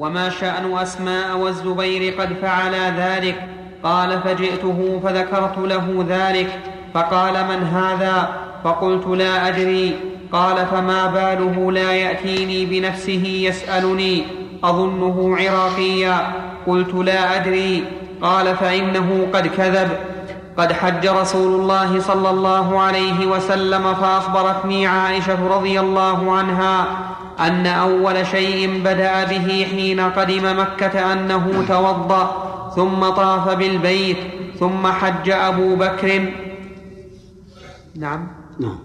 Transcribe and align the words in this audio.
وما 0.00 0.28
شان 0.30 0.78
اسماء 0.78 1.36
والزبير 1.36 2.14
قد 2.20 2.28
فعلا 2.42 2.90
ذلك 2.90 3.42
قال 3.82 4.20
فجئته 4.22 5.00
فذكرت 5.04 5.58
له 5.58 6.06
ذلك 6.08 6.58
فقال 6.94 7.34
من 7.34 7.62
هذا 7.66 8.28
فقلت 8.64 9.06
لا 9.06 9.48
ادري 9.48 9.96
قال 10.32 10.66
فما 10.66 11.06
باله 11.06 11.72
لا 11.72 11.92
ياتيني 11.92 12.66
بنفسه 12.66 13.22
يسالني 13.26 14.22
اظنه 14.64 15.36
عراقيا 15.36 16.32
قلت 16.66 16.94
لا 16.94 17.36
ادري 17.36 17.84
قال 18.22 18.56
فانه 18.56 19.26
قد 19.34 19.46
كذب 19.46 19.88
قد 20.56 20.72
حج 20.72 21.06
رسول 21.06 21.60
الله 21.60 22.00
صلى 22.00 22.30
الله 22.30 22.80
عليه 22.80 23.26
وسلم 23.26 23.94
فاخبرتني 23.94 24.86
عائشه 24.86 25.48
رضي 25.56 25.80
الله 25.80 26.32
عنها 26.32 26.86
أن 27.40 27.66
أول 27.66 28.26
شيء 28.26 28.80
بدأ 28.84 29.24
به 29.24 29.66
حين 29.70 30.00
قدم 30.00 30.60
مكة 30.60 31.12
أنه 31.12 31.64
توضأ 31.68 32.50
ثم 32.76 33.08
طاف 33.08 33.48
بالبيت 33.48 34.16
ثم 34.60 34.86
حج 34.86 35.30
أبو 35.30 35.76
بكر. 35.76 36.32
نعم. 37.96 38.28
نعم. 38.60 38.78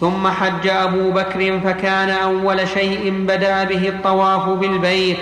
ثم 0.00 0.28
حج 0.28 0.68
أبو 0.68 1.10
بكر 1.10 1.60
فكان 1.60 2.10
أول 2.10 2.68
شيء 2.68 3.24
بدأ 3.28 3.64
به 3.64 3.88
الطواف 3.88 4.48
بالبيت 4.48 5.16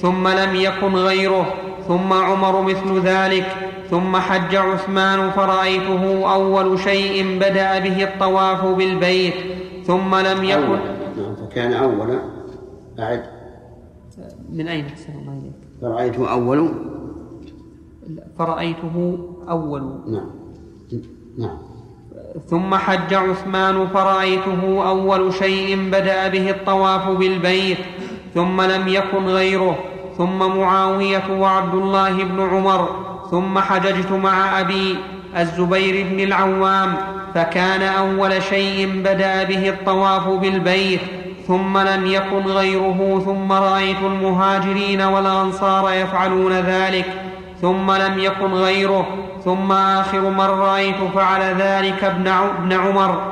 ثم 0.00 0.28
لم 0.28 0.54
يكن 0.54 0.94
غيره 0.94 1.54
ثم 1.88 2.12
عمر 2.12 2.62
مثل 2.62 3.00
ذلك 3.00 3.46
ثم 3.90 4.16
حج 4.16 4.56
عثمان 4.56 5.30
فرأيته 5.30 6.32
أول 6.34 6.80
شيء 6.80 7.38
بدأ 7.40 7.78
به 7.78 8.02
الطواف 8.02 8.64
بالبيت 8.64 9.34
ثم 9.86 10.14
لم 10.14 10.44
يكن 10.44 10.78
أول. 11.48 11.54
فكان 11.54 11.72
أول 11.72 12.18
أعد 12.98 13.22
من 14.52 14.68
أين 14.68 14.86
أحسن 14.86 15.12
الله 15.12 15.32
إليك؟ 15.32 15.52
فرأيته 15.80 16.32
أول؟ 16.32 16.74
فرأيته 18.38 19.18
أول. 19.48 19.82
نعم. 20.06 20.30
نعم. 21.38 21.58
ثم 22.46 22.74
حج 22.74 23.14
عثمان 23.14 23.86
فرأيته 23.86 24.88
أول 24.88 25.34
شيء 25.34 25.88
بدأ 25.90 26.28
به 26.28 26.50
الطواف 26.50 27.08
بالبيت 27.08 27.78
ثم 28.34 28.60
لم 28.60 28.88
يكن 28.88 29.26
غيره 29.26 29.78
ثم 30.18 30.38
معاوية 30.38 31.40
وعبد 31.40 31.74
الله 31.74 32.24
بن 32.24 32.40
عمر 32.40 32.88
ثم 33.30 33.58
حججت 33.58 34.12
مع 34.12 34.60
أبي 34.60 34.96
الزبير 35.36 36.06
بن 36.10 36.20
العوام 36.20 36.96
فكان 37.34 37.82
أول 37.82 38.42
شيء 38.42 39.00
بدأ 39.00 39.44
به 39.44 39.68
الطواف 39.68 40.28
بالبيت. 40.28 41.00
ثم 41.48 41.78
لم 41.78 42.06
يكن 42.06 42.42
غيره 42.42 43.22
ثم 43.24 43.52
رأيت 43.52 44.02
المهاجرين 44.02 45.02
والأنصار 45.02 45.92
يفعلون 45.92 46.52
ذلك 46.52 47.06
ثم 47.60 47.92
لم 47.92 48.18
يكن 48.18 48.52
غيره 48.52 49.06
ثم 49.44 49.72
آخر 49.72 50.20
من 50.20 50.40
رأيت 50.40 50.96
فعل 51.14 51.40
ذلك 51.40 52.04
ابن 52.04 52.72
عمر. 52.72 53.22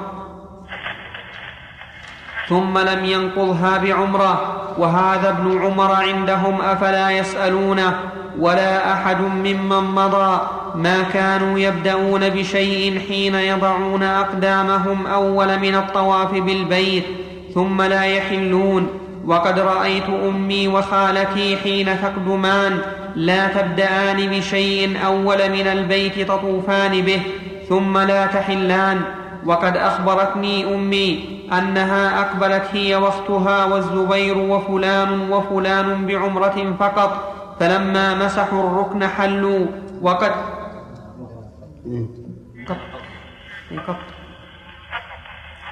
ثم 2.48 2.78
لم 2.78 3.05
ينقضها 3.05 3.78
بعمرة 3.78 4.62
وهذا 4.78 5.28
ابن 5.28 5.62
عمر 5.62 5.92
عندهم 5.92 6.61
أفلا 6.61 7.11
يسألونه 7.11 7.94
ولا 8.39 8.92
أحد 8.92 9.20
ممن 9.20 9.84
مضى 9.94 10.41
ما 10.75 11.03
كانوا 11.03 11.59
يبدأون 11.59 12.28
بشيء 12.28 13.00
حين 13.09 13.34
يضعون 13.34 14.03
أقدامهم 14.03 15.06
أول 15.06 15.59
من 15.59 15.75
الطواف 15.75 16.33
بالبيت. 16.33 17.26
ثم 17.57 17.83
لا 17.83 18.05
يحلون. 18.05 18.89
وقد 19.27 19.59
رأيت 19.59 20.09
أمي 20.29 20.69
وخالتي 20.69 21.57
حين 21.57 21.89
تقدمان. 22.03 22.79
لا 23.17 23.49
تبدأان 23.49 24.29
بشيء 24.31 25.07
أول 25.07 25.51
من 25.51 25.67
البيت 25.67 26.21
تطوفان 26.21 27.01
به 27.01 27.21
ثم 27.69 27.99
لا 27.99 28.27
تحلان. 28.27 29.01
وقد 29.47 29.77
أخبرتني 29.77 30.75
أمي 30.75 31.25
أنها 31.53 32.21
أقبلت 32.21 32.65
هي 32.72 32.97
وأختها 32.97 33.65
والزبير 33.65 34.38
وفلان 34.38 35.31
وفلان 35.33 36.06
بعمرة 36.06 36.77
فقط 36.81 37.12
فلما 37.61 38.15
مسحوا 38.15 38.61
الركن 38.69 39.06
حلوا. 39.06 39.67
وقد 40.03 40.33
قط. 42.69 42.77
قط. 43.88 44.16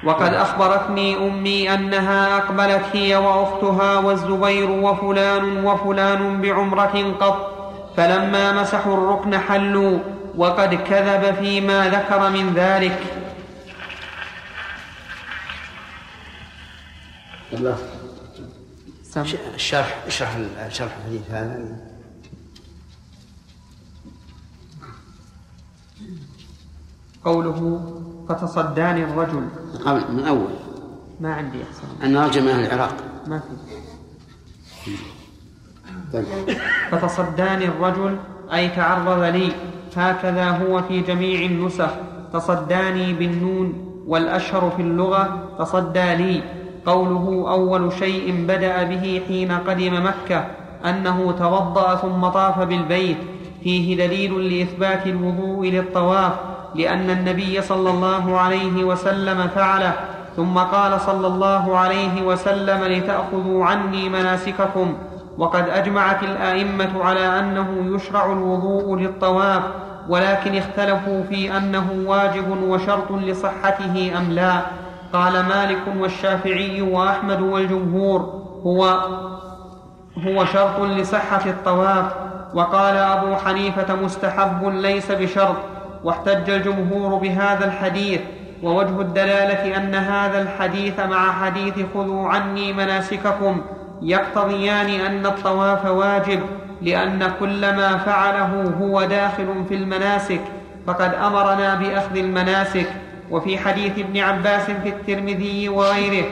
وقد 0.05 0.33
أخبرتني 0.33 1.17
أمي 1.17 1.73
أنها 1.73 2.37
أقبلت 2.37 2.85
هي 2.93 3.15
وأختها 3.15 3.97
والزبير 3.97 4.69
وفلان 4.71 5.65
وفلان 5.65 6.41
بعمرة 6.41 7.13
قط 7.19 7.55
فلما 7.97 8.61
مسحوا 8.61 8.93
الركن 8.93 9.37
حلوا 9.37 9.99
وقد 10.37 10.75
كذب 10.75 11.35
فيما 11.35 11.89
ذكر 11.89 12.29
من 12.29 12.53
ذلك. 12.53 13.01
الله. 17.53 17.77
الشرح 19.55 19.95
اشرح 20.07 20.37
شرح 20.69 20.91
الحديث 20.97 21.31
هذا. 21.31 21.77
قوله 27.25 28.14
فتصداني 28.29 29.03
الرجل. 29.03 29.47
قبل 29.85 30.01
من 30.13 30.23
أول. 30.27 30.47
ما 31.21 31.33
عندي 31.33 31.57
أحسن. 31.63 32.05
أن 32.05 32.17
رجل 32.17 32.41
من 32.41 32.47
أهل 32.47 32.65
العراق. 32.65 32.95
ما 33.27 33.39
في. 33.39 34.91
طيب. 36.13 36.25
فتصداني 36.91 37.65
الرجل 37.65 38.17
أي 38.53 38.69
تعرض 38.69 39.23
لي 39.23 39.51
هكذا 39.95 40.49
هو 40.49 40.81
في 40.81 41.01
جميع 41.01 41.45
النسخ. 41.45 41.89
تصداني 42.33 43.13
بالنون 43.13 43.73
والأشهر 44.07 44.71
في 44.75 44.81
اللغة 44.81 45.49
تصدى 45.59 46.15
لي. 46.15 46.43
قوله 46.85 47.51
أول 47.51 47.93
شيء 47.93 48.45
بدأ 48.47 48.83
به 48.83 49.21
حين 49.27 49.51
قدم 49.51 50.05
مكة 50.05 50.47
أنه 50.85 51.31
توضأ 51.31 51.95
ثم 51.95 52.27
طاف 52.27 52.59
بالبيت. 52.59 53.17
فيه 53.63 54.07
دليل 54.07 54.33
لإثبات 54.39 55.07
الوضوء 55.07 55.67
للطواف. 55.69 56.33
لأن 56.75 57.09
النبي 57.09 57.61
صلى 57.61 57.89
الله 57.89 58.39
عليه 58.39 58.83
وسلم 58.83 59.47
فعله 59.47 59.93
ثم 60.35 60.57
قال 60.57 61.01
صلى 61.01 61.27
الله 61.27 61.77
عليه 61.77 62.21
وسلم 62.21 62.83
لتأخذوا 62.83 63.65
عني 63.65 64.09
مناسككم. 64.09 64.97
وقد 65.37 65.69
أجمعت 65.69 66.23
الأئمة 66.23 67.03
على 67.03 67.39
أنه 67.39 67.95
يشرع 67.95 68.25
الوضوء 68.25 68.95
للطواف 68.99 69.61
ولكن 70.09 70.55
اختلفوا 70.57 71.23
في 71.23 71.57
أنه 71.57 72.03
واجب 72.05 72.63
وشرط 72.63 73.11
لصحته 73.11 74.11
أم 74.17 74.31
لا. 74.31 74.61
قال 75.13 75.33
مالك 75.33 75.81
والشافعي 75.99 76.81
وأحمد 76.81 77.41
والجمهور 77.41 78.41
هو 78.65 78.99
هو 80.27 80.45
شرط 80.45 80.79
لصحة 80.79 81.45
الطواف. 81.45 82.05
وقال 82.53 82.97
أبو 82.97 83.35
حنيفة 83.35 83.95
مستحب 83.95 84.67
ليس 84.67 85.11
بشرط. 85.11 85.55
واحتج 86.05 86.49
الجمهور 86.49 87.15
بهذا 87.15 87.65
الحديث 87.65 88.21
ووجه 88.63 89.01
الدلالة 89.01 89.77
أن 89.77 89.95
هذا 89.95 90.41
الحديث 90.41 90.99
مع 90.99 91.31
حديث 91.31 91.73
خذوا 91.93 92.29
عني 92.29 92.73
مناسككم 92.73 93.61
يقتضيان 94.01 94.89
أن 94.89 95.25
الطواف 95.25 95.85
واجب 95.85 96.39
لأن 96.81 97.31
كل 97.39 97.61
ما 97.61 97.97
فعله 97.97 98.73
هو 98.81 99.03
داخل 99.03 99.65
في 99.69 99.75
المناسك 99.75 100.41
فقد 100.87 101.13
أمرنا 101.13 101.75
بأخذ 101.75 102.17
المناسك. 102.17 102.87
وفي 103.31 103.57
حديث 103.57 103.99
ابن 103.99 104.17
عباس 104.17 104.71
في 104.71 104.89
الترمذي 104.89 105.69
وغيره 105.69 106.25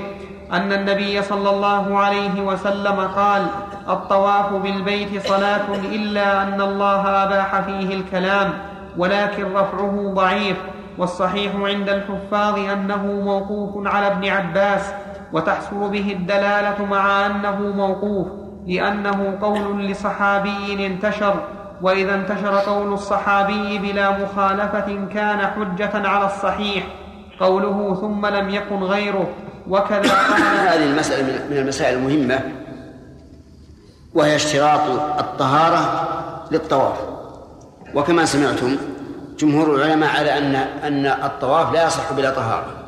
أن 0.52 0.74
النبي 0.74 1.22
صلى 1.22 1.50
الله 1.50 2.00
عليه 2.00 2.42
وسلم 2.42 3.00
قال 3.16 3.46
الطواف 3.90 4.54
بالبيت 4.54 5.28
صلاة 5.28 5.76
إلا 5.92 6.44
أن 6.44 6.62
الله 6.62 7.24
أباح 7.24 7.62
فيه 7.62 7.94
الكلام. 7.96 8.54
ولكن 8.98 9.54
رفعه 9.54 10.12
ضعيف 10.14 10.58
والصحيح 10.98 11.56
عند 11.56 11.90
الحفاظ 11.90 12.60
أنه 12.60 13.06
موقوف 13.06 13.88
على 13.88 14.08
ابن 14.08 14.28
عباس 14.28 14.94
وتحصل 15.34 15.90
به 15.90 16.12
الدلالة 16.12 16.86
مع 16.86 17.26
أنه 17.26 17.60
موقوف 17.60 18.28
لأنه 18.68 19.38
قول 19.42 19.86
لصحابي 19.86 20.86
انتشر 20.86 21.36
وإذا 21.82 22.16
انتشر 22.16 22.56
قول 22.56 22.94
الصحابي 22.94 23.78
بلا 23.78 24.12
مخالفة 24.12 25.08
كان 25.14 25.40
حجة 25.40 26.08
على 26.08 26.26
الصحيح 26.26 26.84
قوله 27.40 27.98
ثم 28.02 28.26
لم 28.26 28.50
يكن 28.50 28.84
غيره 28.84 29.28
وكذا 29.70 30.14
هذه 30.70 30.86
المسألة 30.86 31.46
من 31.50 31.58
المسائل 31.58 31.98
المهمة 31.98 32.40
وهي 34.14 34.36
اشتراط 34.36 34.90
الطهارة 35.20 36.08
للطواف. 36.52 37.13
وكما 37.96 38.26
سمعتم 38.26 38.78
جمهور 39.40 39.76
العلماء 39.76 40.10
على 40.10 40.38
أن 40.38 40.56
أن 40.56 41.06
الطواف 41.06 41.74
لا 41.74 41.86
يصح 41.86 42.14
بلا 42.14 42.30
طهارة. 42.30 42.84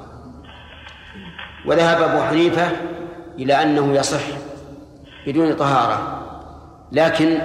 وذهب 1.65 2.01
أبو 2.01 2.23
حنيفة 2.23 2.71
إلى 3.39 3.63
أنه 3.63 3.93
يصح 3.93 4.21
بدون 5.27 5.53
طهارة. 5.53 6.21
لكن 6.91 7.37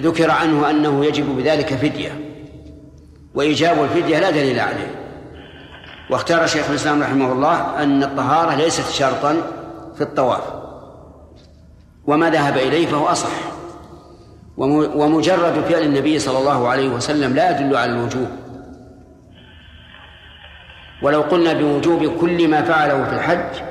ذكر 0.00 0.30
عنه 0.30 0.70
أنه 0.70 1.04
يجب 1.04 1.36
بذلك 1.36 1.74
فدية. 1.74 2.20
وإيجاب 3.34 3.84
الفدية 3.84 4.18
لا 4.18 4.30
دليل 4.30 4.60
عليه. 4.60 4.94
واختار 6.10 6.46
شيخ 6.46 6.70
الإسلام 6.70 7.02
رحمه 7.02 7.32
الله 7.32 7.82
أن 7.82 8.02
الطهارة 8.02 8.54
ليست 8.54 8.90
شرطا 8.90 9.36
في 9.94 10.00
الطواف. 10.00 10.42
وما 12.06 12.30
ذهب 12.30 12.56
إليه 12.56 12.86
فهو 12.86 13.06
أصح. 13.06 13.49
ومجرد 14.60 15.64
فعل 15.68 15.82
النبي 15.82 16.18
صلى 16.18 16.38
الله 16.38 16.68
عليه 16.68 16.88
وسلم 16.88 17.34
لا 17.34 17.50
يدل 17.50 17.76
على 17.76 17.92
الوجوب. 17.92 18.28
ولو 21.02 21.20
قلنا 21.20 21.52
بوجوب 21.52 22.18
كل 22.20 22.48
ما 22.48 22.62
فعله 22.62 23.04
في 23.04 23.12
الحج 23.12 23.62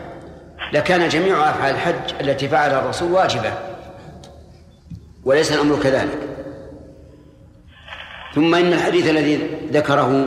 لكان 0.74 1.10
جميع 1.10 1.50
أفعال 1.50 1.76
الحج 1.76 2.14
التي 2.22 2.48
فعلها 2.48 2.80
الرسول 2.80 3.12
واجبة 3.12 3.54
وليس 5.24 5.52
الأمر 5.52 5.80
كذلك. 5.84 6.20
ثم 8.36 8.56
إن 8.56 8.74
الحديث 8.74 9.10
الذي 9.10 9.50
ذكره 9.72 10.26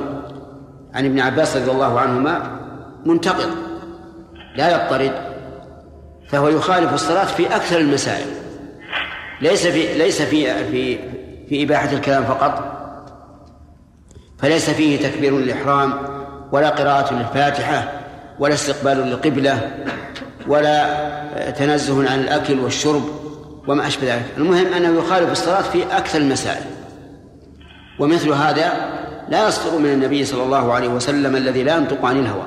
عن 0.95 1.05
ابن 1.05 1.21
عباس 1.21 1.57
رضي 1.57 1.71
الله 1.71 2.01
عنهما 2.01 2.61
منتقض 3.07 3.51
لا 4.57 4.71
يضطرد 4.71 5.13
فهو 6.29 6.49
يخالف 6.49 6.95
الصلاة 6.95 7.25
في 7.25 7.47
أكثر 7.47 7.79
المسائل. 7.79 8.42
ليس 9.43 9.67
في 9.67 9.99
ليس 9.99 10.23
في 10.23 10.65
في 10.65 10.99
في 11.49 11.63
إباحة 11.63 11.93
الكلام 11.93 12.25
فقط 12.25 12.73
فليس 14.39 14.71
فيه 14.71 15.09
تكبير 15.09 15.37
الإحرام 15.37 15.93
ولا 16.53 16.69
قراءة 16.69 17.15
للفاتحة 17.15 17.93
ولا 18.39 18.55
استقبال 18.55 18.97
للقبلة 18.97 19.71
ولا 20.47 21.51
تنزه 21.51 22.11
عن 22.11 22.21
الأكل 22.21 22.61
والشرب 22.61 23.03
وما 23.69 23.87
أشبه 23.87 24.15
ذلك. 24.15 24.25
المهم 24.39 24.73
أنه 24.73 24.99
يخالف 24.99 25.33
الصلاة 25.33 25.63
في 25.63 25.97
أكثر 25.97 26.19
المسائل 26.19 26.65
ومثل 27.99 28.29
هذا 28.29 28.73
لا 29.29 29.49
يصدر 29.49 29.79
من 29.79 29.93
النبي 29.93 30.25
صلى 30.25 30.43
الله 30.43 30.73
عليه 30.73 30.89
وسلم 30.89 31.37
الذي 31.37 31.63
لا 31.63 31.77
ينطق 31.77 32.05
عن 32.05 32.19
الهوى. 32.19 32.47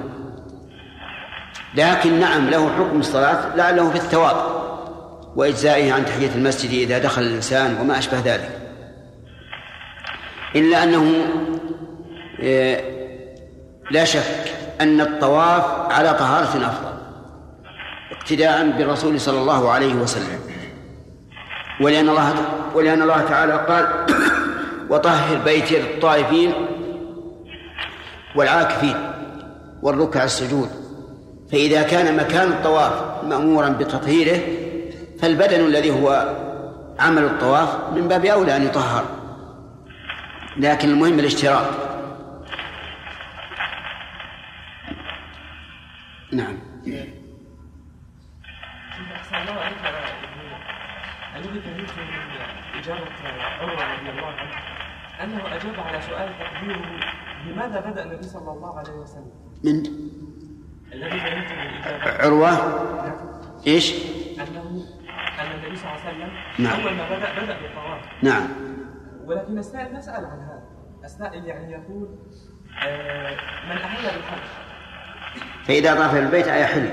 لكن 1.76 2.20
نعم 2.20 2.50
له 2.50 2.70
حكم 2.70 3.00
الصلاة 3.00 3.56
لعله 3.56 3.90
في 3.90 3.96
الثواب. 3.96 4.55
وإجزائه 5.36 5.94
عن 5.94 6.06
تحية 6.06 6.30
المسجد 6.36 6.72
إذا 6.72 7.00
دخل 7.00 7.22
الإنسان 7.22 7.78
وما 7.82 7.98
أشبه 7.98 8.20
ذلك. 8.20 8.50
إلا 10.56 10.84
أنه 10.84 11.12
آه، 12.44 12.82
لا 13.92 14.04
شك 14.04 14.54
أن 14.82 15.02
الطواف 15.02 15.92
على 15.92 16.14
طهارة 16.14 16.68
أفضل 16.68 16.96
اقتداء 18.12 18.70
بالرسول 18.70 19.20
صلى 19.20 19.38
الله 19.38 19.72
عليه 19.72 19.94
وسلم. 19.94 20.40
ولأن 21.82 22.10
الله 22.10 22.34
ولأن 22.76 23.02
الله 23.02 23.22
تعالى 23.22 23.54
قال 23.54 23.88
وطهر 24.90 25.38
بيتي 25.38 25.80
للطائفين 25.80 26.54
والعاكفين 28.36 28.96
والركع 29.82 30.24
السجود. 30.24 30.70
فإذا 31.52 31.82
كان 31.82 32.18
مكان 32.18 32.48
الطواف 32.48 33.24
مأمورا 33.24 33.70
بتطهيره 33.70 34.42
فالبدن 35.20 35.66
الذي 35.66 35.92
هو 35.92 36.36
عمل 37.00 37.24
الطواف 37.24 37.94
من 37.96 38.08
باب 38.08 38.26
أولى 38.26 38.58
أن 38.58 38.64
يطهر 38.64 39.06
لكن 40.58 40.90
المهم 40.90 41.20
الاشتراط 41.20 41.66
نعم 46.32 46.58
إجابة 52.76 53.02
عمر 53.62 53.74
رضي 53.74 54.10
الله 54.10 54.26
عنه 54.26 54.52
أنه 55.24 55.56
أجاب 55.56 55.80
على 55.80 56.02
سؤال 56.02 56.30
تقديره 56.40 57.00
لماذا 57.48 57.80
بدأ 57.80 58.04
النبي 58.04 58.24
صلى 58.24 58.52
الله 58.52 58.80
عليه 58.80 58.92
وسلم؟ 58.94 59.32
من؟ 59.64 59.84
الذي 60.94 61.20
بينت 61.20 61.52
الإجابة 61.52 62.24
عروة 62.24 62.50
إيش؟ 63.68 63.94
أنه 64.40 64.86
أن 65.40 65.60
النبي 65.60 65.76
صلى 65.76 65.90
الله 65.92 66.02
عليه 66.06 66.16
وسلم 66.16 66.30
نعم. 66.60 66.82
أول 66.82 66.94
ما 66.94 67.06
بدأ 67.10 67.44
بدأ 67.44 67.58
بالطواف. 67.62 68.02
نعم. 68.22 68.48
ولكن 69.26 69.58
السائل 69.58 69.94
نسأل 69.94 70.26
عن 70.26 70.40
هذا. 70.40 70.64
السائل 71.04 71.46
يعني 71.46 71.72
يقول 71.72 72.10
آه 72.88 73.36
من 73.70 73.78
أهل 73.78 74.16
بالحج 74.16 74.42
فإذا 75.68 75.96
طاف 75.96 76.16
البيت 76.16 76.48
أيحل 76.48 76.90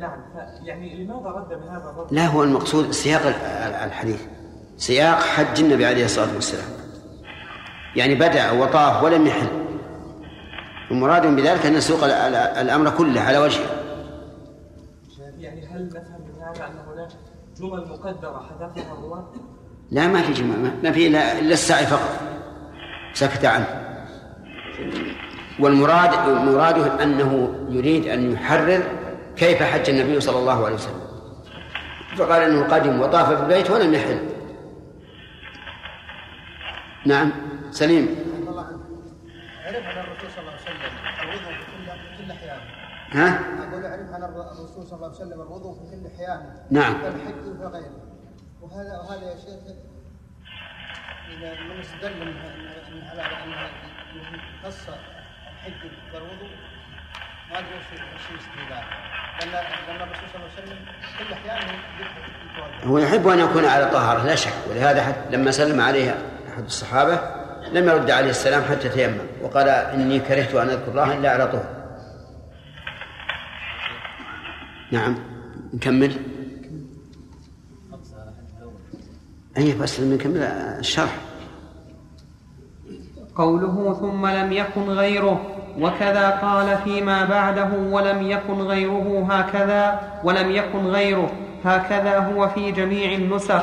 نعم 0.00 0.20
يعني 0.62 1.04
لماذا 1.04 1.28
رد 1.28 1.48
بهذا 1.48 1.90
الرد؟ 1.90 2.12
لا 2.12 2.26
هو 2.26 2.42
المقصود 2.42 2.90
سياق 2.90 3.20
الحديث. 3.84 4.26
سياق 4.76 5.18
حج 5.18 5.60
النبي 5.60 5.86
عليه 5.86 6.04
الصلاة 6.04 6.34
والسلام. 6.34 6.68
يعني 7.96 8.14
بدأ 8.14 8.50
وطاف 8.50 9.02
ولم 9.02 9.26
يحل. 9.26 9.48
المراد 10.90 11.26
بذلك 11.26 11.66
أن 11.66 11.72
نسوق 11.72 12.04
الأمر 12.58 12.90
كله 12.90 13.20
على 13.20 13.38
وجهه. 13.38 13.66
يعني 15.38 15.66
هل 15.66 15.86
نفهم 15.86 16.20
من 16.20 16.42
هذا 16.42 16.66
أن 16.66 16.78
هناك 16.92 17.10
جمل 17.60 17.88
مقدرة 17.88 18.46
حذفها 18.48 18.92
الرواة؟ 18.92 19.32
لا 19.90 20.06
ما 20.06 20.22
في 20.22 20.32
جمل 20.32 20.72
ما 20.82 20.92
في 20.92 21.06
إلا 21.06 21.40
السعي 21.40 21.86
فقط. 21.86 22.20
سكت 23.12 23.44
عنه. 23.44 23.98
والمراد 25.60 26.28
مراده 26.28 27.02
أنه 27.02 27.54
يريد 27.68 28.06
أن 28.06 28.32
يحرر 28.32 28.82
كيف 29.36 29.62
حج 29.62 29.90
النبي 29.90 30.20
صلى 30.20 30.38
الله 30.38 30.64
عليه 30.64 30.74
وسلم. 30.74 31.00
فقال 32.16 32.42
إنه 32.42 32.62
قدم 32.62 33.00
وطاف 33.00 33.28
بالبيت 33.28 33.70
ولم 33.70 33.94
يحل. 33.94 34.20
نعم 37.06 37.32
سليم. 37.70 38.08
عرف 39.66 39.84
عن 39.86 40.04
الرسول 40.04 40.30
صلى 40.30 40.40
الله 40.40 40.52
عليه 40.52 40.62
وسلم 40.62 40.80
الوضوء 41.22 41.52
في 41.52 42.24
كل 42.24 42.30
احيانه 42.30 42.62
ها؟ 43.12 43.40
أقول 43.68 43.86
عرف 43.86 44.12
عن 44.12 44.22
الرسول 44.24 44.86
صلى 44.86 44.96
الله 44.96 45.06
عليه 45.06 45.16
وسلم 45.16 45.40
الوضوء 45.40 45.74
في 45.74 45.80
كل 45.90 46.06
احيانه 46.06 46.54
نعم. 46.70 47.02
كالحج 47.02 47.60
وغيره 47.60 47.90
وهذا 48.60 48.98
وهذا 48.98 49.30
يا 49.30 49.36
شيخ 49.36 49.74
إذا 51.38 51.50
من 51.60 51.80
استدل 51.80 52.22
على 53.10 53.22
انها 53.22 53.70
خص 54.64 54.88
الحج 55.52 55.90
بالوضوء 56.12 56.50
ما 57.50 57.58
أدري 57.58 57.68
وش 57.68 58.30
الاستدلال. 58.30 58.84
لأن 59.88 60.02
الرسول 60.02 60.28
صلى 60.32 60.42
الله 60.42 60.50
عليه 60.56 60.62
وسلم 60.62 60.78
كل 61.18 61.32
احيانه 61.32 61.72
هو 62.84 62.98
يحب 62.98 63.28
أن 63.28 63.38
يكون 63.38 63.64
على 63.64 63.90
طهارة 63.90 64.24
لا 64.24 64.34
شك. 64.34 64.52
ولهذا 64.70 65.02
حتى 65.02 65.36
لما 65.36 65.50
سلم 65.50 65.80
عليه 65.80 66.14
أحد 66.48 66.64
الصحابة 66.64 67.20
لم 67.72 67.88
يرد 67.88 68.10
عليه 68.10 68.30
السلام 68.30 68.62
حتى 68.62 68.88
تيمم. 68.88 69.18
وقال 69.42 69.68
إني 69.68 70.20
كرهت 70.20 70.54
أن 70.54 70.68
أذكر 70.68 70.90
الله 70.90 71.14
إلا 71.18 71.30
على 71.30 71.46
طهر. 71.46 71.77
نعم. 74.92 75.14
نكمل؟ 75.74 76.12
أي 79.56 79.72
بس 79.72 80.00
نكمل. 80.00 80.42
الشرح. 80.78 81.18
قوله 83.36 83.96
ثم 84.00 84.26
لم 84.26 84.52
يكن 84.52 84.82
غيره. 84.82 85.40
وكذا 85.78 86.30
قال 86.30 86.78
فيما 86.84 87.24
بعده 87.24 87.70
ولم 87.90 88.22
يكن 88.22 88.54
غيره 88.54 89.26
هكذا 89.30 90.00
ولم 90.24 90.50
يكن 90.50 90.78
غيره 90.78 91.32
هكذا 91.64 92.18
هو 92.18 92.48
في 92.48 92.72
جميع 92.72 93.12
النسخ. 93.12 93.62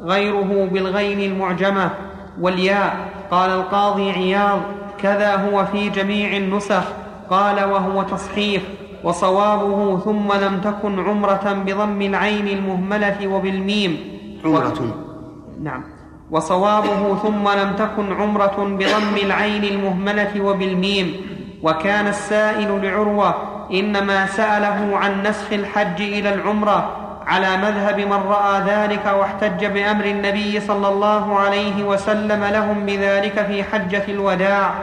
غيره 0.00 0.68
بالغين 0.72 1.32
المعجمة. 1.32 1.90
والياء. 2.40 3.08
قال 3.30 3.50
القاضي 3.50 4.10
عياض 4.10 4.62
كذا 4.98 5.34
هو 5.36 5.66
في 5.66 5.88
جميع 5.88 6.36
النسخ. 6.36 6.84
قال 7.30 7.64
وهو 7.64 8.02
تصحيح. 8.02 8.62
وصوابه 9.04 9.98
ثم 9.98 10.32
لم 10.32 10.60
تكن 10.60 11.08
عمرة 11.08 11.62
بضم 11.66 12.02
العين 12.02 12.48
المهملة 12.48 13.26
وبالميم. 13.26 13.96
عمرة. 14.44 14.80
و... 14.80 15.62
نعم. 15.62 15.84
وصوابه 16.30 17.16
ثم 17.16 17.48
لم 17.48 17.72
تكن 17.72 18.12
عمرة 18.12 18.56
بضم 18.58 19.16
العين 19.26 19.64
المهملة 19.64 20.40
وبالميم. 20.40 21.16
وكان 21.62 22.06
السائل 22.06 22.82
لعروة 22.82 23.34
إنما 23.72 24.26
سأله 24.26 24.96
عن 24.96 25.22
نسخ 25.22 25.52
الحج 25.52 26.02
إلى 26.02 26.34
العمرة 26.34 26.96
على 27.26 27.56
مذهب 27.56 28.00
من 28.00 28.20
رأى 28.28 28.62
ذلك 28.66 29.06
واحتج 29.06 29.66
بأمر 29.66 30.04
النبي 30.04 30.60
صلى 30.60 30.88
الله 30.88 31.38
عليه 31.38 31.84
وسلم 31.84 32.44
لهم 32.44 32.86
بذلك 32.86 33.46
في 33.46 33.64
حجة 33.64 34.04
الوداع. 34.08 34.74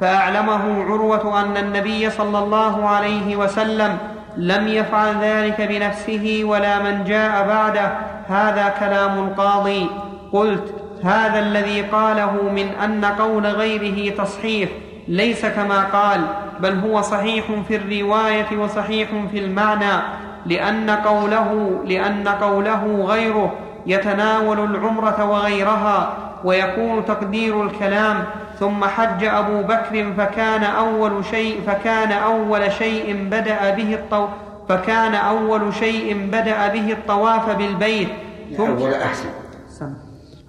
فأعلمه 0.00 0.84
عروة 0.84 1.40
أن 1.40 1.56
النبي 1.56 2.10
صلى 2.10 2.38
الله 2.38 2.88
عليه 2.88 3.36
وسلم 3.36 3.98
لم 4.36 4.68
يفعل 4.68 5.14
ذلك 5.20 5.60
بنفسه 5.60 6.40
ولا 6.44 6.78
من 6.78 7.04
جاء 7.04 7.46
بعده. 7.48 7.92
هذا 8.28 8.74
كلام 8.80 9.18
القاضي. 9.18 9.86
قلت 10.32 10.74
هذا 11.04 11.38
الذي 11.38 11.80
قاله 11.82 12.32
من 12.42 12.68
أن 12.84 13.04
قول 13.04 13.46
غيره 13.46 14.14
تصحيح 14.14 14.68
ليس 15.08 15.46
كما 15.46 15.84
قال 15.84 16.20
بل 16.60 16.78
هو 16.78 17.00
صحيح 17.00 17.44
في 17.68 17.76
الرواية 17.76 18.58
وصحيح 18.58 19.08
في 19.30 19.38
المعنى 19.38 20.02
لأن 20.46 20.90
قوله 20.90 21.80
لأن 21.84 22.28
قوله 22.28 23.04
غيره 23.04 23.52
يتناول 23.86 24.58
العمرة 24.58 25.24
وغيرها 25.24 26.12
ويكون 26.44 27.04
تقدير 27.04 27.62
الكلام 27.62 28.24
ثم 28.58 28.84
حج 28.84 29.24
أبو 29.24 29.62
بكر 29.62 30.12
فكان 30.18 30.64
أول 30.64 31.24
شيء 31.24 31.60
فكان 31.66 32.12
أول 32.12 32.72
شيء 32.72 33.28
بدأ 33.30 33.70
به 33.70 33.94
الطو 33.94 34.28
فكان 34.68 35.14
أول 35.14 35.74
شيء 35.74 36.28
بدأ 36.32 36.68
به 36.68 36.92
الطواف 36.92 37.50
بالبيت. 37.50 38.08
ثم 38.56 38.64
أول 38.64 38.94
أحسن 38.94 39.28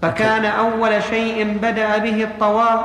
فكان 0.01 0.45
أول 0.45 1.03
شيء 1.03 1.57
بدأ 1.61 1.97
به 1.97 2.23
الطواف 2.23 2.79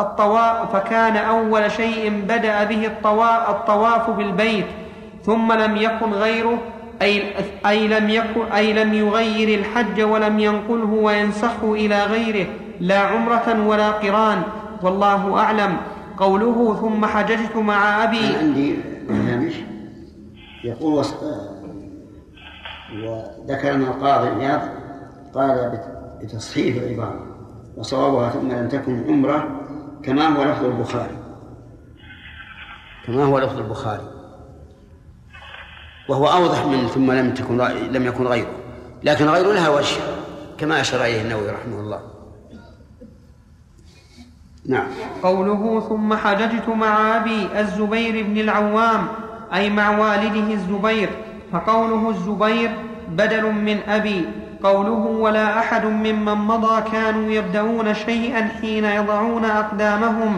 الطواف 0.00 0.72
فكان 0.72 1.16
أول 1.16 1.70
شيء 1.70 2.22
بدأ 2.28 2.64
به 2.64 2.86
الطواف, 2.86 3.50
الطواف 3.50 4.10
بالبيت. 4.10 4.66
ثم 5.22 5.52
لم 5.52 5.76
يكن 5.76 6.12
غيره 6.12 6.58
أي, 7.02 7.22
أي 7.66 7.88
لم 7.88 8.10
يكن 8.10 8.52
أي 8.52 8.72
لم 8.72 8.94
يغير 8.94 9.58
الحج 9.58 10.02
ولم 10.02 10.38
ينقله 10.38 10.92
وينسخه 10.92 11.74
إلى 11.74 12.04
غيره. 12.04 12.46
لا 12.80 12.98
عمرة 12.98 13.66
ولا 13.66 13.90
قران. 13.90 14.42
والله 14.82 15.38
أعلم. 15.38 15.76
قوله 16.16 16.76
ثم 16.80 17.06
حججت 17.06 17.56
مع 17.56 18.04
أبي. 18.04 18.36
عندي 18.36 18.78
يقول 20.64 21.04
وذكر 23.04 23.74
أن 23.74 23.82
القاضي 23.82 24.28
عياض 24.28 24.60
قال 25.34 25.80
بتصحيح 26.22 26.76
العبارة 26.76 27.26
وصوابها 27.76 28.30
ثم 28.30 28.52
لم 28.52 28.68
تكن 28.68 29.04
عمرة 29.08 29.60
كما 30.02 30.28
هو 30.28 30.44
لفظ 30.44 30.64
البخاري. 30.64 31.16
كما 33.06 33.24
هو 33.24 33.38
لفظ 33.38 33.58
البخاري. 33.58 34.08
وهو 36.08 36.26
أوضح 36.26 36.66
من 36.66 36.86
ثم 36.86 37.12
لم 37.12 37.34
تكن 37.34 37.58
لم 37.92 38.06
يكن 38.06 38.26
غيره. 38.26 38.52
لكن 39.02 39.28
غيره 39.28 39.52
لها 39.52 39.68
وجه 39.68 40.00
كما 40.58 40.80
أشار 40.80 41.00
إليه 41.00 41.22
النووي 41.22 41.50
رحمه 41.50 41.80
الله. 41.80 42.00
نعم. 44.68 44.86
قوله 45.22 45.82
ثم 45.88 46.14
حججت 46.14 46.68
مع 46.68 47.16
أبي 47.16 47.48
الزبير 47.58 48.26
بن 48.26 48.38
العوام 48.38 49.06
أي 49.54 49.70
مع 49.70 49.90
والده 49.98 50.52
الزبير 50.52 51.08
فقوله 51.52 52.10
الزبير 52.10 52.70
بدل 53.08 53.52
من 53.52 53.78
أبي. 53.88 54.24
قوله 54.62 55.06
ولا 55.20 55.58
أحد 55.58 55.86
ممن 55.86 56.34
مضى 56.34 56.82
كانوا 56.92 57.30
يبدأون 57.30 57.94
شيئا 57.94 58.48
حين 58.60 58.84
يضعون 58.84 59.44
أقدامهم. 59.44 60.36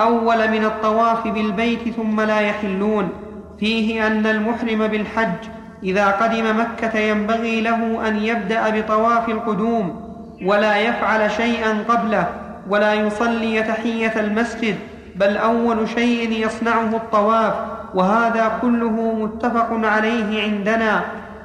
أول 0.00 0.50
من 0.50 0.64
الطواف 0.64 1.28
بالبيت 1.28 1.88
ثم 1.88 2.20
لا 2.20 2.40
يحلون. 2.40 3.08
فيه 3.60 4.06
أن 4.06 4.26
المحرم 4.26 4.86
بالحج 4.86 5.48
إذا 5.82 6.06
قدم 6.06 6.60
مكة 6.60 6.98
ينبغي 6.98 7.60
له 7.60 8.08
أن 8.08 8.16
يبدأ 8.16 8.80
بطواف 8.80 9.28
القدوم 9.28 10.08
ولا 10.44 10.78
يفعل 10.78 11.30
شيئا 11.30 11.84
قبله. 11.88 12.47
ولا 12.68 12.94
يصلي 12.94 13.62
تحية 13.62 14.20
المسجد 14.20 14.76
بل 15.16 15.36
أول 15.36 15.88
شيء 15.88 16.46
يصنعه 16.46 16.96
الطواف 16.96 17.54
وهذا 17.94 18.58
كله 18.62 19.14
متفق 19.14 19.68
عليه 19.72 20.42
عندنا. 20.42 21.02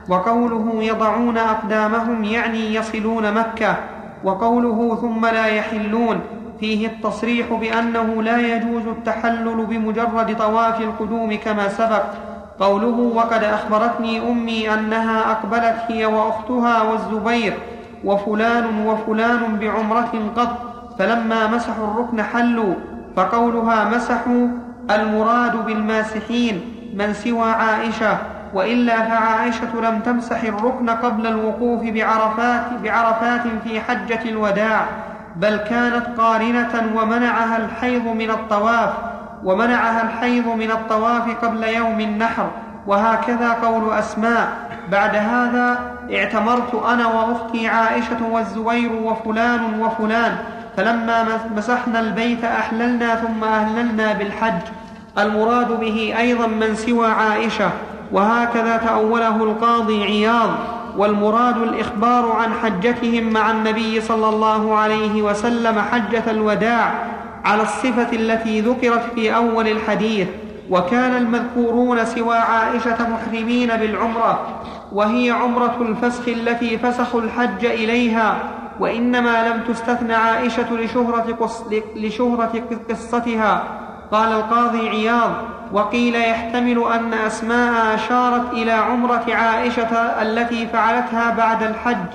وقوله 0.10 0.84
يضعون 0.84 1.38
أقدامهم 1.38 2.24
يعني 2.24 2.76
يصلون 2.76 3.34
مكة 3.34 3.76
وقوله 4.24 4.98
ثم 5.02 5.26
لا 5.26 5.46
يحلون 5.46 6.20
فيه 6.60 6.88
التصريح 6.88 7.54
بأنه 7.54 8.24
لا 8.24 8.38
يجوز 8.56 8.88
التحلل 8.88 9.66
بمجرد 9.66 10.38
طواف 10.38 10.82
القدوم 10.82 11.36
كما 11.46 11.68
سبق. 11.70 12.04
قوله 12.60 13.12
وقد 13.16 13.44
أخبرتني 13.44 14.32
أمي 14.32 14.74
أنها 14.74 15.32
أقبلت 15.32 15.78
هي 15.88 16.06
وأختها 16.06 16.82
والزبير 16.82 17.54
وفلان 18.04 18.86
وفلان 18.88 19.58
بعمرة 19.62 20.32
قط. 20.38 20.73
فلما 21.00 21.48
مسحوا 21.48 21.88
الركن 21.88 22.22
حلوا 22.24 22.74
فقولها 23.16 23.86
مسحوا 23.90 24.48
المراد 24.92 25.66
بالماسحين 25.66 26.62
من 26.94 27.14
سوى 27.14 27.50
عائشة 27.52 28.18
وإلا 28.54 29.02
فعائشة 29.02 29.82
لم 29.84 30.00
تمسح 30.00 30.44
الركن 30.44 30.90
قبل 30.90 31.28
الوقوف 31.28 31.84
بعرفات, 31.84 32.66
بعرفات 32.84 33.42
في 33.64 33.82
حجة 33.82 34.20
الوداع 34.26 34.86
بل 35.36 35.58
كانت 35.58 36.06
قارنة 36.18 36.92
ومنعها 36.96 37.58
الحيض 37.58 38.08
من 38.08 38.30
الطواف 38.30 38.94
ومنعها 39.44 40.04
الحيض 40.04 40.48
من 40.48 40.72
الطواف 40.72 41.46
قبل 41.46 41.64
يوم 41.64 42.00
النحر 42.00 42.50
وهكذا 42.88 43.54
قول 43.54 43.94
أسماء. 43.94 44.48
بعد 44.92 45.16
هذا 45.16 45.80
اعتمرت 46.14 46.76
أنا 46.76 47.08
وأختي 47.08 47.68
عائشة 47.68 48.28
والزبير 48.32 48.92
وفلان 49.04 49.80
وفلان 49.82 50.38
فلما 50.78 51.40
مسحنا 51.56 52.00
البيت 52.00 52.44
أحللنا 52.44 53.16
ثم 53.16 53.44
أهللنا 53.44 54.14
بالحج. 54.14 54.62
المراد 55.18 55.80
به 55.80 56.14
أيضا 56.18 56.48
من 56.48 56.76
سوى 56.76 57.08
عائشة 57.08 57.70
وهكذا 58.12 58.78
تأوله 58.78 59.44
القاضي 59.44 60.04
عياض. 60.04 60.50
والمراد 60.98 61.58
الإخبار 61.58 62.32
عن 62.32 62.54
حجتهم 62.64 63.34
مع 63.34 63.52
النبي 63.52 64.02
صلى 64.02 64.30
الله 64.30 64.76
عليه 64.78 65.22
وسلم 65.22 65.80
حجة 65.80 66.24
الوداع 66.32 66.94
على 67.46 67.62
الصفة 67.62 68.08
التي 68.14 68.62
ذكرت 68.62 69.04
في 69.16 69.36
أول 69.36 69.68
الحديث. 69.68 70.28
وكان 70.70 71.18
المذكورون 71.18 72.06
سوى 72.06 72.38
عائشة 72.38 72.98
محرمين 73.10 73.68
بالعمرة 73.68 74.40
وهي 74.92 75.32
عمرة 75.32 75.78
الفسخ 75.82 76.28
التي 76.28 76.78
فسخوا 76.78 77.22
الحج 77.22 77.66
إليها. 77.66 78.38
وإنما 78.80 79.48
لم 79.48 79.74
تستثن 79.74 80.12
عائشة 80.12 80.74
لشهرة, 80.74 81.38
قص 81.40 81.64
لشهرة 81.96 82.64
قصتها. 82.90 83.64
قال 84.12 84.32
القاضي 84.32 84.90
عياض 84.90 85.32
وقيل 85.72 86.16
يحتمل 86.16 86.84
أن 86.94 87.14
أسماء 87.14 87.96
أشارت 87.96 88.54
إلى 88.54 88.72
عمرة 88.72 89.24
عائشة 89.30 89.96
التي 90.22 90.68
فعلتها 90.68 91.34
بعد 91.38 91.64
الحج 91.64 92.06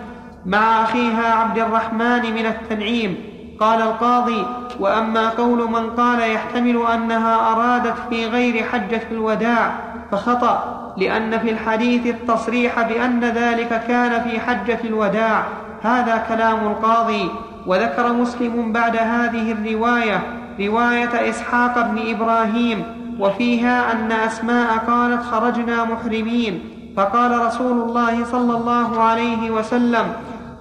مع 0.47 0.83
أخيها 0.83 1.35
عبد 1.35 1.59
الرحمن 1.59 2.35
من 2.35 2.47
التنعيم. 2.47 3.17
قال 3.61 3.83
القاضي 3.83 4.47
وأما 4.81 5.29
قول 5.29 5.71
من 5.71 5.91
قال 5.91 6.31
يحتمل 6.31 6.83
أنها 6.95 7.53
أرادت 7.53 7.95
في 8.11 8.27
غير 8.27 8.65
حجة 8.65 9.03
الوداع 9.11 9.73
فخطأ 10.13 10.79
لأن 10.97 11.39
في 11.39 11.51
الحديث 11.51 12.07
التصريح 12.07 12.83
بأن 12.83 13.25
ذلك 13.25 13.83
كان 13.89 14.23
في 14.23 14.41
حجة 14.41 14.79
الوداع. 14.85 15.43
هذا 15.83 16.25
كلام 16.29 16.67
القاضي 16.67 17.31
وذكر 17.67 18.13
مسلم 18.13 18.73
بعد 18.73 18.97
هذه 18.97 19.53
الرواية 19.53 20.21
رواية 20.61 21.29
إسحاق 21.31 21.91
بن 21.91 21.99
إبراهيم 22.15 22.83
وفيها 23.19 23.93
أن 23.93 24.13
أسماء 24.13 24.79
قالت 24.79 25.23
خرجنا 25.23 25.85
محرمين 25.85 26.61
فقال 26.97 27.47
رسول 27.47 27.81
الله 27.89 28.25
صلى 28.25 28.57
الله 28.57 29.01
عليه 29.03 29.51
وسلم 29.51 30.13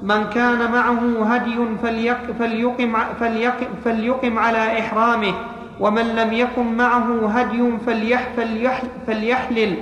من 0.03 0.23
كان 0.33 0.71
معه 0.71 1.33
هدي 1.33 1.57
فليقم, 1.83 2.93
فليقم, 3.19 3.67
فليقم 3.85 4.39
على 4.39 4.79
إحرامه 4.79 5.33
ومن 5.79 6.01
لم 6.15 6.33
يكن 6.33 6.77
معه 6.77 7.27
هدي 7.29 7.77
فليح 7.85 8.27
فليح 8.37 8.81
فليحلل 9.07 9.77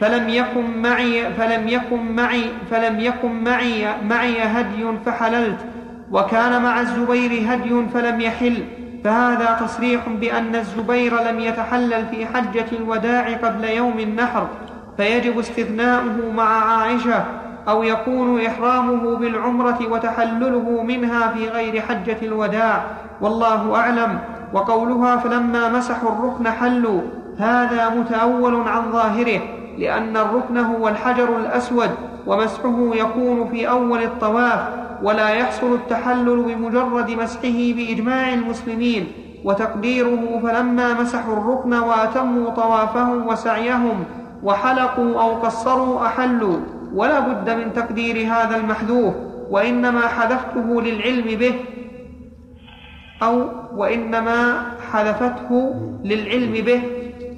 فلم 0.00 0.28
يكن 0.28 0.82
معي 0.82 1.32
فلم 1.32 1.68
يكن 1.68 2.12
معي 2.16 2.44
فلم 2.70 3.00
يكن 3.00 3.44
معي 3.44 3.86
معي 4.08 4.42
هدي 4.42 4.86
فحللت. 5.06 5.58
وكان 6.12 6.62
مع 6.62 6.80
الزبير 6.80 7.30
هدي 7.48 7.86
فلم 7.94 8.20
يحل. 8.20 8.64
فهذا 9.04 9.58
تصريح 9.60 10.08
بأن 10.08 10.56
الزبير 10.56 11.22
لم 11.22 11.40
يتحلل 11.40 12.06
في 12.06 12.26
حجة 12.26 12.66
الوداع 12.72 13.36
قبل 13.36 13.64
يوم 13.64 13.98
النحر 13.98 14.46
فيجب 14.96 15.38
استثناؤه 15.38 16.32
مع 16.34 16.74
عائشة 16.74 17.24
أو 17.68 17.82
يكون 17.82 18.44
إحرامه 18.46 19.16
بالعمرة 19.16 19.78
وتحلله 19.90 20.82
منها 20.82 21.28
في 21.28 21.48
غير 21.48 21.80
حجة 21.80 22.16
الوداع. 22.22 22.84
والله 23.20 23.76
أعلم. 23.76 24.18
وقولها 24.52 25.16
فلما 25.16 25.68
مسحوا 25.68 26.10
الركن 26.10 26.50
حلوا. 26.50 27.00
هذا 27.38 27.88
متأول 27.88 28.68
عن 28.68 28.92
ظاهره. 28.92 29.40
لأن 29.80 30.16
الركن 30.16 30.56
هو 30.58 30.88
الحجر 30.88 31.36
الأسود 31.36 31.90
ومسحه 32.26 32.90
يكون 32.94 33.48
في 33.48 33.68
أول 33.68 34.02
الطواف 34.02 34.68
ولا 35.02 35.28
يحصل 35.28 35.74
التحلل 35.74 36.42
بمجرد 36.42 37.10
مسحه 37.10 37.72
بإجماع 37.76 38.34
المسلمين 38.34 39.06
وتقديره 39.44 40.40
فلما 40.42 41.00
مسحوا 41.00 41.36
الركن 41.36 41.72
وأتموا 41.74 42.50
طوافهم 42.50 43.26
وسعيهم 43.26 44.04
وحلقوا 44.42 45.22
أو 45.22 45.34
قصروا 45.34 46.06
أحلوا 46.06 46.56
ولا 46.94 47.20
بد 47.20 47.50
من 47.50 47.72
تقدير 47.72 48.26
هذا 48.32 48.56
المحذوف 48.56 49.14
وإنما 49.50 50.00
حذفته 50.00 50.82
للعلم 50.82 51.38
به 51.38 51.54
أو 53.22 53.44
وإنما 53.76 54.62
حذفته 54.92 55.74
للعلم 56.04 56.52
به. 56.52 56.82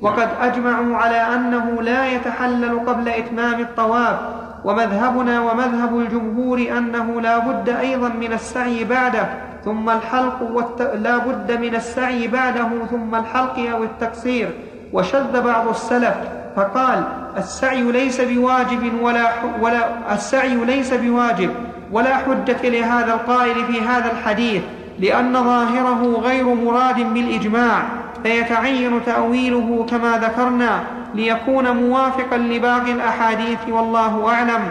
وقد 0.03 0.29
أجمعوا 0.41 0.97
على 0.97 1.17
أنه 1.17 1.83
لا 1.83 2.07
يتحلل 2.07 2.79
قبل 2.87 3.09
إتمام 3.09 3.61
الطواف 3.61 4.17
ومذهبنا 4.65 5.41
ومذهب 5.41 5.99
الجمهور 5.99 6.59
أنه 6.79 7.21
لا 7.21 7.39
بد 7.39 7.69
أيضا 7.69 8.09
من 8.09 8.33
السعي 8.33 8.85
بعده 8.85 9.27
ثم 9.65 9.91
الحلق 9.91 10.43
والت... 10.53 10.83
لا 10.83 11.19
بد 11.19 11.53
من 11.53 11.75
السعي 11.75 12.29
بعده 12.29 12.69
ثم 12.91 13.15
الحلق 13.15 13.59
أو 13.59 13.83
التقصير 13.83 14.51
وشذ 14.93 15.43
بعض 15.43 15.69
السلف 15.69 16.15
فقال 16.57 17.05
السعي 17.37 17.83
ليس 17.83 18.21
بواجب 18.21 18.93
ولا. 19.03 19.29
ولا 19.61 20.15
السعي 20.15 20.55
ليس 20.55 20.95
بواجب 20.95 21.51
ولا 21.93 22.17
حجة 22.17 22.69
لهذا 22.69 23.15
القائل 23.15 23.65
في 23.65 23.81
هذا 23.81 24.13
الحديث 24.13 24.63
لأن 24.99 25.33
ظاهره 25.33 26.21
غير 26.23 26.55
مراد 26.55 27.15
بالإجماع 27.15 27.83
فيتعين 28.23 29.05
تأويله 29.05 29.87
كما 29.87 30.19
ذكرنا 30.19 30.85
ليكون 31.15 31.71
موافقا 31.71 32.37
لباقي 32.37 32.93
الأحاديث 32.93 33.59
والله 33.69 34.29
أعلم. 34.29 34.71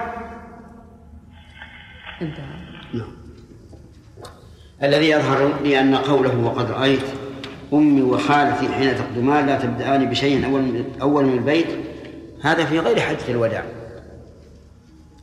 الذي 4.83 5.09
يظهر 5.09 5.53
لي 5.63 5.79
أن 5.79 5.95
قوله 5.95 6.37
وقد 6.45 6.71
رأيت 6.71 7.01
أمي 7.73 8.01
وخالتي 8.01 8.67
حين 8.67 8.95
تقدمان 8.95 9.45
لا 9.45 9.59
تبدأان 9.59 10.05
بشيء 10.05 10.45
أول 10.45 10.83
أول 11.01 11.25
من 11.25 11.33
البيت 11.33 11.67
هذا 12.41 12.65
في 12.65 12.79
غير 12.79 12.99
حجة 12.99 13.29
الوداع 13.29 13.63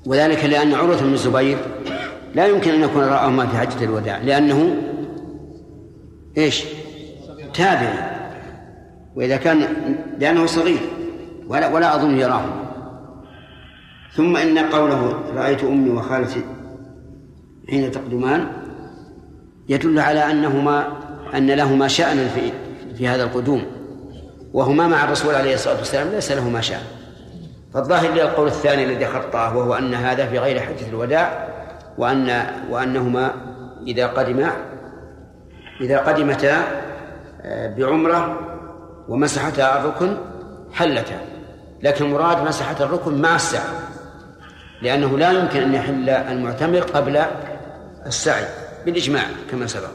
وذلك 0.07 0.45
لأن 0.45 0.75
عروة 0.75 1.03
بن 1.03 1.13
الزبير 1.13 1.59
لا 2.35 2.47
يمكن 2.47 2.71
أن 2.71 2.83
يكون 2.83 3.03
رآهما 3.03 3.47
في 3.47 3.57
حجة 3.57 3.85
الوداع 3.85 4.19
لأنه 4.19 4.77
إيش؟ 6.39 6.65
تابع 7.55 8.18
وإذا 9.19 9.37
كان 9.37 9.69
لأنه 10.19 10.47
صغير 10.47 10.81
ولا 11.49 11.69
ولا 11.69 11.95
أظن 11.97 12.19
يراهم 12.19 12.51
ثم 14.13 14.37
إن 14.37 14.59
قوله 14.59 15.21
رأيت 15.35 15.65
أمي 15.65 15.91
وخالتي 15.91 16.45
حين 17.71 17.91
تقدمان 17.91 18.47
يدل 19.69 20.01
على 20.01 20.31
أنهما 20.31 20.87
أن 21.35 21.47
لهما 21.47 21.89
شأنا 21.89 22.29
في 22.29 22.53
في 22.99 23.09
هذا 23.09 23.23
القدوم. 23.25 23.63
وهما 24.53 24.89
مع 24.89 25.05
الرسول 25.05 25.35
عليه 25.35 25.55
الصلاة 25.55 25.79
والسلام 25.79 26.09
ليس 26.09 26.33
لهما 26.33 26.61
شأن. 26.61 26.83
فالظاهر 27.75 28.13
لي 28.13 28.23
القول 28.23 28.47
الثاني 28.47 28.85
الذي 28.85 29.07
خطأه 29.07 29.57
وهو 29.57 29.75
أن 29.75 29.95
هذا 29.95 30.27
في 30.27 30.39
غير 30.39 30.61
حجة 30.61 30.89
الوداع 30.89 31.49
وأن 31.99 32.47
وأنهما 32.71 33.33
إذا 33.87 34.07
قدما 34.07 34.51
إذا 35.81 35.99
قدمتا 35.99 36.63
آه، 37.43 37.67
ومسحتا 39.09 39.81
الركن 39.81 40.17
حلتا 40.73 41.21
لكن 41.83 42.05
المراد 42.05 42.49
مسحة 42.49 42.85
الركن 42.85 43.21
مع 43.21 43.37
السعي 43.37 43.79
لأنه 44.83 45.19
لا 45.19 45.33
يمكن 45.33 45.63
أن 45.63 45.75
يحل 45.75 46.11
المعتمر 46.11 46.81
قبل 46.81 47.25
السعي 48.07 48.45
بالإجماع 48.85 49.25
كما 49.51 49.67
سبق. 49.67 49.91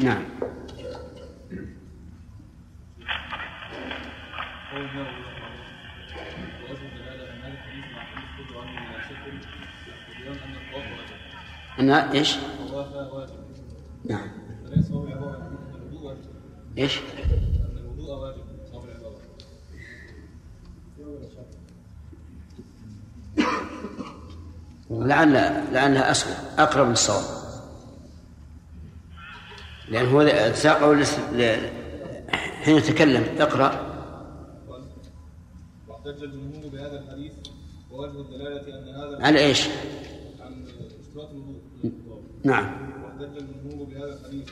نعم. 0.00 0.22
أن 11.80 11.90
إيش؟ 11.90 12.36
نعم. 14.04 14.42
إيش؟ 16.78 16.98
أن 16.98 17.76
الوضوء 17.76 18.18
واجب 18.18 18.42
لعل 24.90 25.32
لعلها 25.72 26.10
أسهل 26.10 26.58
أقرب 26.58 26.88
للصواب. 26.88 27.24
لأن 29.88 30.06
هو 30.06 30.52
ساقه 30.54 31.04
حين 32.62 32.76
يتكلم 32.76 33.24
اقرأ. 33.38 33.92
واحتج 35.88 36.22
الجمهور 36.22 36.68
بهذا 36.68 36.98
الحديث 37.00 37.32
ووجه 37.90 38.20
الدلالة 38.20 38.78
أن 38.78 38.94
هذا 38.94 39.26
على 39.26 39.38
إيش؟ 39.38 39.68
عن 40.40 40.66
اشتراط 41.00 41.30
الوضوء 41.30 41.60
نعم. 42.44 42.92
واحتج 43.04 43.36
الجمهور 43.36 43.86
بهذا 43.86 44.20
الحديث. 44.20 44.48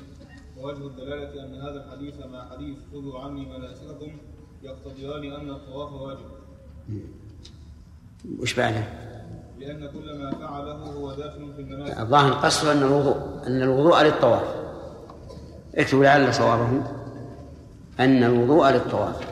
ووجه 0.63 0.87
الدلالة 0.87 1.45
أن 1.45 1.55
هذا 1.55 1.85
الحديث 1.85 2.15
مع 2.33 2.49
حديث 2.51 2.77
خذوا 2.93 3.21
عني 3.21 3.47
مناسككم 3.47 4.19
يقتضيان 4.63 5.33
أن 5.41 5.51
الطواف 5.51 5.93
واجب. 5.93 6.27
وش 8.41 8.55
بعده؟ 8.55 8.85
لأن 9.59 9.91
كل 9.91 10.19
ما 10.19 10.31
فعله 10.31 10.73
هو 10.73 11.15
داخل 11.15 11.53
في 11.57 11.63
المناسك. 11.63 12.01
الظاهر 12.01 12.29
القصد 12.29 12.69
أن 12.69 12.83
الوضوء 12.83 13.17
أن 13.47 13.63
الوضوء 13.63 14.03
للطواف. 14.03 14.55
اكتب 15.75 16.03
لعل 16.03 16.35
صوابه 16.35 16.83
أن 18.01 18.25
الوضوء 18.25 18.71
للطواف. 18.71 19.30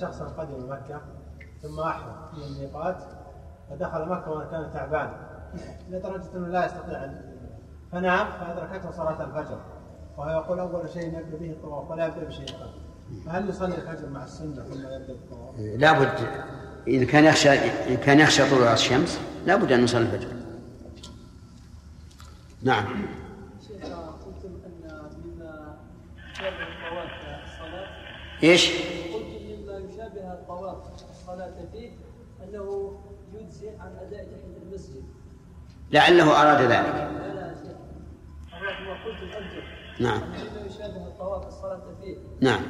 شخصا 0.00 0.24
قدم 0.24 0.72
مكة 0.72 1.00
ثم 1.62 1.80
أحرم 1.80 2.14
من 2.36 2.42
الميقات 2.42 2.96
فدخل 3.70 4.08
مكة 4.08 4.30
وكان 4.30 4.50
كان 4.50 4.70
تعبان 4.74 5.12
لدرجة 5.90 6.36
أنه 6.36 6.46
لا 6.46 6.66
يستطيع 6.66 7.04
أن 7.04 7.36
فنام 7.92 8.26
فأدركته 8.40 8.90
صلاة 8.90 9.24
الفجر 9.24 9.60
وهو 10.16 10.30
يقول 10.30 10.58
أول 10.58 10.90
شيء 10.90 11.06
يبدأ 11.06 11.36
به 11.38 11.50
الطواف 11.50 11.90
ولا 11.90 12.06
يبدأ 12.06 12.24
بشيء 12.24 12.44
اخر 12.44 12.70
فهل 13.26 13.48
يصلي 13.48 13.74
الفجر 13.74 14.08
مع 14.08 14.24
السنة 14.24 14.62
ثم 14.62 14.72
يبدأ 14.72 15.06
بالطواف؟ 15.06 15.54
لابد 15.58 16.12
إذا 16.86 17.04
كان 17.04 17.24
يخشى 17.24 17.50
إذا 17.50 17.94
كان 17.94 18.20
يخشى 18.20 18.50
طلوع 18.50 18.72
الشمس 18.72 19.20
لابد 19.46 19.72
أن 19.72 19.84
يصلي 19.84 20.02
الفجر. 20.02 20.28
نعم. 22.62 22.84
إيش؟ 28.42 28.70
قلت 28.70 28.76
مما 28.76 28.76
يشابه 28.78 28.95
الصلاة 31.26 31.54
فيه 31.72 31.90
أنه 32.44 32.98
يجزي 33.34 33.68
عن 33.68 33.96
أداء 33.96 34.24
تحية 34.24 34.62
المسجد. 34.62 35.04
لعله 35.90 36.42
أراد 36.42 36.60
ذلك. 36.60 36.70
لا 36.70 37.34
لا 37.34 37.46
أراد 37.46 37.56
نعم. 40.00 40.20
مما 40.20 40.66
يشابه 40.66 41.06
الطواف 41.06 41.46
الصلاة 41.46 41.82
فيه. 42.00 42.16
نعم. 42.40 42.62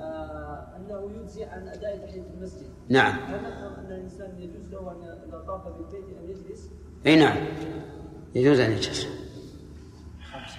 آه 0.00 0.76
أنه 0.76 1.20
يجزي 1.20 1.44
عن 1.44 1.68
أداء 1.68 2.06
تحية 2.06 2.22
المسجد. 2.34 2.70
نعم. 2.88 3.12
هل 3.12 3.42
نفهم 3.42 3.74
أن 3.74 3.92
الإنسان 3.92 4.38
يجوز 4.38 4.68
له 4.68 4.90
أن 4.90 5.28
إذا 5.28 5.38
طاف 5.46 5.68
بالبيت 5.68 6.18
أن 6.18 6.30
يجلس؟ 6.30 6.70
أي 7.06 7.16
نعم. 7.16 7.36
يجوز 8.34 8.60
أن 8.60 8.72
يجلس. 8.72 9.06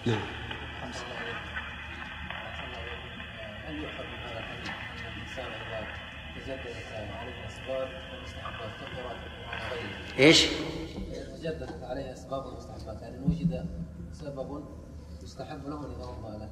نعم. 0.07 0.43
إيش؟ 10.19 10.47
تجددت 11.37 11.83
عليه 11.83 12.13
أسباب 12.13 12.45
ومستحبات 12.45 13.01
يعني 13.01 13.17
ان 13.17 13.23
وجد 13.23 13.65
سبب 14.11 14.63
يستحب 15.23 15.67
له 15.67 15.85
ان 15.85 15.91
يتوضا 15.91 16.29
له. 16.29 16.49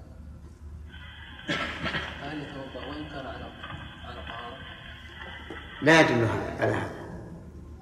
فهل 2.22 2.42
يتوضأ؟ 2.42 2.88
وإن 2.88 3.10
كان 3.10 3.26
على 3.26 3.46
على 4.04 4.22
طهارة؟ 4.28 4.58
لا 5.82 6.02
يدل 6.02 6.28
على 6.60 6.72
هذا. 6.72 7.02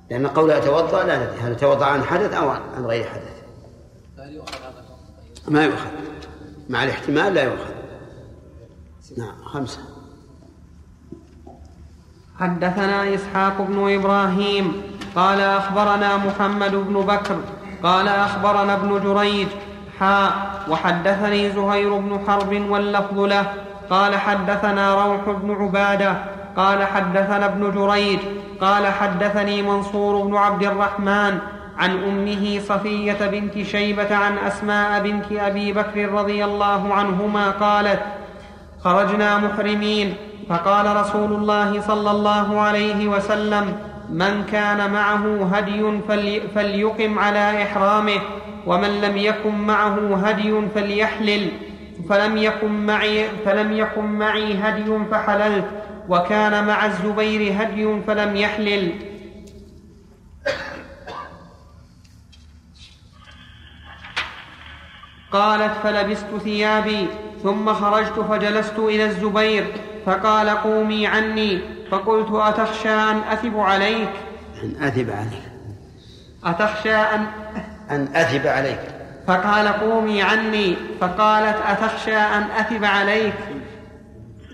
لأن 0.10 0.28
قول 0.28 0.52
أتوضأ 0.52 1.04
لا 1.04 1.26
ندري 1.26 1.40
هل 1.40 1.56
توضأ 1.56 1.86
عن 1.86 2.04
حدث 2.04 2.34
أو 2.34 2.50
عن 2.50 2.86
غير 2.86 3.10
حدث. 3.10 3.44
فهل 4.18 4.34
يؤخذ 4.34 4.62
هذا؟ 4.62 4.86
ما 5.48 5.64
يؤخذ. 5.64 5.92
مع 6.70 6.84
الاحتمال 6.84 7.34
لا 7.34 7.44
يؤخذ. 7.44 7.74
نعم 9.18 9.44
خمسة. 9.44 9.82
حدثنا 12.40 13.14
إسحاق 13.16 13.62
بن 13.62 13.94
إبراهيم 13.94 14.82
قال 15.16 15.42
أخبرنا 15.42 16.18
محمد 16.18 16.76
بن 16.76 16.94
بكر 16.94 17.36
قال 17.84 18.08
أخبرنا 18.08 18.74
ابن 18.74 19.00
جريج 19.04 19.48
حاء 20.00 20.32
وحدثني 20.70 21.50
زهير 21.50 21.98
بن 21.98 22.20
حرب 22.28 22.66
واللفظ 22.70 23.20
له 23.20 23.46
قال 23.90 24.16
حدثنا 24.16 25.06
روح 25.06 25.30
بن 25.30 25.52
عبادة 25.52 26.14
قال 26.58 26.84
حدثنا 26.84 27.46
ابن 27.46 27.72
جريج 27.72 28.20
قال 28.62 28.88
حدثني 28.88 29.62
منصور 29.62 30.26
بن 30.26 30.36
عبد 30.36 30.64
الرحمن 30.64 31.40
عن 31.78 32.04
أمه 32.04 32.60
صفية 32.60 33.28
بنت 33.28 33.62
شيبة 33.66 34.16
عن 34.16 34.38
أسماء 34.38 35.02
بنت 35.04 35.32
أبي 35.32 35.74
بكر 35.74 36.12
رضي 36.12 36.46
الله 36.46 36.94
عنهما 36.94 37.52
قالت 37.52 38.00
خرجنا 38.84 39.38
محرمين 39.38 40.16
فقال 40.50 40.96
رسول 40.96 41.32
الله 41.34 41.82
صلى 41.82 42.12
الله 42.12 42.60
عليه 42.60 43.08
وسلم 43.08 43.78
من 44.10 44.46
كان 44.52 44.92
معه 44.92 45.46
هدي 45.54 46.02
فلي 46.08 46.42
فليقم 46.56 47.20
على 47.20 47.64
إحرامه 47.64 48.22
ومن 48.66 49.02
لم 49.02 49.18
يكن 49.18 49.56
معه 49.56 50.16
هدي 50.28 50.62
فليحلل 50.76 51.52
فلم 52.10 52.38
يكن 52.38 52.86
معي 52.86 53.30
فلم 53.46 53.74
يكن 53.74 54.06
معي 54.06 54.54
هدي 54.54 55.06
فحللت 55.12 55.66
وكان 56.10 56.68
مع 56.68 56.86
الزبير 56.86 57.54
هدي 57.62 58.02
فلم 58.08 58.36
يحلل. 58.36 58.92
قالت 65.32 65.74
فلبست 65.84 66.28
ثيابي 66.44 67.08
ثم 67.44 67.74
خرجت 67.74 68.20
فجلست 68.20 68.80
إلى 68.80 69.06
الزبير 69.06 69.66
فقال 70.06 70.50
قومي 70.50 71.08
عني 71.08 71.62
فقلت 71.92 72.28
أتخشى 72.32 72.90
أن 72.90 73.18
أثب 73.18 73.60
عليك؟ 73.60 74.10
أن 74.64 74.84
أثب 74.84 75.10
عليك. 75.10 75.44
أتخشى 76.44 76.96
أن 76.96 77.26
أن 77.92 78.08
أثب 78.16 78.48
عليك. 78.48 78.80
فقال 79.28 79.68
قومي 79.68 80.22
عني 80.22 80.76
فقالت 81.02 81.58
أتخشى 81.66 82.16
أن 82.16 82.44
أثب 82.44 82.84
عليك؟ 82.84 83.34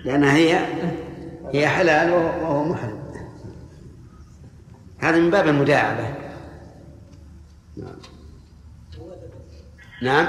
لأنها 0.06 0.34
هي 0.34 0.66
هي 1.54 1.68
حلال 1.68 2.12
وهو 2.12 2.26
وهو 2.26 2.64
محرم. 2.64 3.06
هذا 5.00 5.18
من 5.18 5.30
باب 5.30 5.48
المداعبة. 5.48 6.14
نعم. 7.78 7.96
نعم. 10.02 10.28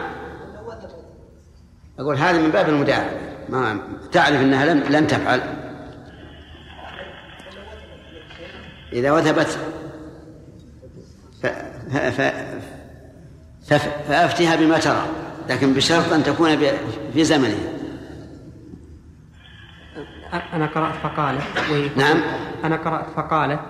أقول 1.99 2.17
هذا 2.17 2.39
من 2.39 2.51
باب 2.51 2.69
المداعبة. 2.69 3.36
ما 3.49 3.79
تعرف 4.13 4.41
أنها 4.41 4.75
لم 4.75 4.83
لن 4.91 5.07
تفعل 5.07 5.41
إذا 8.93 9.13
وثبت 9.13 9.59
ف... 11.43 11.47
ف... 11.97 12.21
ف... 13.67 13.75
فأفتها 14.09 14.57
بما 14.57 14.79
ترى 14.79 15.07
لكن 15.49 15.73
بشرط 15.73 16.13
أن 16.13 16.23
تكون 16.25 16.57
ب- 16.57 16.71
في 17.13 17.25
زمنها 17.25 17.59
أنا 20.53 20.67
قرأت 20.67 20.95
فقالت 20.95 21.43
نعم. 21.97 22.17
أنا 22.65 22.77
قرأت 22.77 23.07
فقالت 23.17 23.61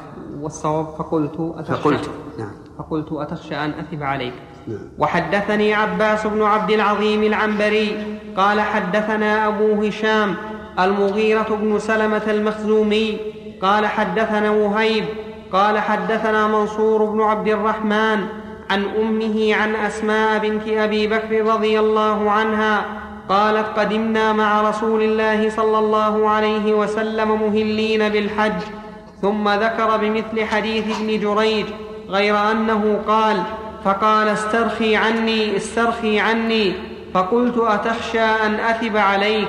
والصواب 0.41 0.87
فقلت 0.87 1.55
أتخشى 1.59 1.81
فقلت 1.83 2.11
نعم 2.39 2.53
فقلت 2.79 3.09
أتخشى 3.13 3.55
أن 3.57 3.71
أثب 3.71 4.03
عليك 4.03 4.35
نعم. 4.69 4.79
وحدثني 4.99 5.75
عباس 5.75 6.27
بن 6.27 6.43
عبد 6.43 6.71
العظيم 6.71 7.23
العنبري 7.23 8.16
قال 8.37 8.61
حدثنا 8.61 9.49
أبو 9.49 9.83
هشام 9.83 10.35
المغيرة 10.79 11.59
بن 11.63 11.79
سلمة 11.79 12.23
المخزومي 12.29 13.17
قال 13.63 13.87
حدثنا 13.87 14.51
وهيب 14.51 15.05
قال 15.53 15.79
حدثنا 15.79 16.47
منصور 16.47 17.05
بن 17.05 17.21
عبد 17.21 17.49
الرحمن 17.49 18.27
عن 18.71 18.85
أمه 19.01 19.55
عن 19.55 19.77
أسماء 19.77 20.39
بنت 20.39 20.69
أبي 20.69 21.07
بكر 21.07 21.45
رضي 21.45 21.81
الله 21.81 22.31
عنها 22.31 22.85
قالت 23.29 23.79
قدمنا 23.79 24.33
مع 24.33 24.69
رسول 24.69 25.03
الله 25.03 25.51
صلى 25.51 25.79
الله 25.79 26.29
عليه 26.29 26.75
وسلم 26.75 27.43
مهلين 27.43 28.09
بالحج 28.09 28.61
ثم 29.23 29.49
ذكر 29.49 29.97
بمثل 29.97 30.45
حديث 30.45 31.01
ابن 31.01 31.21
جريج 31.21 31.67
غير 32.09 32.51
أنه 32.51 33.01
قال 33.09 33.43
فقال 33.85 34.29
استرخي 34.29 34.97
عني 34.97 35.57
استرخي 35.57 36.21
عني 36.21 36.73
فقلت 37.17 37.59
أتخشى 37.59 38.21
أن 38.21 38.55
أثب 38.55 38.97
عليك. 38.97 39.49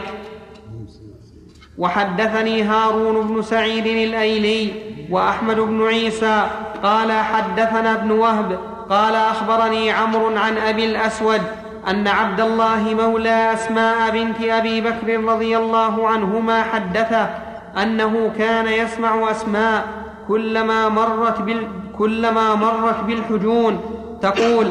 وحدثني 1.78 2.64
هارون 2.64 3.28
بن 3.28 3.42
سعيد 3.42 3.86
الأيلي 3.86 4.74
وأحمد 5.12 5.60
بن 5.60 5.88
عيسى. 5.88 6.48
قال 6.84 7.12
حدثنا 7.12 7.94
ابن 7.94 8.12
وهب. 8.12 8.60
قال 8.90 9.16
أخبرني 9.16 9.92
عمرو 9.92 10.38
عن 10.38 10.58
أبي 10.58 10.86
الأسود 10.86 11.42
أن 11.88 12.08
عبد 12.08 12.42
الله 12.42 12.96
مولى 13.00 13.54
أسماء 13.54 14.10
بنت 14.12 14.42
أبي 14.42 14.82
بكر 14.82 15.24
رضي 15.24 15.58
الله 15.58 16.08
عنهما 16.08 16.64
حدثه 16.64 17.30
أنه 17.84 18.32
كان 18.38 18.68
يسمع 18.68 19.32
أسماء 19.32 19.88
كلما 20.28 20.90
مرت 20.90 21.42
بال 21.42 21.68
كلما 21.98 22.56
مرت 22.56 23.04
بالحجون. 23.04 23.80
تقول 24.22 24.68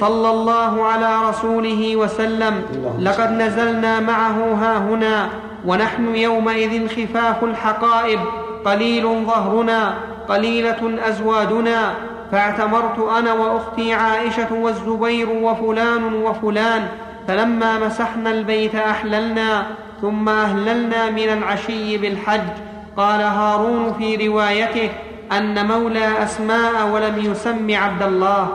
صلى 0.00 0.30
الله 0.30 0.84
على 0.84 1.28
رسوله 1.28 1.96
وسلم. 1.96 2.62
لقد 3.00 3.30
نزلنا 3.32 4.00
معه 4.00 4.38
ها 4.62 4.78
هنا 4.78 5.28
ونحن 5.66 6.14
يومئذ 6.14 6.88
خفاف 6.88 7.44
الحقائب. 7.44 8.20
قليل 8.64 9.24
ظهرنا 9.26 9.94
قليلة 10.28 10.98
أزوادنا. 11.08 11.94
فاعتمرت 12.32 12.98
أنا 13.18 13.32
وأختي 13.32 13.92
عائشة 13.92 14.52
والزبير 14.52 15.28
وفلان 15.30 16.14
وفلان. 16.14 16.88
فلما 17.28 17.78
مسحنا 17.78 18.30
البيت 18.30 18.74
أحللنا 18.74 19.66
ثم 20.02 20.28
أهللنا 20.28 21.10
من 21.10 21.28
العشي 21.38 21.98
بالحج. 21.98 22.50
قال 22.96 23.20
هارون 23.20 23.94
في 23.98 24.28
روايته 24.28 24.90
أن 25.32 25.66
مولى 25.66 26.22
أسماء 26.22 26.88
ولم 26.92 27.18
يسم 27.18 27.68
عبد 27.74 28.02
الله. 28.02 28.48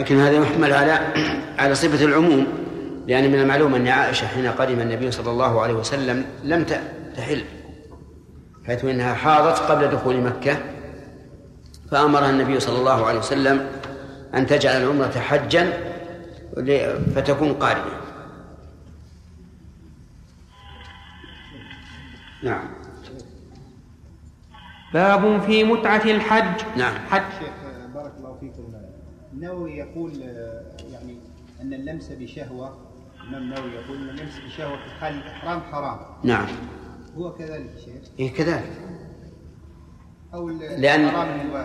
لكن 0.00 0.16
هذا 0.16 0.32
يحمل 0.32 0.72
على 0.72 1.00
على 1.58 1.74
صفة 1.74 2.04
العموم 2.04 2.46
لأن 3.06 3.30
من 3.32 3.40
المعلوم 3.40 3.74
أن 3.74 3.88
عائشة 3.88 4.26
حين 4.26 4.46
قدم 4.46 4.80
النبي 4.80 5.10
صلى 5.10 5.30
الله 5.30 5.60
عليه 5.60 5.74
وسلم 5.74 6.24
لم 6.44 6.64
تحل 7.16 7.44
حيث 8.66 8.84
إنها 8.84 9.14
حاضت 9.14 9.58
قبل 9.58 9.88
دخول 9.88 10.20
مكة 10.20 10.56
فأمرها 11.90 12.30
النبي 12.30 12.60
صلى 12.60 12.78
الله 12.78 13.06
عليه 13.06 13.18
وسلم 13.18 13.66
أن 14.34 14.46
تجعل 14.46 14.82
العمرة 14.82 15.18
حجا 15.20 15.72
فتكون 17.14 17.52
قارنة 17.52 18.00
نعم. 22.42 22.64
باب 24.94 25.40
في 25.40 25.64
متعة 25.64 26.02
الحج. 26.04 26.62
نعم. 26.76 26.94
حج 27.10 27.22
شيخ 27.38 27.52
بارك 27.94 28.12
الله 28.18 28.36
فيكم 28.40 28.70
النووي 29.40 29.76
يقول 29.76 30.12
آه، 30.22 30.62
يعني 30.92 31.16
أن 31.62 31.72
اللمس 31.74 32.08
بشهوة. 32.12 32.78
الإمام 33.22 33.42
النووي 33.42 33.70
يقول 33.72 33.96
أن 33.96 34.08
اللمس 34.08 34.32
بشهوة 34.46 34.76
في 34.76 34.90
حال 35.00 35.14
الإحرام 35.14 35.60
حرام. 35.72 35.98
نعم. 36.24 36.46
هو 37.18 37.32
كذلك 37.32 37.70
شيخ؟ 37.84 38.08
إيه 38.18 38.34
كذلك. 38.34 38.72
أو 40.34 40.48
ال- 40.48 40.58
لأن- 40.60 41.14
الو- 41.14 41.64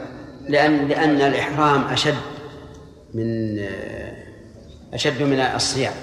لأن 0.49 0.87
لأن 0.87 1.21
الإحرام 1.21 1.81
أشد 1.81 2.15
من 3.13 3.59
أشد 4.93 5.23
من 5.23 5.39
الصيام. 5.39 5.93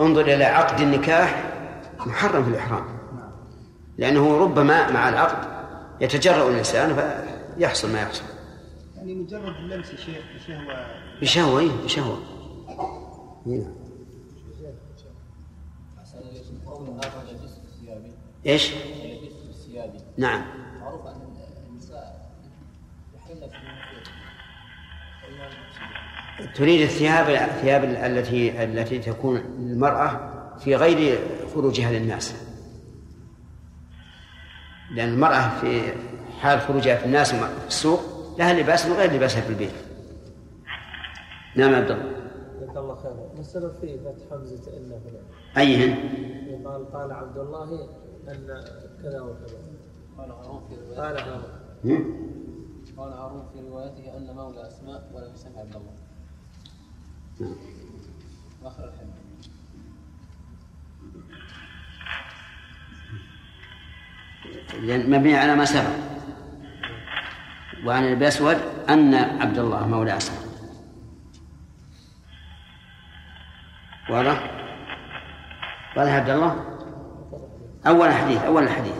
انظر 0.00 0.20
إلى 0.20 0.44
عقد 0.44 0.80
النكاح 0.80 1.52
محرم 2.06 2.44
في 2.44 2.50
الإحرام. 2.50 2.84
لأنه 3.98 4.36
ربما 4.38 4.90
مع 4.90 5.08
العقد 5.08 5.48
يتجرأ 6.00 6.48
الإنسان 6.50 6.96
فيحصل 7.58 7.92
ما 7.92 8.00
يحصل. 8.02 8.22
يعني 9.02 9.14
مجرد 9.14 9.56
اللمس 9.56 9.94
شيخ 9.94 10.24
بشهوة 11.20 11.60
إيه 11.60 11.70
بشهوة 11.84 12.18
ثيابي 17.80 18.12
إيش؟ 18.46 18.72
لبست 18.72 19.66
ثيابي 19.66 19.98
نعم 20.16 20.42
معروف 20.80 21.06
أن 21.06 21.20
النساء 21.70 22.30
يحلن 23.16 23.50
تريد 26.54 26.80
الثياب 26.80 27.28
الثياب 27.28 27.84
التي 27.84 28.64
التي 28.64 28.98
تكون 28.98 29.38
للمرأة 29.58 30.32
في 30.58 30.76
غير 30.76 31.18
خروجها 31.54 31.92
للناس. 31.92 32.34
لأن 34.90 35.08
المرأة 35.08 35.60
في 35.60 35.92
حال 36.40 36.60
خروجها 36.60 36.96
في 36.96 37.04
الناس 37.04 37.34
في 37.34 37.66
السوق 37.66 38.11
لها 38.38 38.52
لباس 38.52 38.86
غير 38.86 39.12
لباسها 39.12 39.40
في 39.40 39.48
البيت. 39.48 39.72
نعم 41.56 41.74
عبد 41.74 41.90
الله. 41.90 42.12
جزاك 42.60 42.76
الله 42.76 42.96
خيرا. 43.02 43.32
ما 43.34 43.40
السبب 43.40 43.72
في 43.80 43.98
فتح 43.98 44.30
حمزة 44.30 44.76
إن 44.76 44.92
هنا؟ 44.92 45.20
أيهن؟ 45.62 45.92
قال 46.66 46.92
قال 46.92 47.12
عبد 47.12 47.38
الله 47.38 47.88
أن 48.28 48.64
كذا 49.02 49.20
وكذا. 49.20 49.58
قال 50.18 50.30
هارون 50.30 50.62
في 50.68 50.74
روايته. 50.74 51.02
قال 51.02 51.16
هم؟ 51.84 52.02
قال 52.96 53.12
هارون 53.12 53.44
في 53.52 53.60
روايته 53.60 54.16
أن 54.16 54.36
مولى 54.36 54.68
أسماء 54.68 55.10
ولم 55.14 55.34
يسمع 55.34 55.60
عبد 55.60 55.76
الله. 55.76 55.94
آخر 58.64 58.84
الحديث. 58.84 59.12
لأن 64.82 65.10
مبني 65.10 65.36
على 65.36 65.54
ما 65.56 65.64
سبق. 65.64 66.12
وعن 67.86 68.04
الأسود 68.04 68.58
أن 68.90 69.14
عبد 69.14 69.58
الله 69.58 69.86
مولى 69.86 70.16
أسد. 70.16 70.32
واضح؟ 74.10 74.50
واضح 75.96 76.12
عبد 76.12 76.30
الله؟ 76.30 76.64
أول 77.86 78.12
حديث 78.12 78.42
أول 78.42 78.62
الحديث 78.62 78.94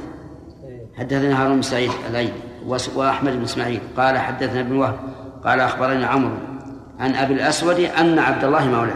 حدثنا 0.99 1.43
هارون 1.43 1.55
بن 1.55 1.63
سعيد 1.63 1.91
الأيلي 2.11 2.33
وأحمد 2.95 3.33
بن 3.33 3.43
إسماعيل. 3.43 3.81
قال 3.97 4.19
حدثنا 4.19 4.61
ابن 4.61 4.77
وهب. 4.77 4.99
قال 5.45 5.61
أخبرني 5.61 6.05
عمرو 6.05 6.37
عن 7.01 7.15
أبي 7.15 7.35
الأسود 7.35 7.81
أن 7.81 8.19
عبد 8.19 8.45
الله 8.45 8.69
مولى 8.69 8.95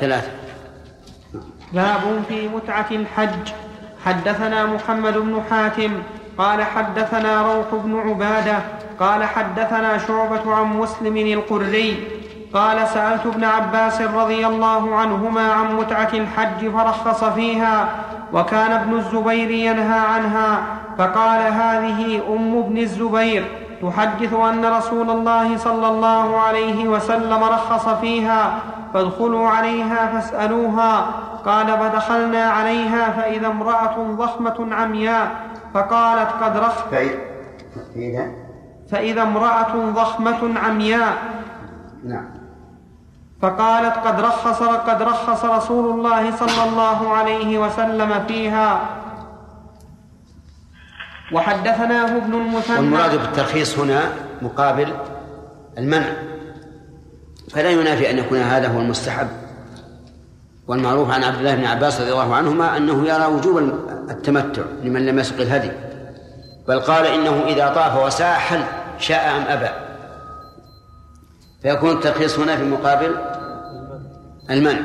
ثلاثة. 0.00 0.30
باب 1.72 2.22
في 2.28 2.48
متعة 2.48 2.90
الحج. 2.90 3.61
حدثنا 4.06 4.66
محمد 4.66 5.18
بن 5.18 5.42
حاتم 5.50 5.90
قال 6.38 6.62
حدثنا 6.62 7.42
روح 7.42 7.66
بن 7.84 8.00
عبادة 8.08 8.58
قال 9.00 9.24
حدثنا 9.24 9.98
شعبة 9.98 10.54
عن 10.54 10.76
مسلم 10.78 11.16
القري 11.16 11.96
قال 12.54 12.88
سألت 12.88 13.26
ابن 13.26 13.44
عباس 13.44 14.00
رضي 14.00 14.46
الله 14.46 14.94
عنهما 14.96 15.52
عن 15.52 15.76
متعة 15.76 16.10
الحج 16.12 16.68
فرخص 16.68 17.24
فيها 17.24 17.88
وكان 18.32 18.72
ابن 18.72 18.94
الزبير 18.94 19.50
ينهى 19.50 19.98
عنها 19.98 20.62
فقال 20.98 21.40
هذه 21.52 22.22
أم 22.28 22.58
ابن 22.58 22.78
الزبير 22.78 23.44
تحدث 23.82 24.34
أن 24.34 24.64
رسول 24.64 25.10
الله 25.10 25.56
صلى 25.56 25.88
الله 25.88 26.40
عليه 26.40 26.88
وسلم 26.88 27.44
رخص 27.44 27.88
فيها 27.88 28.58
فادخلوا 28.94 29.48
عليها 29.48 30.06
فاسألوها 30.12 31.06
قال 31.46 31.66
فدخلنا 31.66 32.42
عليها 32.42 33.10
فإذا 33.10 33.46
امرأة 33.46 33.96
ضخمة 33.96 34.74
عمياء 34.74 35.30
فقالت 35.74 36.30
قد 36.42 36.56
رخ 36.56 36.88
فإذا 36.88 38.32
فإذا؟ 38.90 39.22
امرأة 39.22 39.90
ضخمة 39.90 40.58
عمياء. 40.58 41.16
نعم. 42.04 42.28
فقالت 43.42 43.96
قد 43.96 44.20
رخص 44.20 44.62
قد 44.62 45.02
رخص 45.02 45.44
رسول 45.44 45.98
الله 45.98 46.36
صلى 46.36 46.68
الله 46.68 47.08
عليه 47.08 47.58
وسلم 47.58 48.24
فيها. 48.28 48.80
وحدثناه 51.32 52.16
ابن 52.16 52.34
المثنى 52.34 52.76
والمراد 52.76 53.18
بالترخيص 53.18 53.78
هنا 53.78 54.00
مقابل 54.42 54.94
المنع. 55.78 56.12
فلا 57.50 57.70
ينافي 57.70 58.10
أن 58.10 58.18
يكون 58.18 58.38
هذا 58.38 58.68
هو 58.68 58.80
المستحب. 58.80 59.28
والمعروف 60.68 61.10
عن 61.10 61.24
عبد 61.24 61.38
الله 61.38 61.54
بن 61.54 61.64
عباس 61.64 62.00
رضي 62.00 62.12
الله 62.12 62.34
عنهما 62.34 62.76
أنه 62.76 63.06
يرى 63.06 63.26
وجوب 63.26 63.58
التمتع 64.10 64.62
لمن 64.82 65.06
لم 65.06 65.18
يسق 65.18 65.40
الهدي 65.40 65.70
بل 66.68 66.80
قال 66.80 67.06
إنه 67.06 67.42
إذا 67.46 67.68
طاف 67.68 68.04
وسعى 68.04 68.34
حل 68.34 68.62
شاء 68.98 69.36
أم 69.36 69.42
أبى. 69.42 69.68
فيكون 71.62 71.90
الترخيص 71.90 72.38
هنا 72.38 72.56
في 72.56 72.64
مقابل 72.64 73.16
المنع. 74.50 74.80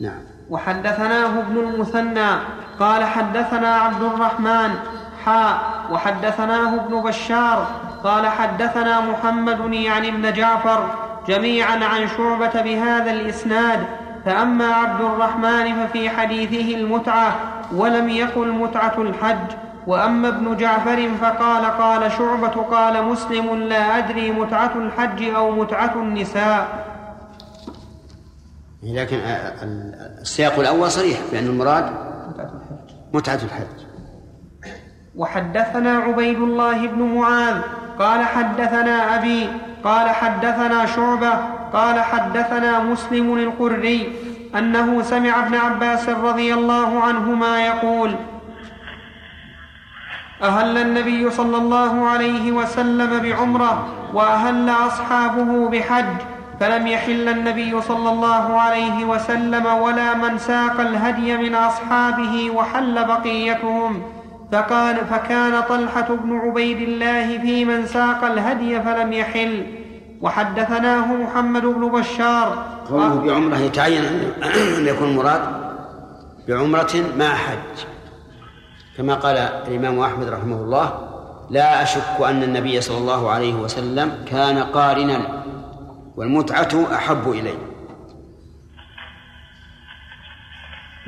نعم. 0.00 0.22
وحدثناه 0.50 1.40
ابن 1.40 1.58
المثنى 1.58 2.30
قال 2.80 3.04
حدثنا 3.04 3.68
عبد 3.68 4.02
الرحمن 4.02 4.70
حاء 5.24 5.58
وحدثناه 5.90 6.74
ابن 6.74 7.02
بشار 7.02 7.66
قال 8.04 8.26
حدثنا 8.26 9.00
محمد 9.00 9.72
يعني 9.72 10.08
ابن 10.08 10.32
جعفر 10.32 11.09
جميعا 11.28 11.84
عن 11.84 12.08
شعبة 12.16 12.62
بهذا 12.62 13.10
الإسناد. 13.10 13.80
فأما 14.24 14.66
عبد 14.66 15.00
الرحمن 15.00 15.86
ففي 15.86 16.10
حديثه 16.10 16.74
المتعة 16.74 17.34
ولم 17.74 18.08
يقل 18.08 18.52
متعة 18.52 18.94
الحج. 18.98 19.50
وأما 19.86 20.28
ابن 20.28 20.56
جعفر 20.56 21.08
فقال 21.20 21.64
قال 21.64 22.12
شعبة 22.12 22.62
قال 22.62 23.04
مسلم 23.04 23.54
لا 23.54 23.98
أدري 23.98 24.30
متعة 24.30 24.72
الحج 24.76 25.22
أو 25.22 25.50
متعة 25.50 25.92
النساء. 25.94 26.86
لكن 28.82 29.16
السياق 30.20 30.58
الأول 30.58 30.90
صريح 30.90 31.18
بأن 31.32 31.46
المراد 31.46 31.92
متعة 33.14 33.34
الحج. 33.44 33.86
وحدثنا 35.16 35.98
عبيد 35.98 36.36
الله 36.36 36.86
بن 36.86 37.02
معاذ 37.02 37.60
قال 37.98 38.24
حدثنا 38.24 39.16
أبي 39.16 39.48
قال 39.84 40.10
حدثنا 40.10 40.86
شعبة 40.86 41.32
قال 41.72 42.00
حدثنا 42.00 42.78
مسلم 42.82 43.34
القري 43.38 44.12
أنه 44.58 45.02
سمع 45.02 45.46
ابن 45.46 45.54
عباس 45.54 46.08
رضي 46.08 46.54
الله 46.54 47.00
عنهما 47.00 47.66
يقول 47.66 48.14
أهل 50.42 50.78
النبي 50.78 51.30
صلى 51.30 51.56
الله 51.56 52.08
عليه 52.08 52.52
وسلم 52.52 53.18
بعمرة 53.18 53.88
وأهل 54.14 54.70
أصحابه 54.70 55.68
بحج 55.68 56.16
فلم 56.60 56.86
يحل 56.86 57.28
النبي 57.28 57.80
صلى 57.80 58.10
الله 58.10 58.60
عليه 58.60 59.04
وسلم 59.04 59.66
ولا 59.66 60.14
من 60.14 60.38
ساق 60.38 60.80
الهدي 60.80 61.36
من 61.36 61.54
أصحابه 61.54 62.50
وحل 62.50 63.04
بقيتهم. 63.04 64.02
فقال 64.52 64.96
فكان 64.96 65.62
طلحة 65.62 66.14
بن 66.14 66.38
عبيد 66.38 66.76
الله 66.88 67.38
في 67.38 67.64
من 67.64 67.86
ساق 67.86 68.24
الهدي 68.24 68.80
فلم 68.80 69.12
يحل. 69.12 69.66
وحدثناه 70.20 71.14
محمد 71.14 71.62
بن 71.62 71.88
بشار. 71.88 72.66
قوله 72.90 73.14
بعمرة 73.14 73.56
يتعين 73.56 74.04
أن 74.44 74.86
يكون 74.86 75.08
المراد 75.08 75.40
بعمرة 76.48 76.94
مع 77.18 77.34
حج. 77.34 77.84
كما 78.96 79.14
قال 79.14 79.36
الإمام 79.36 80.00
أحمد 80.00 80.28
رحمه 80.28 80.56
الله 80.56 81.08
لا 81.50 81.82
أشك 81.82 82.20
أن 82.20 82.42
النبي 82.42 82.80
صلى 82.80 82.98
الله 82.98 83.30
عليه 83.30 83.54
وسلم 83.54 84.24
كان 84.26 84.58
قارنا 84.58 85.44
والمتعة 86.16 86.94
أحب 86.94 87.30
إليه. 87.30 87.58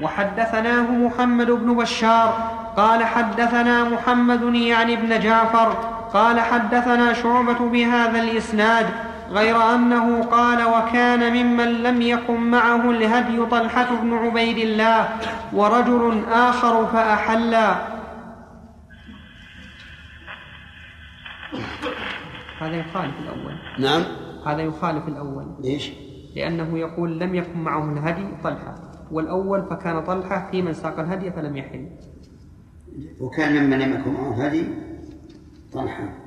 وحدثناه 0.03 0.91
محمد 0.91 1.51
بن 1.51 1.75
بشار. 1.75 2.62
قال 2.77 3.05
حدثنا 3.05 3.85
محمد 3.85 4.55
يعني 4.55 4.95
ابن 4.95 5.21
جعفر 5.21 5.69
قال 6.13 6.41
حدثنا 6.41 7.13
شعبة 7.13 7.59
بهذا 7.69 8.23
الإسناد 8.23 8.87
غير 9.31 9.57
أنه 9.75 10.23
قال 10.23 10.65
وكان 10.65 11.33
ممن 11.33 11.83
لم 11.83 12.03
يكن 12.03 12.41
معه 12.41 12.91
الهدي 12.91 13.47
طلحة 13.47 13.95
بن 14.03 14.13
عبيد 14.15 14.59
الله 14.59 15.09
ورجل 15.53 16.25
آخر 16.33 16.87
فأحلا. 16.87 17.75
هذا 22.61 22.77
يخالف 22.77 23.15
الأول. 23.21 23.55
نعم. 23.79 24.03
هذا 24.47 24.63
يخالف 24.63 25.09
الأول. 25.09 25.57
ليش؟ 25.63 25.93
لأنه 26.37 26.79
يقول 26.79 27.19
لم 27.19 27.35
يكن 27.35 27.59
معه 27.59 27.93
الهدي 27.93 28.27
طلحة 28.45 28.75
والأول 29.11 29.67
فكان 29.71 30.05
طلحة 30.05 30.49
في 30.51 30.63
من 30.63 30.73
ساق 30.73 30.99
الهدي 30.99 31.31
فلم 31.31 31.57
يحل. 31.57 31.89
وكان 33.21 33.65
ممن 33.65 33.81
يكن 33.81 34.13
معه 34.13 34.35
الهدي 34.35 34.65
طلحة. 35.73 36.19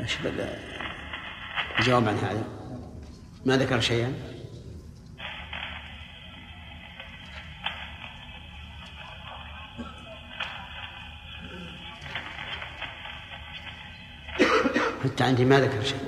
إيش 0.00 0.16
الجواب 1.78 2.08
عن 2.08 2.16
هذا. 2.16 2.59
ما 3.44 3.56
ذكر 3.56 3.80
شيئا؟ 3.80 4.12
حتى 15.04 15.24
عندي 15.24 15.44
ما 15.44 15.60
ذكر 15.60 15.82
شيء 15.82 16.00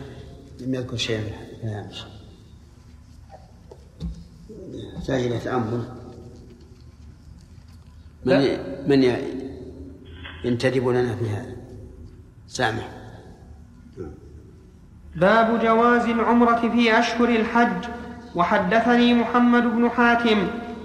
لم 0.60 0.74
يذكر 0.74 0.96
شيئا. 0.96 1.20
الهامش 1.62 2.04
يحتاج 4.96 5.22
إلى 5.22 5.38
تامل 5.38 5.84
من 8.24 8.58
من 8.88 9.02
ينتدب 10.44 10.88
لنا 10.88 11.16
في 11.16 11.28
هذا؟ 11.28 11.56
سامح. 12.46 13.01
باب 15.16 15.60
جواز 15.62 16.08
العمرة 16.08 16.70
في 16.72 16.98
أشهر 16.98 17.28
الحج. 17.28 17.88
وحدثني 18.34 19.14
محمد 19.14 19.76
بن 19.76 19.90
حاتم 19.90 20.38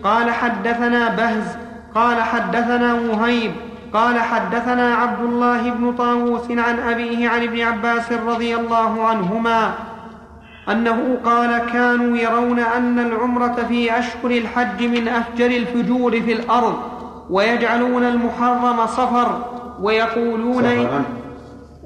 قال 0.04 0.32
حدثنا 0.32 1.10
بهز. 1.10 1.58
قال 1.96 2.22
حدثنا 2.22 2.94
وهيب. 2.94 3.52
قال 3.94 4.20
حدثنا 4.20 4.96
عبد 4.96 5.24
الله 5.24 5.72
بن 5.72 5.96
طاووس 5.96 6.52
عن 6.52 6.80
أبيه 6.80 7.30
عن 7.30 7.44
ابن 7.44 7.62
عباس 7.62 8.12
رضي 8.12 8.56
الله 8.56 9.04
عنهما 9.08 9.72
أنه 10.72 11.18
قال 11.26 11.58
كانوا 11.58 12.18
يرون 12.18 12.60
أن 12.60 13.00
العمرة 13.00 13.66
في 13.68 14.00
أشهر 14.00 14.32
الحج 14.32 14.84
من 14.84 15.08
أفجر 15.08 15.46
الفجور 15.46 16.22
في 16.22 16.34
الأرض 16.34 16.78
ويجعلون 17.30 18.04
المحرم 18.04 18.86
صفر 18.88 19.42
ويقولون 19.82 20.64
صفرا. 20.64 21.04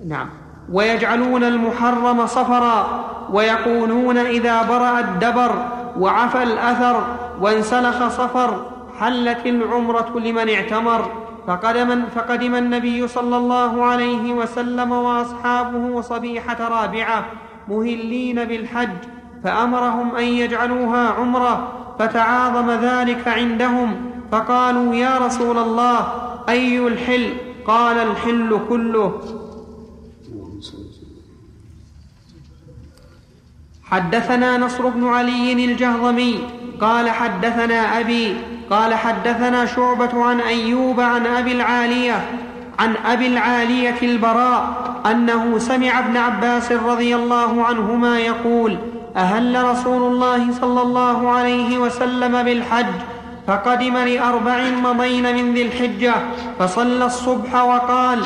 نعم. 0.08 0.30
ويجعلون 0.74 1.44
المحرم 1.44 2.26
صفرا 2.26 3.06
ويقولون 3.30 4.18
إذا 4.18 4.62
برأ 4.62 5.00
الدبر 5.00 5.52
وعفى 6.00 6.44
الأثر 6.44 7.04
وانسلخ 7.42 8.08
صفر 8.08 8.66
حلت 9.00 9.46
العمرة 9.46 10.20
لمن 10.20 10.50
اعتمر. 10.50 11.12
فقدم, 11.48 12.06
فقدم 12.16 12.56
النبي 12.56 13.08
صلى 13.08 13.38
الله 13.38 13.86
عليه 13.86 14.34
وسلم 14.34 14.92
وأصحابه 14.92 16.02
صبيحة 16.02 16.68
رابعة 16.68 17.26
مهلين 17.68 18.46
بالحج 18.46 18.98
فأمرهم 19.44 20.16
أن 20.16 20.24
يجعلوها 20.24 21.10
عمرة 21.10 21.68
فتعاظم 22.00 22.72
ذلك 22.72 23.28
عندهم 23.28 24.12
فقالوا 24.32 24.96
يا 24.96 25.18
رسول 25.18 25.58
الله 25.58 26.08
أي 26.50 26.88
الحل؟ 26.88 27.34
قال 27.68 27.98
الحل 27.98 28.60
كله 28.70 29.22
حدثنا 33.92 34.58
نصر 34.58 34.88
بن 34.88 35.08
علي 35.08 35.66
الجهضمي 35.66 36.40
قال 36.82 37.10
حدثنا 37.10 38.00
أبي 38.00 38.38
قال 38.70 38.94
حدثنا 38.94 39.66
شعبة 39.66 40.24
عن 40.24 40.40
أيوب 40.40 41.00
عن 41.00 41.26
أبي 41.26 41.52
العالية 41.52 42.26
عن 42.80 42.96
أبي 43.06 43.28
العالية 43.28 43.96
البراء 44.02 44.92
أنه 45.06 45.58
سمع 45.58 46.00
ابن 46.00 46.18
عباس 46.18 46.72
رضي 46.72 47.16
الله 47.16 47.66
عنهما 47.66 48.20
يقول 48.20 48.78
أهل 49.16 49.64
رسول 49.64 50.12
الله 50.12 50.52
صلى 50.52 50.82
الله 50.82 51.30
عليه 51.30 51.78
وسلم 51.78 52.44
بالحج 52.44 52.86
فقدم 53.48 53.98
لأربع 53.98 54.64
مضين 54.84 55.36
من 55.36 55.54
ذي 55.54 55.62
الحجة 55.62 56.14
فصلى 56.60 57.06
الصبح 57.06 57.64
وقال 57.64 58.20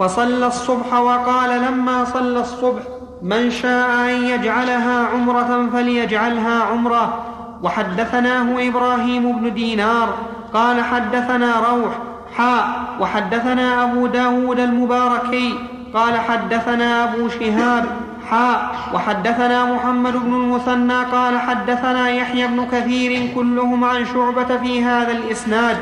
فصلى 0.00 0.46
الصبح 0.46 0.94
وقال 0.94 1.62
لما 1.62 2.04
صلى 2.04 2.40
الصبح 2.40 2.82
من 3.22 3.50
شاء 3.50 3.90
أن 3.90 4.24
يجعلها 4.24 5.06
عمرة 5.06 5.70
فليجعلها 5.72 6.62
عمرة. 6.62 7.32
وحدثناه 7.62 8.68
إبراهيم 8.68 9.38
بن 9.38 9.54
دينار 9.54 10.14
قال 10.54 10.84
حدثنا 10.84 11.54
روح 11.56 11.92
حاء 12.36 12.82
وحدثنا 13.00 13.84
أبو 13.84 14.06
داود 14.06 14.60
المباركي 14.60 15.54
قال 15.94 16.20
حدثنا 16.20 17.04
أبو 17.04 17.28
شهاب 17.28 17.84
حاء 18.30 18.74
وحدثنا 18.94 19.64
محمد 19.64 20.12
بن 20.12 20.34
المثنى 20.34 21.02
قال 21.12 21.38
حدثنا 21.38 22.10
يحيى 22.10 22.46
بن 22.46 22.66
كثير 22.72 23.34
كلهم 23.34 23.84
عن 23.84 24.04
شعبة 24.04 24.56
في 24.56 24.84
هذا 24.84 25.12
الإسناد. 25.12 25.76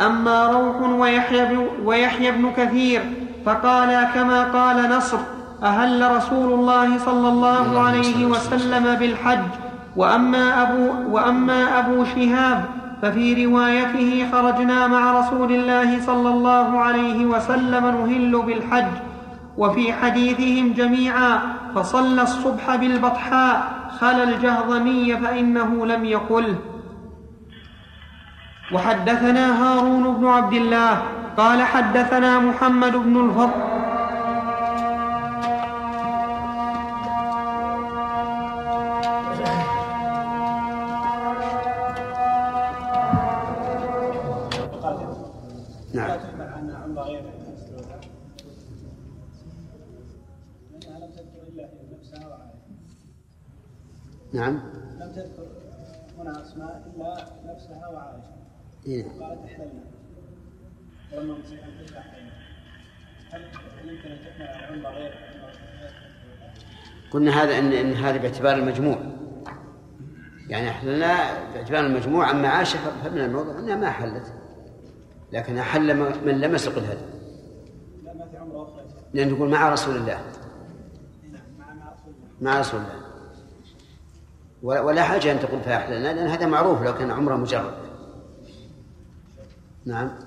أما 0.00 0.46
روح 0.46 0.90
ويحيى 0.90 1.44
بن, 1.44 1.66
ويحيى 1.84 2.30
بن 2.30 2.52
كثير 2.56 3.00
فقالا 3.46 4.04
كما 4.04 4.44
قال 4.44 4.90
نصر 4.90 5.18
أهل 5.62 6.16
رسول 6.16 6.52
الله 6.52 6.98
صلى 6.98 7.28
الله 7.28 7.80
عليه 7.80 8.26
وسلم. 8.26 8.94
بالحج. 8.94 9.48
وأما 9.96 10.62
أبو, 10.62 11.14
وأما 11.14 11.78
أبو 11.78 12.04
شهاب 12.04 12.64
ففي 13.02 13.46
روايته 13.46 14.26
خرجنا 14.32 14.86
مع 14.86 15.20
رسول 15.20 15.52
الله 15.52 16.00
صلى 16.00 16.28
الله 16.28 16.78
عليه 16.78 17.26
وسلم 17.26 17.84
نهل 17.86 18.42
بالحج. 18.42 18.92
وفي 19.58 19.92
حديثهم 19.92 20.72
جميعا 20.72 21.40
فصلى 21.74 22.22
الصبح 22.22 22.76
بالبطحاء 22.76 23.76
خلا 24.00 24.22
الجهضمي 24.22 25.16
فإنه 25.16 25.86
لم 25.86 26.04
يقله 26.04 26.58
وحدثنا 28.72 29.62
هارون 29.62 30.14
بن 30.16 30.26
عبد 30.26 30.52
الله 30.52 31.02
قال 31.36 31.62
حدثنا 31.62 32.38
محمد 32.38 32.92
بن 32.96 33.28
الفضل 33.28 33.85
نعم. 54.36 54.60
لم 55.00 55.12
تذكر 55.12 55.46
هنا 56.18 56.42
أسماء 56.42 56.92
إلا 56.96 57.26
نفسها 57.52 57.88
وعائشة. 57.88 58.32
إيه. 58.86 59.04
قالت 59.04 59.44
إحللنا. 59.44 59.84
ولما 61.12 61.38
مسيح 61.38 61.60
الفتح 61.64 62.14
هل 63.32 63.42
يمكن 63.88 64.10
أن 64.10 64.18
تحمل 64.18 64.46
على 64.46 64.66
عمره 64.66 64.90
غير 64.90 65.14
قلنا 67.10 67.42
هذا 67.42 67.58
ان 67.58 67.72
إن 67.72 67.92
هذا 67.92 68.16
باعتبار 68.16 68.54
المجموع. 68.54 68.98
يعني 70.48 70.68
احلنا 70.68 71.16
باعتبار 71.54 71.86
المجموع 71.86 72.30
أما 72.30 72.48
عائشة 72.48 72.78
فمن 73.04 73.20
الموضوع 73.20 73.58
أنها 73.58 73.76
ما 73.76 73.90
حلت. 73.90 74.32
لكن 75.32 75.58
أحل 75.58 75.96
من 76.26 76.40
لم 76.40 76.54
يسق 76.54 76.78
الهدي. 76.78 77.00
لا 78.02 78.14
ما 78.14 78.26
في 78.28 78.36
عمره 78.36 78.62
أخرى. 78.62 78.84
لأن 79.14 79.30
رسول 79.72 79.96
الله. 79.96 80.20
مع 81.58 81.72
مع 81.74 81.92
رسول 81.92 82.14
الله. 82.14 82.50
مع 82.52 82.60
رسول 82.60 82.80
الله. 82.80 83.05
ولا 84.62 85.02
حاجة 85.02 85.32
أن 85.32 85.40
تقول 85.40 85.60
فيها 85.60 85.76
احللنا 85.76 86.14
لأن 86.14 86.28
هذا 86.28 86.46
معروف 86.46 86.82
لو 86.82 86.94
كان 86.94 87.10
عمره 87.10 87.36
مجرد. 87.36 87.74
نعم. 89.84 90.18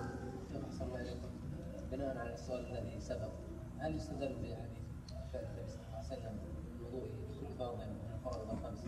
بناء 1.91 2.17
على 2.17 2.33
السؤال 2.33 2.65
الذي 2.65 2.99
سبق 3.01 3.29
هل 3.79 3.95
يستدل 3.95 4.27
بحديث 4.27 4.57
فعل 5.33 5.43
النبي 5.43 5.67
صلى 5.67 5.81
الله 5.87 5.97
عليه 5.97 6.07
وسلم 6.07 6.33
لكل 6.79 7.57
فرض 7.59 7.75
من 7.75 8.13
الفرض 8.15 8.41
الخمس؟ 8.51 8.79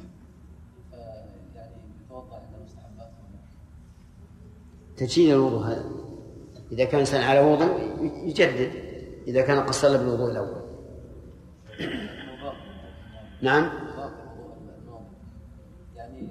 فيعني 0.92 1.76
يتوضأ 2.06 2.36
عند 2.36 2.64
مستحبات 2.64 3.12
تجديد 4.98 5.30
الوضوء 5.30 5.66
هذا. 5.66 5.86
إذا 6.72 6.86
كان 6.86 7.00
إنسان 7.00 7.22
على 7.22 7.40
وضوء 7.40 8.02
يجدد. 8.02 8.72
إذا 9.28 9.42
كان 9.42 9.60
قد 9.60 9.74
صلى 9.74 9.98
بالوضوء 9.98 10.32
الأول. 10.32 10.62
نعم 13.42 13.72
النوم 14.80 15.06
يعني 15.96 16.28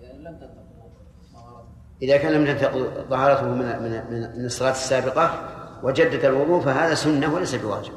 يعني 0.00 0.18
لم 0.18 0.34
تنتقض 0.34 0.90
طهارته 1.32 1.68
إذا 2.02 2.16
كان 2.16 2.32
لم 2.32 2.46
تنتقض 2.46 3.06
طهارته 3.10 3.48
من 3.48 3.58
من 3.58 3.90
من 4.38 4.44
الصلاة 4.44 4.70
السابقة 4.70 5.48
وجدد 5.82 6.24
الوضوء 6.24 6.60
فهذا 6.60 6.94
سنة 6.94 7.34
وليس 7.34 7.54
بواجب. 7.54 7.92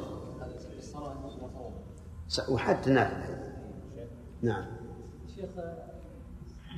وحتى 2.49 2.89
نافلة 2.89 3.39
نعم. 4.41 4.65
شيخ 5.35 5.49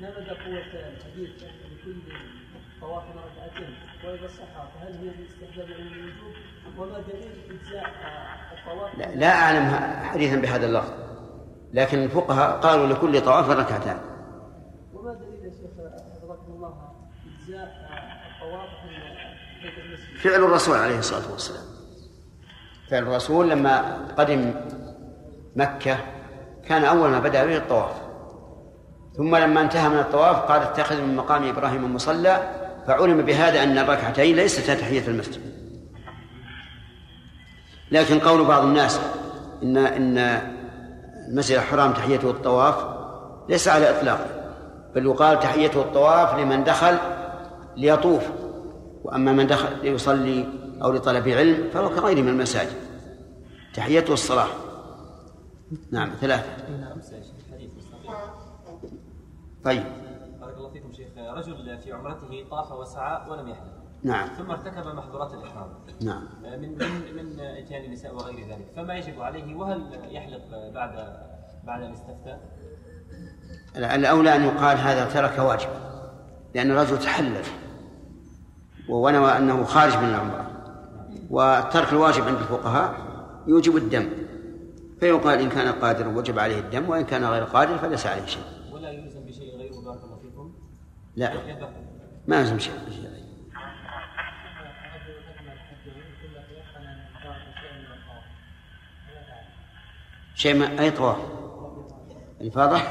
ما 0.02 0.10
مدى 0.10 0.30
قوة 0.30 0.90
الحديث 0.90 1.30
لكل 1.30 2.02
طواف 2.82 3.04
ركعتين 3.04 3.76
وإذا 4.06 4.28
صح 4.28 4.74
فهل 4.74 4.98
هي 4.98 5.10
باستحباب 5.10 5.68
الوجوب 5.70 6.34
وما 6.78 7.00
دليل 7.00 7.60
إجزاء 7.60 7.86
الطواف؟ 8.58 8.98
لا, 8.98 9.16
لا 9.16 9.28
أعلم 9.28 9.66
حديثا 10.04 10.36
بهذا 10.36 10.66
اللفظ. 10.66 10.94
لكن 11.74 12.04
الفقهاء 12.04 12.60
قالوا 12.60 12.88
لكل 12.88 13.22
طواف 13.22 13.50
ركعتان. 13.50 13.98
وما 14.94 15.14
دليل 15.14 15.46
يا 15.46 15.52
شيخ 15.52 15.72
حفظكم 16.16 16.54
الله 16.54 16.92
فعل 20.24 20.44
الرسول 20.44 20.78
عليه 20.78 21.00
الصلاة 21.00 21.32
والسلام. 21.32 21.64
فعل 22.90 23.04
الرسول 23.04 23.50
لما 23.50 23.98
قدم 24.18 24.54
مكة 25.56 25.98
كان 26.68 26.84
أول 26.84 27.10
ما 27.10 27.20
بدأ 27.20 27.46
به 27.46 27.58
الطواف. 27.58 27.96
ثم 29.18 29.36
لما 29.36 29.62
انتهى 29.62 29.90
من 29.90 30.00
الطواف 30.00 30.36
قال 30.36 30.62
اتخذ 30.62 31.02
من 31.02 31.16
مقام 31.16 31.44
إبراهيم 31.44 31.96
مصلى 31.96 32.52
فعلم 32.88 33.22
بهذا 33.22 33.64
أن 33.64 33.78
الركعتين 33.78 34.36
ليست 34.36 34.72
تحية 34.72 35.08
المسجد. 35.08 35.42
لكن 37.92 38.20
قول 38.20 38.46
بعض 38.46 38.64
الناس 38.64 39.02
إن 39.64 39.78
إن 39.78 40.18
المسجد 41.28 41.58
الحرام 41.58 41.94
تحيته 41.94 42.30
الطواف 42.30 42.76
ليس 43.50 43.68
على 43.68 43.90
إطلاقه 43.90 44.26
بل 44.96 45.06
يقال 45.06 45.40
تحيته 45.40 45.82
الطواف 45.82 46.40
لمن 46.40 46.64
دخل 46.64 46.98
ليطوف. 47.82 48.30
وأما 49.04 49.32
من 49.32 49.48
دخل 49.48 49.82
ليصلي 49.84 50.48
أو 50.84 50.92
لطلب 50.92 51.28
علم 51.28 51.70
فهو 51.70 51.90
كغيره 51.90 52.22
من 52.22 52.30
المساجد. 52.30 52.76
تحيته 53.74 54.14
الصلاة 54.14 54.48
نعم 55.92 56.10
ثلاثة. 56.22 56.50
طيب. 59.64 59.84
بارك 60.42 60.58
الله 60.58 60.70
فيكم 60.70 60.92
شيخ. 60.92 61.08
رجل 61.18 61.78
في 61.78 61.92
عمرته 61.92 62.46
طاف 62.52 62.72
وسعى 62.72 63.30
ولم 63.30 63.48
يحلم 63.48 63.72
نعم. 64.04 64.28
ثم 64.28 64.52
ارتكب 64.52 64.96
محظورات 64.96 65.34
الإحرام. 65.34 65.70
نعم. 66.02 66.24
من 66.44 66.78
من 66.78 67.16
من 67.16 67.40
إتيان 67.40 67.86
النساء 67.86 68.16
وغير 68.16 68.48
ذلك. 68.50 68.68
فما 68.76 68.98
يجب 68.98 69.22
عليه؟ 69.22 69.56
وهل 69.56 70.00
يحلق 70.10 70.42
بعد 70.74 70.92
بعد 71.64 71.82
ان 71.82 71.92
استفتى؟ 71.92 72.38
الأولى 73.76 74.36
أن 74.36 74.44
يقال 74.44 74.78
هذا 74.78 75.06
ترك 75.06 75.40
واجب 75.40 75.70
لأن 76.56 76.72
الرجل 76.72 77.00
تحلل. 77.00 77.44
ونوى 78.92 79.38
أنه 79.38 79.64
خارج 79.64 79.98
من 79.98 80.10
العمرة 80.10 80.52
وترك 81.30 81.94
الواجب 81.94 82.24
عند 82.24 82.38
الفقهاء 82.38 82.96
يوجب 83.48 83.78
الدم. 83.78 84.10
فيقال 85.00 85.40
إن 85.40 85.50
كان 85.50 85.72
قادرا 85.72 86.08
وجب 86.08 86.40
عليه 86.40 86.60
الدم 86.60 86.90
وإن 86.90 87.04
كان 87.06 87.26
غير 87.26 87.44
قادر 87.44 87.78
فليس 87.78 88.08
عليه 88.08 88.26
شيء. 88.26 88.44
ولا 88.72 88.90
يلزم 88.92 89.26
بشيء 89.26 89.58
غيره 89.58 89.82
بارك 89.86 90.04
الله 90.04 90.18
فيكم؟ 90.22 90.54
لا. 91.16 91.34
ما 92.28 92.40
يلزم 92.40 92.60
شيء 92.60 92.74
شيء 100.36 100.56
ما 100.56 100.80
أي 100.80 100.92
طواف؟ 100.92 101.18
الإفاضة؟ 102.42 102.82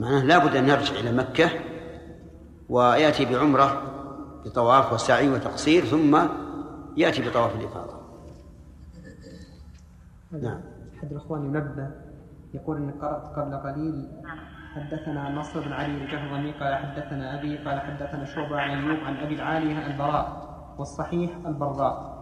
معناه 0.00 0.24
لابد 0.24 0.56
أن 0.56 0.66
نرجع 0.66 0.94
إلى 0.94 1.12
مكة 1.12 1.50
ويأتي 2.68 3.24
بعمرة 3.24 3.82
بطواف 4.44 4.92
وسعي 4.92 5.28
وتقصير 5.28 5.84
ثم 5.84 6.18
يأتي 6.96 7.28
بطواف 7.28 7.56
الإفاضة. 7.56 7.98
نعم. 10.32 10.60
أحد 10.98 11.12
الإخوان 11.12 11.44
ينبه 11.44 11.90
يقول 12.54 12.76
إني 12.76 12.92
قرأت 12.92 13.38
قبل 13.38 13.56
قليل 13.56 14.08
حدثنا 14.74 15.30
نصر 15.30 15.60
بن 15.60 15.72
علي 15.72 16.04
الجهضمي 16.04 16.52
قال 16.52 16.74
حدثنا 16.74 17.38
أبي 17.40 17.56
قال 17.56 17.80
حدثنا 17.80 18.24
شعبة 18.24 18.60
عن 18.60 18.70
أيوب 18.70 19.04
عن 19.04 19.16
أبي 19.16 19.34
العالية 19.34 19.86
البراء 19.86 20.48
والصحيح 20.78 21.30
البراء 21.46 22.18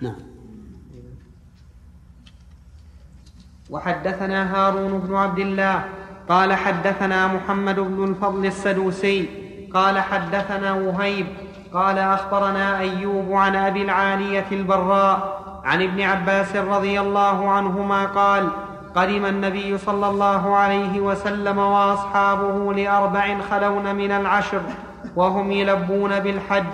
نعم. 0.00 0.16
وحدثنا 3.70 4.54
هارون 4.54 5.00
بن 5.00 5.14
عبد 5.14 5.38
الله 5.38 5.84
قال 6.28 6.54
حدثنا 6.54 7.26
محمد 7.26 7.80
بن 7.80 8.04
الفضل 8.04 8.46
السدوسي 8.46 9.28
قال 9.74 9.98
حدثنا 9.98 10.72
وهيب 10.72 11.26
قال 11.74 11.98
أخبرنا 11.98 12.78
أيوب 12.78 13.32
عن 13.32 13.56
أبي 13.56 13.82
العالية 13.82 14.46
البراء 14.52 15.42
عن 15.64 15.82
ابن 15.82 16.00
عباس 16.00 16.56
رضي 16.56 17.00
الله 17.00 17.50
عنهما 17.50 18.06
قال 18.06 18.48
قدم 18.94 19.26
النبي 19.26 19.78
صلى 19.78 20.08
الله 20.08 20.56
عليه 20.56 21.00
وسلم 21.00 21.58
وأصحابه 21.58 22.74
لأربع 22.74 23.40
خلون 23.50 23.94
من 23.94 24.12
العشر 24.12 24.60
وهم 25.16 25.52
يلبون 25.52 26.20
بالحج 26.20 26.64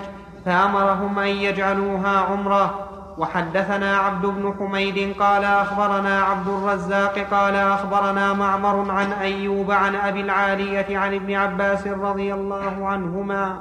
فأمرهم 0.45 1.19
أن 1.19 1.27
يجعلوها 1.27 2.19
عمرة 2.19 2.90
وحدثنا 3.17 3.97
عبد 3.97 4.25
بن 4.25 4.53
حميد 4.59 5.15
قال 5.19 5.43
أخبرنا 5.43 6.21
عبد 6.21 6.47
الرزاق 6.47 7.19
قال 7.31 7.55
أخبرنا 7.55 8.33
معمر 8.33 8.91
عن 8.91 9.11
أيوب 9.11 9.71
عن 9.71 9.95
أبي 9.95 10.21
العالية 10.21 10.97
عن 10.97 11.13
ابن 11.15 11.33
عباس 11.35 11.87
رضي 11.87 12.33
الله 12.33 12.87
عنهما 12.87 13.59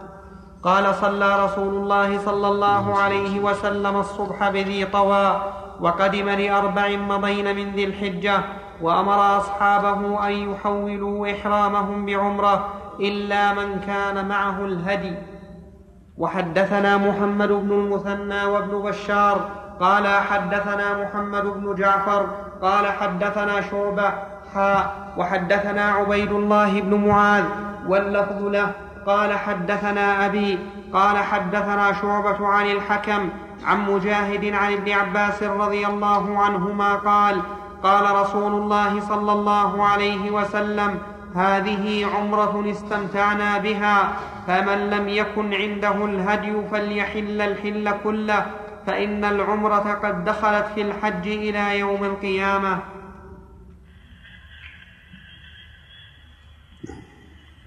قال 0.63 0.95
صلى 0.95 1.45
رسول 1.45 1.75
الله 1.75 2.19
صلى 2.19 2.49
الله 2.49 2.99
عليه 2.99 3.41
وسلم 3.41 3.97
الصبح 3.97 4.49
بذي 4.49 4.85
طوى 4.85 5.43
وقدم 5.81 6.29
لأربع 6.29 6.89
مضين 6.89 7.57
من 7.57 7.73
ذي 7.73 7.85
الحجة 7.85 8.41
وأمر 8.83 9.39
أصحابه 9.39 10.27
أن 10.27 10.33
يحولوا 10.33 11.33
إحرامهم 11.33 12.07
بعمرة 12.07 12.69
إلا 13.01 13.53
من 13.53 13.81
كان 13.81 14.29
معه 14.29 14.65
الهدي 14.65 15.15
وحدثنا 16.21 16.97
محمد 16.97 17.49
بن 17.49 17.73
المثنى 17.73 18.45
وابن 18.45 18.83
بشار 18.83 19.49
قال 19.81 20.07
حدثنا 20.07 21.03
محمد 21.03 21.45
بن 21.45 21.75
جعفر 21.75 22.27
قال 22.63 22.87
حدثنا 22.87 23.61
شعبة 23.61 24.13
حاء 24.55 25.13
وحدثنا 25.17 25.85
عبيد 25.85 26.33
الله 26.33 26.81
بن 26.81 27.09
معاذ 27.09 27.45
واللفظ 27.89 28.43
له. 28.43 28.73
قال 29.07 29.39
حدثنا 29.39 30.27
أبي 30.27 30.59
قال 30.93 31.19
حدثنا 31.19 31.93
شعبة 31.93 32.47
عن 32.47 32.67
الحكم 32.67 33.29
عن 33.65 33.91
مجاهد 33.91 34.45
عن 34.55 34.73
ابن 34.73 34.93
عباس 34.93 35.43
رضي 35.43 35.87
الله 35.87 36.39
عنهما 36.39 36.95
قال 36.95 37.43
قال 37.83 38.17
رسول 38.17 38.53
الله 38.53 39.01
صلى 39.01 39.33
الله 39.33 39.85
عليه 39.87 40.31
وسلم 40.31 40.99
هذه 41.35 42.07
عمرة 42.17 42.71
استمتعنا 42.71 43.59
بها 43.59 44.13
فمن 44.47 44.91
لم 44.91 45.09
يكن 45.09 45.55
عنده 45.55 46.05
الهدي 46.05 46.53
فليحل 46.73 47.41
الحل 47.41 47.91
كله 48.05 48.47
فإن 48.87 49.25
العمرة 49.25 49.99
قد 50.03 50.25
دخلت 50.25 50.67
في 50.75 50.83
الحج 50.83 51.29
إلى 51.29 51.79
يوم 51.79 52.05
القيامة. 52.05 52.79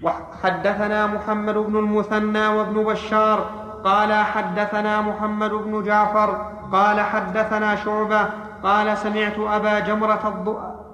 وحدثنا 0.02 1.06
محمد 1.06 1.54
بن 1.54 1.76
المثنى 1.76 2.46
وابن 2.48 2.84
بشار 2.84 3.64
قال 3.84 4.12
حدثنا 4.12 5.00
محمد 5.00 5.50
بن 5.50 5.82
جعفر 5.84 6.52
قال 6.72 7.00
حدثنا 7.00 7.76
شعبة 7.76 8.28
قال 8.62 8.98
سمعت 8.98 9.38
أبا 9.38 9.78
جمرة, 9.78 10.24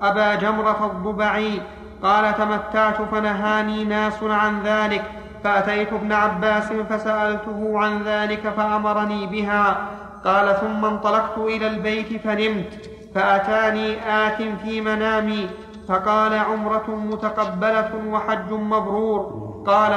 أبا 0.02 0.34
جمرة 0.34 0.86
الضبعي 0.86 1.62
قال 2.02 2.36
تمتعت 2.36 3.02
فنهاني 3.02 3.84
ناس 3.84 4.22
عن 4.22 4.62
ذلك 4.62 5.04
فأتيت 5.44 5.92
ابن 5.92 6.12
عباس 6.12 6.72
فسألته 6.72 7.72
عن 7.78 8.02
ذلك 8.02 8.48
فأمرني 8.56 9.26
بها. 9.26 9.76
قال 10.24 10.56
ثم 10.60 10.84
انطلقت 10.84 11.38
إلى 11.38 11.66
البيت 11.66 12.22
فنمت 12.24 12.90
فأتاني 13.14 13.88
آت 14.26 14.42
في 14.62 14.80
منامي 14.80 15.48
فقال 15.88 16.34
عمرة 16.34 16.88
متقبلة 16.88 17.90
وحج 18.08 18.52
مبرور. 18.52 19.50
قال 19.66 19.92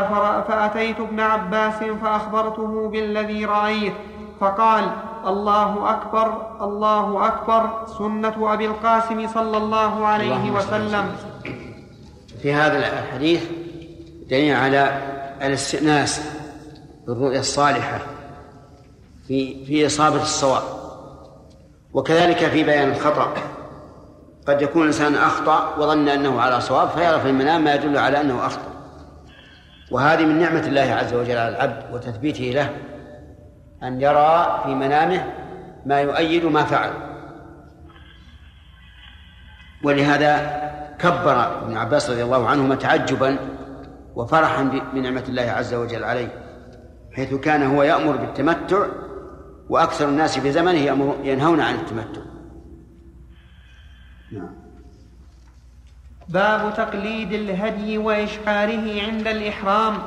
فأتيت 0.47 0.99
ابن 0.99 1.19
عباس 1.19 1.83
فأخبرته 2.01 2.89
بالذي 2.89 3.45
رأيت 3.45 3.93
فقال 4.39 4.83
الله 5.27 5.89
أكبر 5.89 6.27
الله 6.61 7.27
أكبر 7.27 7.69
سنة 7.85 8.53
أبي 8.53 8.65
القاسم 8.65 9.27
صلى 9.27 9.57
الله 9.57 10.07
عليه 10.07 10.51
وسلم. 10.51 11.05
في 12.43 12.53
هذا 12.53 12.77
الحديث 12.77 13.43
دليل 14.29 14.55
على 14.55 14.97
الاستئناس 15.41 16.21
بالرؤيا 17.07 17.39
الصالحة 17.39 17.99
في 19.27 19.65
في 19.65 19.85
إصابة 19.85 20.21
الصواب. 20.21 20.63
وكذلك 21.93 22.37
في 22.37 22.63
بيان 22.63 22.91
الخطأ. 22.91 23.33
قد 24.47 24.61
يكون 24.61 24.81
الإنسان 24.81 25.15
أخطأ 25.15 25.75
وظن 25.77 26.09
أنه 26.09 26.41
على 26.41 26.61
صواب 26.61 26.89
فيرى 26.89 27.19
في 27.19 27.29
المنام 27.29 27.63
ما 27.63 27.75
يدل 27.75 27.97
على 27.97 28.21
أنه 28.21 28.45
أخطأ. 28.45 28.71
وهذه 29.91 30.25
من 30.25 30.39
نعمة 30.39 30.67
الله 30.67 30.81
عز 30.93 31.13
وجل 31.13 31.37
على 31.37 31.49
العبد 31.49 31.93
وتثبيته 31.93 32.43
له 32.43 32.69
أن 33.83 34.01
يرى 34.01 34.61
في 34.65 34.75
منامه 34.75 35.33
ما 35.85 36.01
يؤيد 36.01 36.45
ما 36.45 36.63
فعل. 36.63 36.91
ولهذا 39.83 40.63
كبر 40.99 41.63
ابن 41.63 41.77
عباس 41.77 42.09
رضي 42.09 42.23
الله 42.23 42.47
عنهما 42.47 42.75
تعجبا 42.75 43.37
وفرحا 44.15 44.63
بنعمة 44.93 45.23
الله 45.29 45.41
عز 45.41 45.73
وجل 45.73 46.03
عليه 46.03 46.43
حيث 47.15 47.33
كان 47.33 47.63
هو 47.63 47.83
يأمر 47.83 48.15
بالتمتع 48.15 48.85
وأكثر 49.69 50.09
الناس 50.09 50.39
في 50.39 50.51
زمنه 50.51 50.79
ينهون 51.23 51.61
عن 51.61 51.75
التمتع. 51.75 52.21
نعم. 54.31 54.49
باب 56.29 56.73
تقليد 56.73 57.33
الهدي 57.33 57.97
وإشعاره 57.97 59.01
عند 59.01 59.27
الإحرام. 59.27 59.97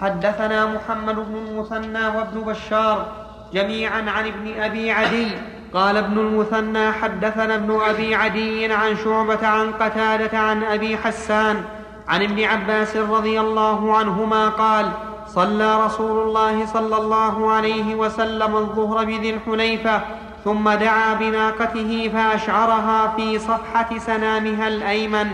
حدثنا 0.00 0.66
محمد 0.66 1.14
بن 1.14 1.36
المثنى 1.36 2.06
وابن 2.06 2.40
بشار 2.40 3.12
جميعا 3.52 4.10
عن 4.10 4.26
ابن 4.26 4.60
أبي 4.60 4.90
عدي 4.90 5.28
قال 5.74 5.96
ابن 5.96 6.18
المثنى 6.18 6.92
حدثنا 6.92 7.54
ابن 7.54 7.80
أبي 7.80 8.14
عدي 8.14 8.72
عن 8.72 8.96
شعبة 8.96 9.46
عن 9.46 9.72
قتادة 9.72 10.38
عن 10.38 10.64
أبي 10.64 10.96
حسان 10.96 11.64
عن 12.08 12.22
ابن 12.22 12.44
عباس 12.44 12.96
رضي 12.96 13.40
الله 13.40 13.96
عنهما 13.96 14.48
قال 14.48 14.90
صلى 15.26 15.84
رسول 15.84 16.28
الله 16.28 16.66
صلى 16.66 16.96
الله 16.96 17.52
عليه 17.52 17.94
وسلم 17.94 18.56
الظهر 18.56 19.04
بذي 19.04 19.30
الحليفه 19.30 20.00
ثم 20.44 20.70
دعا 20.70 21.14
بناقته 21.14 22.10
فأشعرها 22.14 23.08
في 23.16 23.38
صفحة 23.38 23.98
سنامها 23.98 24.68
الأيمن 24.68 25.30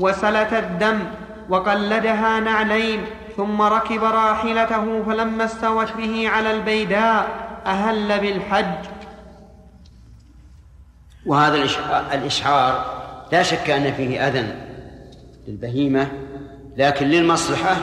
وسلت 0.00 0.52
الدم 0.52 0.98
وقلدها 1.48 2.40
نعلين 2.40 3.04
ثم 3.36 3.62
ركب 3.62 4.04
راحلته 4.04 5.02
فلما 5.06 5.44
استوت 5.44 5.92
به 5.96 6.28
على 6.28 6.50
البيداء 6.50 7.30
أهل 7.66 8.20
بالحج. 8.20 8.74
وهذا 11.26 11.64
الإشعار 12.12 13.02
لا 13.32 13.42
شك 13.42 13.70
أن 13.70 13.92
فيه 13.92 14.28
أذى 14.28 14.54
للبهيمة 15.48 16.08
لكن 16.76 17.06
للمصلحة 17.06 17.76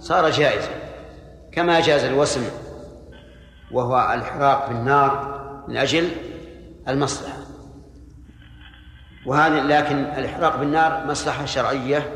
صار 0.00 0.30
جائزا 0.30 0.70
كما 1.52 1.80
جاز 1.80 2.04
الوسم 2.04 2.44
وهو 3.72 4.12
الحراق 4.14 4.68
بالنار 4.68 5.42
من 5.68 5.76
أجل 5.76 6.08
المصلحة. 6.88 7.38
وهذا 9.26 9.62
لكن 9.62 9.96
الإحراق 9.96 10.56
بالنار 10.56 11.06
مصلحة 11.06 11.44
شرعية 11.44 12.12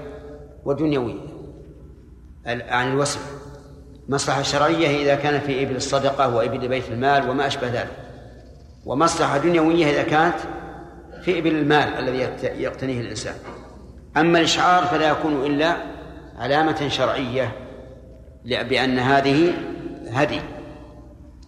ودنيوية. 0.64 1.20
عن 2.46 2.88
الوسم. 2.88 3.20
مصلحة 4.08 4.42
شرعية 4.42 5.02
إذا 5.02 5.14
كان 5.14 5.40
في 5.40 5.62
إبل 5.62 5.76
الصدقة 5.76 6.36
وإبل 6.36 6.68
بيت 6.68 6.88
المال 6.88 7.30
وما 7.30 7.46
أشبه 7.46 7.66
ذلك. 7.66 8.05
ومصلحة 8.86 9.38
دنيوية 9.38 9.86
إذا 9.90 10.02
كانت 10.02 10.36
في 11.22 11.38
إبل 11.38 11.56
المال 11.56 11.88
الذي 11.88 12.18
يقتنيه 12.62 13.00
الإنسان. 13.00 13.34
أما 14.16 14.38
الإشعار 14.38 14.84
فلا 14.84 15.08
يكون 15.08 15.32
إلا 15.32 15.76
علامة 16.38 16.88
شرعية 16.88 17.52
بأن 18.44 18.98
هذه 18.98 19.54
هدي. 20.08 20.40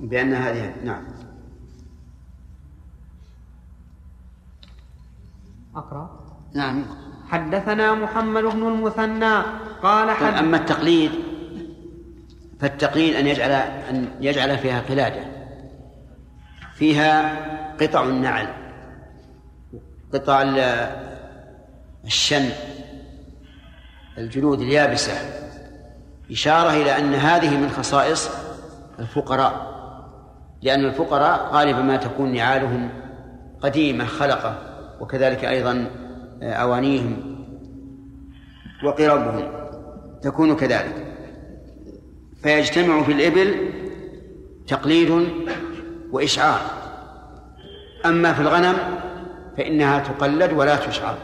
بأن 0.01 0.35
هذه 0.35 0.65
هدي 0.65 0.85
نعم. 0.85 1.05
أقرأ. 5.77 6.21
نعم. 6.55 6.85
حدثنا 7.29 7.95
محمد 7.95 8.43
بن 8.43 8.69
المثنى 8.69 9.43
قال 9.83 10.11
حد 10.11 10.35
أما 10.35 10.57
التقليد 10.57 11.11
فالتقليد 12.61 13.15
أن 13.15 13.27
يجعل 13.27 13.51
أن 13.51 14.09
يجعل 14.21 14.59
فيها 14.59 14.81
قلادة. 14.81 15.38
فيها 16.79 17.37
قطع 17.81 18.03
النعل 18.05 18.49
قطع 20.15 20.43
الشن 22.05 22.49
الجلود 24.19 24.61
اليابسة 24.61 25.13
إشارة 26.31 26.71
إلى 26.71 26.99
أن 26.99 27.15
هذه 27.15 27.57
من 27.57 27.69
خصائص 27.69 28.31
الفقراء 28.99 29.69
لأن 30.63 30.85
الفقراء 30.85 31.51
غالبا 31.53 31.83
ما 31.83 31.97
تكون 31.97 32.33
نعالهم 32.33 32.91
قديمة 33.63 34.05
خلقة 34.05 34.59
وكذلك 35.01 35.45
أيضا 35.45 35.91
أوانيهم 36.43 37.39
وقربهم 38.85 39.51
تكون 40.23 40.57
كذلك. 40.57 41.07
فيجتمع 42.43 43.03
في 43.03 43.13
الإبل 43.13 43.73
تقليد 44.67 45.29
وإشعار. 46.13 46.61
أما 48.07 48.33
في 48.33 48.41
الغنم 48.41 48.77
فإنها 49.57 49.99
تقلد 49.99 50.53
ولا 50.53 50.77
تشعر 50.77 51.19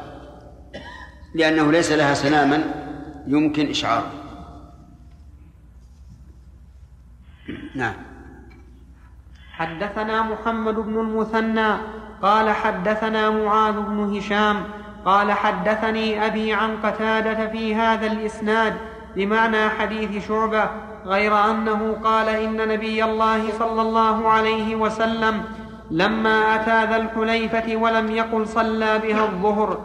لأنه 1.35 1.73
ليس 1.73 1.93
لها 1.93 2.15
سلاما 2.15 2.65
يمكن 3.27 3.71
إشعاره. 3.71 4.11
نعم. 7.75 7.95
حدثنا 9.53 10.23
محمد 10.23 10.75
بن 10.75 11.01
المثنى 11.01 11.77
قال 12.23 12.51
حدثنا 12.51 13.31
معاذ 13.31 13.75
بن 13.75 14.17
هشام 14.17 14.65
قال 15.05 15.33
حدثني 15.33 16.27
أبي 16.27 16.53
عن 16.53 16.77
قتادة 16.77 17.49
في 17.51 17.75
هذا 17.75 18.07
الإسناد 18.07 18.77
بمعنى 19.17 19.69
حديث 19.69 20.29
شعبة 20.29 20.71
غير 21.07 21.51
أنه 21.51 21.97
قال 22.05 22.29
إن 22.29 22.69
نبي 22.69 23.05
الله 23.05 23.53
صلى 23.59 23.83
الله 23.83 24.29
عليه 24.31 24.77
وسلم 24.77 25.45
لما 25.91 26.55
أتى 26.55 26.85
ذا 26.91 26.97
الحليفة 26.97 27.77
ولم 27.77 28.11
يقل 28.11 28.49
صلى 28.49 28.99
بها 28.99 29.25
الظهر 29.25 29.79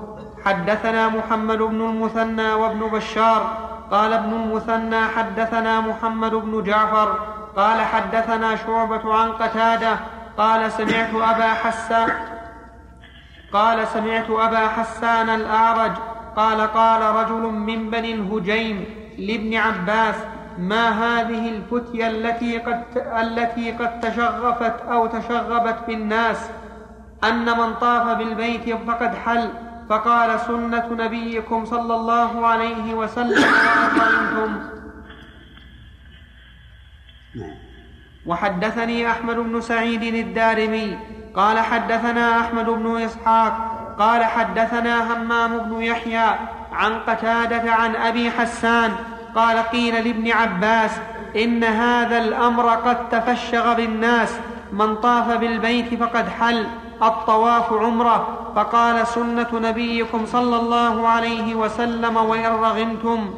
حدثنا 0.46 1.08
محمد 1.10 1.58
بن 1.58 1.82
المثنى 1.82 2.54
وابن 2.54 2.80
بشار 2.80 3.58
قال 3.92 4.14
ابن 4.14 4.34
المثنى 4.34 5.02
حدثنا 5.02 5.82
محمد 5.82 6.32
بن 6.32 6.64
جعفر 6.64 7.20
قال 7.56 7.82
حدثنا 7.82 8.56
شعبة 8.56 9.14
عن 9.14 9.32
قتادة 9.32 10.00
قال 10.38 10.72
سمعت 10.72 11.14
أبا 11.14 11.48
حسان 11.54 12.10
قال 13.54 13.88
سمعت 13.88 14.30
أبا 14.30 14.68
حسان 14.68 15.30
الأعرج 15.30 15.92
قال 16.36 16.62
قال 16.62 17.02
رجل 17.02 17.42
من 17.42 17.90
بني 17.90 18.14
الهجيم 18.14 18.86
لابن 19.18 19.56
عباس 19.56 20.16
ما 20.60 20.90
هذه 20.90 21.50
الفتية 21.50 22.08
التي 22.08 22.58
قد 22.58 22.84
التي 22.98 23.72
قد 23.72 24.00
تشغفت 24.00 24.82
أو 24.92 25.06
تشغبت 25.08 25.78
بالناس 25.88 26.50
أن 27.24 27.46
من 27.46 27.74
طاف 27.74 28.18
بالبيت 28.18 28.76
فقد 28.88 29.16
حل. 29.16 29.50
فقال 29.90 30.40
سنة 30.40 30.88
نبيكم 30.92 31.66
صلى 31.66 31.96
الله 31.96 32.48
عليه 32.48 32.94
وسلم 32.94 33.44
وحدثني 38.26 39.12
أحمد 39.12 39.36
بن 39.36 39.62
سعيد 39.62 40.04
الدارمي 40.04 40.98
قال 41.36 41.60
حدثنا 41.60 42.40
أحمد 42.40 42.66
بن 42.66 43.02
إسحاق 43.02 43.54
قال 44.00 44.24
حدثنا 44.24 45.14
همام 45.14 45.58
بن 45.58 45.82
يحيى 45.82 46.30
عن 46.72 47.00
قتادة 47.00 47.72
عن 47.74 47.96
أبي 47.96 48.32
حسان 48.32 48.92
قال 49.36 49.58
قيل 49.58 49.96
لابن 50.08 50.32
عباس 50.32 50.92
إن 51.36 51.64
هذا 51.64 52.18
الأمر 52.18 52.70
قد 52.70 53.10
تفشغ 53.10 53.74
بالناس 53.74 54.40
من 54.74 54.96
طاف 54.96 55.32
بالبيت 55.32 56.04
فقد 56.04 56.30
حل 56.30 56.68
الطواف 57.04 57.74
عمرة 57.74 58.52
فقال 58.56 59.08
سنة 59.08 59.48
نبيكم 59.54 60.26
صلى 60.26 60.56
الله 60.56 61.08
عليه 61.08 61.56
وسلم 61.56 62.18
وإن 62.18 62.46
رغمتم. 62.46 63.34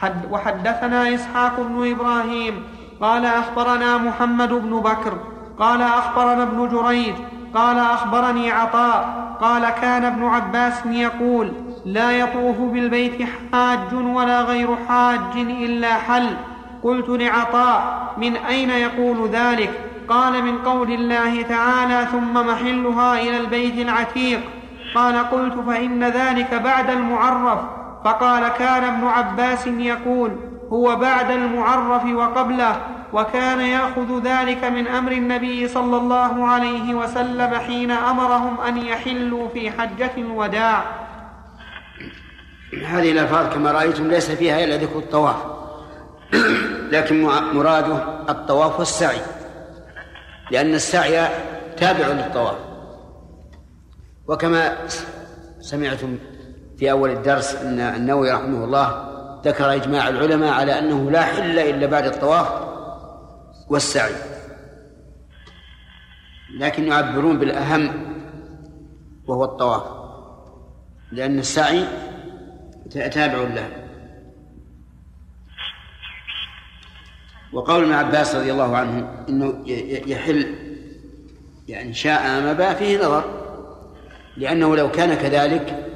حد 0.00 0.32
وحدثنا 0.32 1.14
إسحاق 1.14 1.60
بن 1.60 1.90
إبراهيم 1.90 2.66
قال 3.00 3.24
أخبرنا 3.24 3.98
محمد 3.98 4.48
بن 4.48 4.80
بكر 4.80 5.18
قال 5.58 5.82
أخبرنا 5.82 6.42
ابن 6.42 6.68
جريج 6.68 7.14
قال 7.54 7.78
أخبرني 7.78 8.50
عطاء 8.52 9.24
قال 9.40 9.70
كان 9.70 10.04
ابن 10.04 10.24
عباس 10.24 10.86
يقول 10.86 11.52
لا 11.84 12.18
يطوف 12.18 12.58
بالبيت 12.58 13.28
حاج 13.52 13.94
ولا 13.94 14.40
غير 14.40 14.76
حاج 14.88 15.36
إلا 15.36 15.94
حل. 15.94 16.36
قلت 16.82 17.08
لعطاء 17.08 18.12
من 18.16 18.36
أين 18.36 18.70
يقول 18.70 19.28
ذلك؟ 19.28 19.70
قال 20.08 20.44
من 20.44 20.58
قول 20.58 20.92
الله 20.92 21.42
تعالى 21.42 22.06
ثم 22.12 22.34
محلها 22.34 23.20
إلى 23.20 23.36
البيت 23.36 23.78
العتيق. 23.78 24.40
قال 24.94 25.30
قلت 25.30 25.54
فإن 25.66 26.04
ذلك 26.04 26.54
بعد 26.54 26.90
المعرف. 26.90 27.58
فقال 28.04 28.48
كان 28.48 28.84
ابن 28.84 29.06
عباس 29.06 29.66
يقول 29.66 30.30
هو 30.72 30.96
بعد 30.96 31.30
المعرف 31.30 32.04
وقبله 32.04 32.76
وكان 33.12 33.60
يأخذ 33.60 34.20
ذلك 34.24 34.64
من 34.64 34.86
أمر 34.86 35.12
النبي 35.12 35.68
صلى 35.68 35.96
الله 35.96 36.46
عليه 36.46 36.94
وسلم 36.94 37.54
حين 37.66 37.90
أمرهم 37.90 38.60
أن 38.68 38.76
يحلوا 38.76 39.48
في 39.48 39.70
حجة 39.70 40.10
الوداع. 40.18 40.84
هذه 42.82 43.12
الألفاظ 43.12 43.54
كما 43.54 43.72
رأيتم 43.72 44.08
ليس 44.08 44.30
فيها 44.30 44.64
إلا 44.64 44.76
ذكر 44.76 44.98
الطواف. 44.98 45.36
لكن 46.90 47.22
مراده 47.54 47.96
الطواف 48.28 48.78
والسعي. 48.78 49.20
لأن 50.50 50.74
السعي 50.74 51.28
تابع 51.76 52.06
للطواف. 52.06 52.56
وكما 54.28 54.76
سمعتم 55.60 56.18
في 56.78 56.90
أول 56.90 57.10
الدرس 57.10 57.54
أن 57.54 57.80
النووي 57.80 58.30
رحمه 58.30 58.64
الله 58.64 59.10
ذكر 59.44 59.74
إجماع 59.74 60.08
العلماء 60.08 60.52
على 60.52 60.78
أنه 60.78 61.10
لا 61.10 61.22
حل 61.22 61.58
إلا 61.58 61.86
بعد 61.86 62.06
الطواف 62.06 62.48
والسعي. 63.68 64.14
لكن 66.58 66.84
يعبرون 66.84 67.38
بالأهم 67.38 68.14
وهو 69.26 69.44
الطواف. 69.44 69.82
لأن 71.12 71.38
السعي 71.38 71.84
تابع 72.90 73.38
له. 73.38 73.68
وقول 77.52 77.82
ابن 77.82 77.92
عباس 77.92 78.34
رضي 78.34 78.52
الله 78.52 78.76
عنه 78.76 79.24
إنه 79.28 79.62
يحل 80.06 80.46
يعني 81.68 81.94
شاء 81.94 82.20
ام 82.20 82.46
ابى 82.46 82.74
فيه 82.74 82.98
نظر 82.98 83.24
لأنه 84.36 84.76
لو 84.76 84.90
كان 84.90 85.14
كذلك 85.14 85.90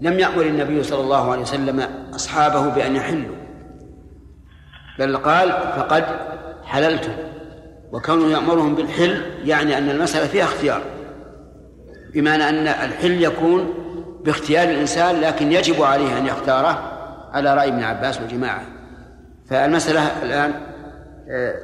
لم 0.00 0.18
يأمر 0.18 0.42
النبي 0.42 0.82
صلى 0.82 1.00
الله 1.00 1.32
عليه 1.32 1.42
وسلم 1.42 1.80
أصحابه 2.14 2.68
بأن 2.68 2.96
يحلوا. 2.96 3.36
بل 4.98 5.16
قال 5.16 5.48
فقد 5.50 6.04
حللتم 6.64 7.12
وكونه 7.92 8.32
يأمرهم 8.32 8.74
بالحل 8.74 9.22
يعني 9.44 9.78
أن 9.78 9.90
المسألة 9.90 10.26
فيها 10.26 10.44
اختيار 10.44 10.82
بمعنى 12.14 12.48
أن 12.48 12.66
الحل 12.66 13.22
يكون 13.22 13.74
باختيار 14.24 14.68
الإنسان 14.68 15.20
لكن 15.20 15.52
يجب 15.52 15.82
عليه 15.82 16.18
أن 16.18 16.26
يختاره 16.26 16.92
على 17.32 17.54
رأي 17.54 17.68
ابن 17.68 17.82
عباس 17.82 18.20
وجماعه 18.20 18.62
فالمسألة 19.50 20.22
الآن 20.22 20.54
آه، 21.30 21.54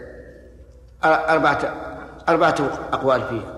أربعة 1.05 1.59
أربعة 2.29 2.55
أقوال 2.93 3.23
فيها. 3.23 3.55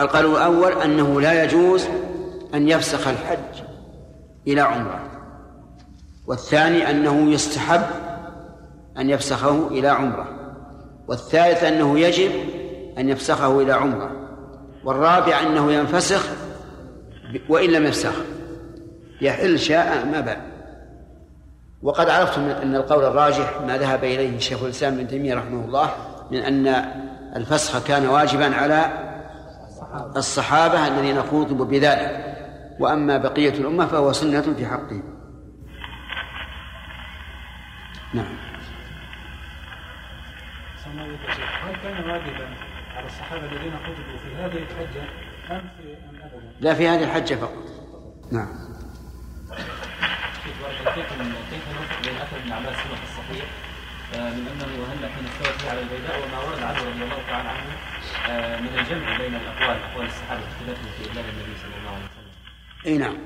القول 0.00 0.26
الأول 0.26 0.72
أنه 0.72 1.20
لا 1.20 1.44
يجوز 1.44 1.86
أن 2.54 2.68
يفسخ 2.68 3.08
الحج 3.08 3.62
إلى 4.46 4.60
عمرة. 4.60 5.00
والثاني 6.26 6.90
أنه 6.90 7.30
يستحب 7.30 7.82
أن 8.98 9.10
يفسخه 9.10 9.68
إلى 9.68 9.88
عمرة. 9.88 10.28
والثالث 11.08 11.64
أنه 11.64 11.98
يجب 11.98 12.30
أن 12.98 13.08
يفسخه 13.08 13.60
إلى 13.60 13.72
عمرة. 13.72 14.10
والرابع 14.84 15.40
أنه 15.40 15.72
ينفسخ 15.72 16.28
وإن 17.48 17.70
لم 17.70 17.86
يفسخ. 17.86 18.14
يحل 19.20 19.58
شاء 19.58 20.06
ما 20.06 20.20
بعد. 20.20 20.38
وقد 21.82 22.08
عرفتم 22.08 22.42
أن 22.42 22.76
القول 22.76 23.04
الراجح 23.04 23.60
ما 23.66 23.78
ذهب 23.78 24.04
إليه 24.04 24.38
شيخ 24.38 24.62
الإسلام 24.62 24.94
ابن 24.94 25.08
تيمية 25.08 25.34
رحمه 25.34 25.64
الله 25.64 25.90
من 26.30 26.38
أن 26.38 26.66
الفسخ 27.36 27.84
كان 27.84 28.06
واجبا 28.06 28.54
على 28.54 28.90
الصحابة 30.16 30.86
الذين 30.86 31.22
خوطبوا 31.22 31.66
بذلك. 31.66 32.30
وأما 32.80 33.18
بقية 33.18 33.54
الأمة 33.54 33.86
فهو 33.86 34.12
سنة 34.12 34.40
في 34.40 34.66
حقهم 34.66 35.02
نعم. 38.14 38.26
هل 41.62 41.74
كان 41.82 42.10
واجبا 42.10 42.48
على 42.96 43.06
الصحابة 43.06 43.44
الذين 43.44 43.72
خطبوا 43.76 44.18
في 44.24 44.34
هذه 44.36 44.62
الحجة 44.62 45.29
لا 46.60 46.74
في 46.74 46.88
هذه 46.88 47.04
الحجة 47.04 47.34
فقط. 47.34 47.64
نعم. 48.32 48.70
كيف 50.94 51.12
نوفق 51.72 52.02
بين 52.04 52.16
اثر 52.16 52.36
ابن 52.36 52.52
عباس 52.52 52.76
هنا 52.76 52.94
في 52.94 53.02
الصحيح 53.02 53.44
من 54.14 54.46
انه 54.48 54.82
وهلا 54.82 55.08
حين 55.08 55.24
استوت 55.26 55.70
على 55.70 55.80
البيداء 55.80 56.24
وما 56.24 56.38
ورد 56.38 56.62
عنه 56.62 56.78
رضي 56.78 57.02
الله 57.04 57.22
تعالى 57.26 57.48
عنه 57.48 57.76
من 58.60 58.78
الجمع 58.78 59.18
بين 59.18 59.34
الاقوال 59.34 59.82
اقوال 59.82 60.06
الصحابه 60.06 60.40
اختلافهم 60.48 60.90
في 60.98 61.10
ابلاغ 61.10 61.24
النبي 61.24 61.58
صلى 61.62 61.76
الله 61.80 61.90
عليه 61.90 62.04
وسلم. 62.04 62.32
إي 62.86 62.98
نعم. 62.98 63.16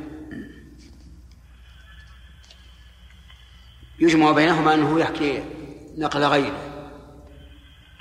يجمع 3.99 4.33
بينهما 4.33 4.75
أنه 4.75 5.01
يحكي 5.01 5.45
نقل 5.99 6.25
غيره. 6.25 6.91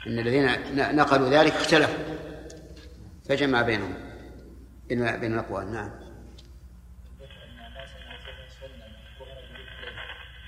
إن 0.08 0.20
الذين 0.20 0.50
نقلوا 0.96 1.30
ذلك 1.30 1.54
اختلفوا 1.54 2.04
فجمع 3.30 3.62
بينهم. 3.62 4.13
بين 4.96 5.20
بين 5.20 5.34
الأقوال. 5.34 5.74
نعم. 5.74 5.92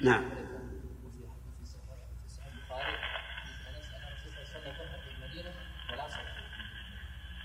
نعم. 0.02 0.24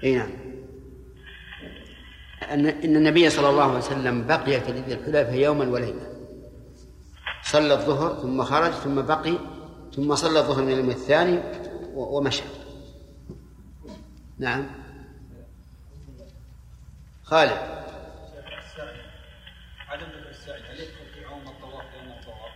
إي 0.05 0.15
نعم. 0.15 0.31
أن 2.51 2.67
إن 2.67 2.97
النبي 2.97 3.31
صلى 3.31 3.51
الله 3.51 3.63
عليه 3.63 3.79
وسلم 3.79 4.27
بقي 4.27 4.61
في 4.61 4.73
ذي 4.73 4.95
الحليفة 4.95 5.33
يوما 5.33 5.69
وليلة. 5.69 6.11
صلى 7.43 7.75
الظهر 7.75 8.23
ثم 8.23 8.43
خرج 8.43 8.71
ثم 8.71 9.03
بقي 9.03 9.39
ثم 9.97 10.15
صلى 10.15 10.39
الظهر 10.39 10.63
من 10.63 10.73
اليوم 10.73 10.91
الثاني 10.91 11.41
ومشى. 11.95 12.45
نعم. 14.39 14.80
خالد 17.31 17.53
عدم 19.89 20.07
السعي 20.29 20.61
هل 20.63 20.81
يدخل 20.81 21.07
في 21.15 21.25
عموم 21.25 21.49
الطواف 21.49 21.85
لأنه 21.95 22.21
طواف؟ 22.25 22.53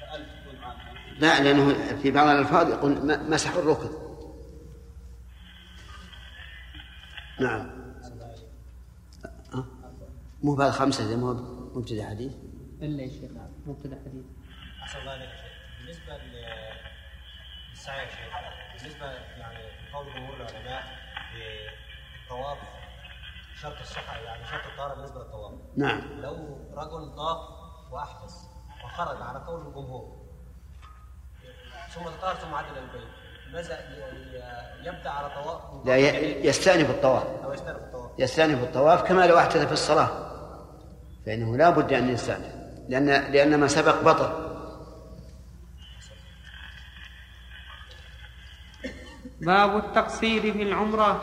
فألف 0.00 0.28
تكون 0.42 0.64
عامة 0.64 0.92
لا 1.18 1.42
لأنه 1.42 1.96
في 2.02 2.10
بعض 2.10 2.28
الألفاظ 2.28 2.68
يقول 2.70 3.20
مسح 3.30 3.52
الركن 3.54 3.90
نعم؟ 7.40 7.86
مو 10.42 10.54
بعد 10.54 10.70
خمسة 10.70 11.04
زي 11.04 11.16
ما 11.16 11.26
هو 11.28 11.34
مبتدأ 11.78 12.06
حديث 12.08 12.32
إلا 12.82 13.02
يا 13.02 13.08
شيخ 13.08 13.30
مبتدأ 13.66 13.96
حديث 14.06 14.24
أحسن 14.82 14.98
الله 15.00 15.10
عليك 15.12 15.28
ل- 15.86 15.88
للسعي 17.70 17.98
يا 17.98 18.06
شيخ 18.10 18.34
بالنسبة 18.82 19.06
يعني 19.12 19.58
لقول 19.92 20.06
جمهور 20.14 20.36
العلماء 20.36 20.84
بالطواف 21.34 22.58
شرط 23.62 23.80
الصحة 23.80 24.16
يعني 24.16 24.44
شرط 24.44 24.60
الطهارة 24.72 24.94
بالنسبة 24.94 25.18
للطواف. 25.20 25.52
نعم. 25.76 26.00
لو 26.20 26.58
رجل 26.76 27.14
طاف 27.16 27.38
وأحدث 27.92 28.34
وخرج 28.84 29.22
على 29.22 29.38
قول 29.46 29.66
الجمهور 29.66 30.16
ثم 31.94 32.02
تطهر 32.02 32.34
ثم 32.34 32.54
عاد 32.54 32.64
إلى 32.70 32.78
البيت 32.80 33.08
ماذا 33.52 33.78
يبدأ 34.82 35.10
على 35.10 35.30
طواف؟ 35.42 35.86
لا 35.86 35.96
ي- 35.96 36.46
يستأنف 36.46 36.90
الطواف. 36.90 37.24
أو 37.44 37.52
يستأنف 37.52 37.76
الطواف. 37.78 38.10
يستأنف 38.18 38.62
الطواف 38.62 39.02
كما 39.02 39.26
لو 39.26 39.38
أحدث 39.38 39.66
في 39.66 39.72
الصلاة 39.72 40.08
فإنه 41.26 41.56
لا 41.56 41.70
بد 41.70 41.92
أن 41.92 42.08
يستأنف 42.08 42.54
لأن 42.88 43.06
لأن 43.32 43.60
ما 43.60 43.66
سبق 43.68 44.00
بطل. 44.02 44.46
باب 49.40 49.76
التقصير 49.76 50.42
في 50.52 50.62
العمرة. 50.62 51.22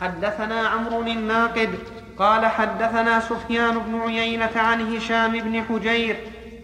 حدثنا 0.00 0.68
عمرو 0.68 1.02
الناقد 1.02 1.78
قال 2.18 2.46
حدثنا 2.46 3.20
سفيان 3.20 3.78
بن 3.78 4.00
عيينة 4.00 4.50
عن 4.56 4.96
هشام 4.96 5.32
بن 5.32 5.62
حجير 5.62 6.16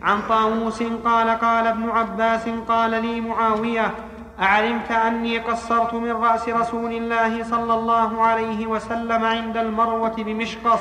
عن 0.02 0.22
طاووس 0.28 0.82
قال 0.82 1.30
قال 1.30 1.66
ابن 1.66 1.90
عباس 1.90 2.48
قال 2.68 2.90
لي 2.90 3.20
معاوية 3.20 3.94
أعلمت 4.40 4.90
أني 4.90 5.38
قصرت 5.38 5.94
من 5.94 6.12
رأس 6.12 6.48
رسول 6.48 6.92
الله 6.92 7.44
صلى 7.44 7.74
الله 7.74 8.22
عليه 8.22 8.66
وسلم 8.66 9.24
عند 9.24 9.56
المروة 9.56 10.14
بمشقص 10.16 10.80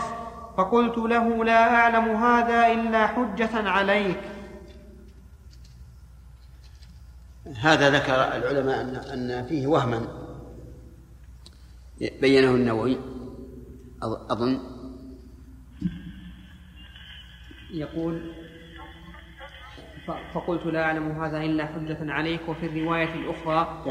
فقلت 0.58 0.98
له 0.98 1.44
لا 1.44 1.76
أعلم 1.76 2.16
هذا 2.16 2.68
إلا 2.68 3.08
حجة 3.08 3.70
عليك. 3.70 4.18
هذا 7.62 7.90
ذكر 7.90 8.16
العلماء 8.16 8.82
أن 9.14 9.46
فيه 9.50 9.68
وهما. 9.68 10.25
بينه 12.22 12.52
النووي. 12.52 12.96
أظ- 14.04 14.32
أظن. 14.32 14.60
يقول 17.74 18.32
فقلت 20.34 20.66
لا 20.66 20.84
أعلم 20.84 21.12
هذا 21.24 21.42
إلا 21.42 21.66
حجة 21.66 21.98
عليك 22.14 22.50
وفي 22.50 22.66
الرواية 22.66 23.14
الأخرى. 23.14 23.84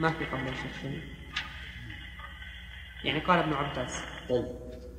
ما 0.00 0.08
في 0.10 0.24
قبل 0.24 0.48
الشيخ 0.48 0.84
يعني 3.04 3.20
قال 3.20 3.38
ابن 3.38 3.52
عباس. 3.52 4.04
طيب. 4.28 4.44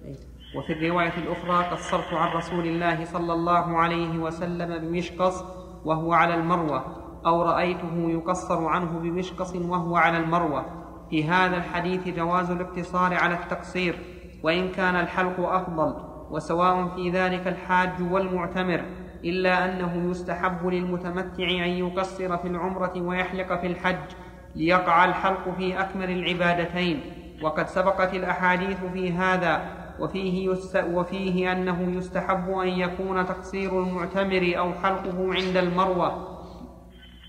أي. 0.05 0.15
وفي 0.55 0.73
الرواية 0.73 1.17
الأخرى 1.17 1.65
قصرت 1.65 2.13
عن 2.13 2.37
رسول 2.37 2.67
الله 2.67 3.05
صلى 3.05 3.33
الله 3.33 3.77
عليه 3.77 4.17
وسلم 4.17 4.77
بمشقص 4.87 5.41
وهو 5.85 6.13
على 6.13 6.35
المروة 6.35 7.05
أو 7.25 7.41
رأيته 7.41 8.09
يقصر 8.09 8.65
عنه 8.65 8.99
بمشقص 8.99 9.55
وهو 9.55 9.95
على 9.95 10.17
المروة. 10.17 10.84
في 11.09 11.23
هذا 11.23 11.57
الحديث 11.57 12.07
جواز 12.07 12.51
الاقتصار 12.51 13.13
على 13.13 13.33
التقصير 13.33 13.95
وإن 14.43 14.71
كان 14.71 14.95
الحلق 14.95 15.39
أفضل 15.39 15.95
وسواء 16.31 16.87
في 16.95 17.09
ذلك 17.09 17.47
الحاج 17.47 17.89
والمعتمر 18.11 18.85
إلا 19.23 19.65
أنه 19.65 20.11
يستحب 20.11 20.67
للمتمتع 20.67 21.43
أن 21.49 21.69
يقصر 21.69 22.37
في 22.37 22.47
العمرة 22.47 23.01
ويحلق 23.01 23.61
في 23.61 23.67
الحج 23.67 24.11
ليقع 24.55 25.05
الحلق 25.05 25.55
في 25.57 25.79
أكمل 25.79 26.09
العبادتين. 26.09 26.99
وقد 27.41 27.67
سبقت 27.67 28.13
الأحاديث 28.13 28.77
في 28.93 29.11
هذا 29.11 29.65
وفيه, 29.99 30.49
وفيه 30.93 31.51
أنه 31.51 31.97
يستحب 31.97 32.49
أن 32.49 32.67
يكون 32.67 33.25
تقصير 33.25 33.83
المعتمر 33.83 34.53
أو 34.57 34.73
حلقه 34.73 35.33
عند 35.33 35.57
المروة 35.57 36.37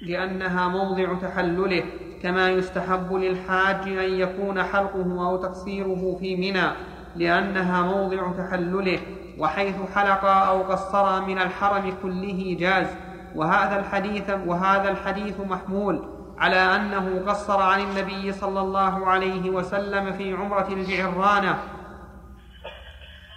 لأنها 0.02 0.68
موضع 0.68 1.14
تحلله. 1.14 1.82
كما 2.26 2.50
يستحب 2.50 3.12
للحاج 3.12 3.88
أن 3.88 4.20
يكون 4.20 4.62
حلقه 4.62 5.28
أو 5.28 5.36
تقصيره 5.36 6.16
في 6.20 6.36
منى 6.36 6.70
لأنها 7.16 7.82
موضع 7.82 8.32
تحلله 8.32 8.98
وحيث 9.38 9.74
حلق 9.94 10.24
أو 10.24 10.62
قصر 10.62 11.22
من 11.22 11.38
الحرم 11.38 11.94
كله 12.02 12.56
جاز. 12.60 12.86
وهذا 13.34 13.80
الحديث 13.80 14.30
وهذا 14.46 14.90
الحديث 14.90 15.40
محمول 15.40 16.08
على 16.38 16.56
أنه 16.56 17.22
قصر 17.26 17.62
عن 17.62 17.80
النبي 17.80 18.32
صلى 18.32 18.60
الله 18.60 19.06
عليه 19.06 19.50
وسلم 19.50 20.12
في 20.12 20.32
عمرة 20.32 20.68
الجعرانة. 20.70 21.58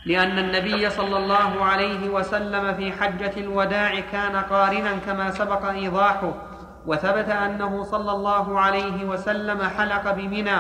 لأن 0.05 0.39
النبي 0.39 0.89
صلى 0.89 1.17
الله 1.17 1.65
عليه 1.65 2.09
وسلم 2.09 2.73
في 2.73 2.91
حجة 2.91 3.33
الوداع 3.37 3.99
كان 3.99 4.35
قارنا 4.35 4.91
كما 5.05 5.31
سبق 5.31 5.65
إيضاحه. 5.65 6.48
وثبت 6.89 7.29
أنه 7.29 7.83
صلى 7.83 8.11
الله 8.11 8.59
عليه 8.59 9.05
وسلم 9.05 9.61
حلق 9.61 10.11
بمنى 10.11 10.57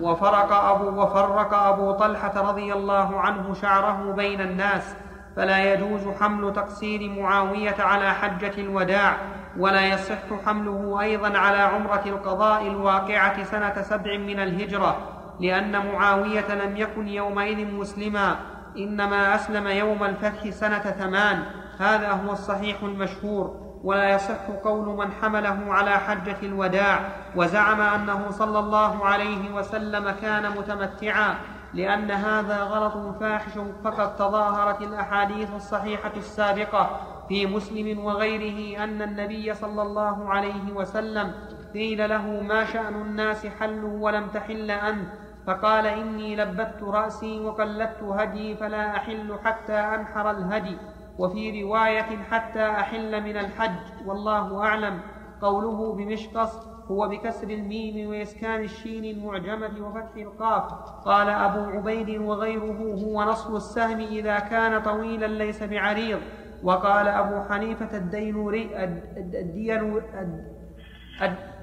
وفرق 0.00 0.52
أبو 0.52 1.02
وفرق 1.02 1.54
أبو 1.54 1.92
طلحة 1.92 2.50
رضي 2.50 2.72
الله 2.72 3.20
عنه 3.20 3.54
شعره 3.54 4.12
بين 4.12 4.40
الناس 4.40 4.94
فلا 5.36 5.72
يجوز 5.72 6.08
حمل 6.20 6.52
تقصير 6.52 7.10
معاوية 7.10 7.74
على 7.78 8.14
حجة 8.14 8.52
الوداع 8.58 9.16
ولا 9.58 9.86
يصح 9.86 10.44
حمله 10.46 11.00
أيضا 11.00 11.38
على 11.38 11.58
عمرة 11.58 12.02
القضاء 12.06 12.66
الواقعة 12.66 13.42
سنة 13.44 13.82
سبع 13.82 14.16
من 14.18 14.40
الهجرة 14.40 14.96
لأن 15.40 15.86
معاوية 15.92 16.54
لم 16.54 16.76
يكن 16.76 17.08
يومئذ 17.08 17.74
مسلما 17.74 18.36
إنما 18.76 19.34
أسلم 19.34 19.66
يوم 19.66 20.04
الفتح 20.04 20.50
سنة 20.50 20.78
ثمان 20.78 21.42
هذا 21.78 22.10
هو 22.10 22.32
الصحيح 22.32 22.82
المشهور. 22.82 23.69
ولا 23.84 24.14
يصح 24.14 24.46
قول 24.64 24.96
من 24.96 25.12
حمله 25.12 25.74
على 25.74 25.90
حجة 25.90 26.36
الوداع 26.42 27.00
وزعم 27.36 27.80
أنه 27.80 28.30
صلى 28.30 28.58
الله 28.58 29.06
عليه 29.06 29.54
وسلم 29.54 30.10
كان 30.10 30.50
متمتعا 30.50 31.34
لأن 31.74 32.10
هذا 32.10 32.62
غلط 32.62 33.16
فاحش 33.20 33.52
فقد 33.84 34.16
تظاهرت 34.16 34.82
الأحاديث 34.82 35.54
الصحيحة 35.54 36.12
السابقة 36.16 37.00
في 37.28 37.46
مسلم 37.46 38.04
وغيره 38.04 38.84
أن 38.84 39.02
النبي 39.02 39.54
صلى 39.54 39.82
الله 39.82 40.30
عليه 40.30 40.72
وسلم 40.72 41.32
قيل 41.74 42.08
له 42.08 42.40
ما 42.40 42.64
شأن 42.64 42.94
الناس 42.94 43.46
حلوا 43.46 43.98
ولم 44.00 44.28
تحل 44.28 44.70
أنت؟ 44.70 45.08
فقال 45.46 45.86
إني 45.86 46.36
لبت 46.36 46.82
رأسي 46.82 47.40
وقلدت 47.40 48.02
هدي 48.02 48.56
فلا 48.56 48.96
أحل 48.96 49.38
حتى 49.44 49.72
أنحر 49.72 50.30
الهدي. 50.30 50.76
وفي 51.20 51.62
رواية 51.62 52.10
حتى 52.30 52.62
أحل 52.62 53.22
من 53.24 53.36
الحج 53.36 54.06
والله 54.06 54.64
أعلم. 54.64 55.00
قوله 55.42 55.92
بمشقص 55.92 56.66
هو 56.90 57.08
بكسر 57.08 57.50
الميم 57.50 58.10
وإسكان 58.10 58.60
الشين 58.60 59.04
المعجمة 59.04 59.86
وفتح 59.86 60.16
القاف. 60.16 60.72
قال 61.04 61.28
أبو 61.28 61.78
عبيد 61.78 62.20
وغيره 62.20 62.96
هو 63.04 63.22
نصل 63.24 63.56
السهم 63.56 64.00
إذا 64.00 64.38
كان 64.38 64.82
طويلا 64.82 65.26
ليس 65.26 65.62
بعريض. 65.62 66.20
وقال 66.62 67.08
أبو 67.08 67.40
حنيفة 67.48 67.96
الدينوري 67.96 68.70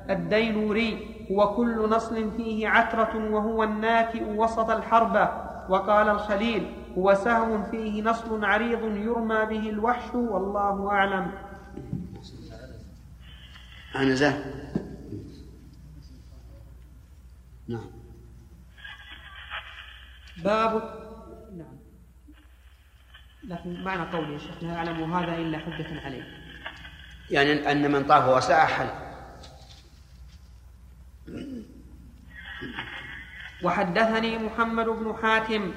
الدينوري 0.10 1.16
هو 1.32 1.56
كل 1.56 1.90
نصل 1.90 2.32
فيه 2.32 2.68
عترة 2.68 3.34
وهو 3.34 3.64
الناتئ 3.64 4.24
وسط 4.24 4.70
الحربة. 4.70 5.30
وقال 5.70 6.10
الخليل 6.10 6.77
هو 6.98 7.14
سهم 7.14 7.72
فيه 7.72 8.02
نصل 8.02 8.46
عريض 8.46 8.84
يرمى 8.84 9.46
به 9.46 9.70
الوحش 9.70 10.16
والله 10.16 10.92
أعلم. 10.92 11.32
عنزة 13.96 14.46
نعم. 17.68 17.86
باب. 20.38 20.72
نعم 21.58 21.78
لكن 23.44 23.84
معنى 23.84 24.12
قولي 24.12 24.34
يا 24.34 24.38
شيخ 24.40 24.64
لا 24.64 24.74
يعلم 24.74 25.14
هذا 25.14 25.36
إلا 25.36 25.58
حجة 25.58 26.02
عليه. 26.06 26.24
يعني 27.32 27.72
أن 27.72 27.92
من 27.92 28.04
طاف 28.08 28.38
وسعى 28.38 28.68
حل. 28.68 28.90
وحدثني 33.64 34.38
محمد 34.38 34.86
بن 34.86 35.16
حاتم 35.22 35.72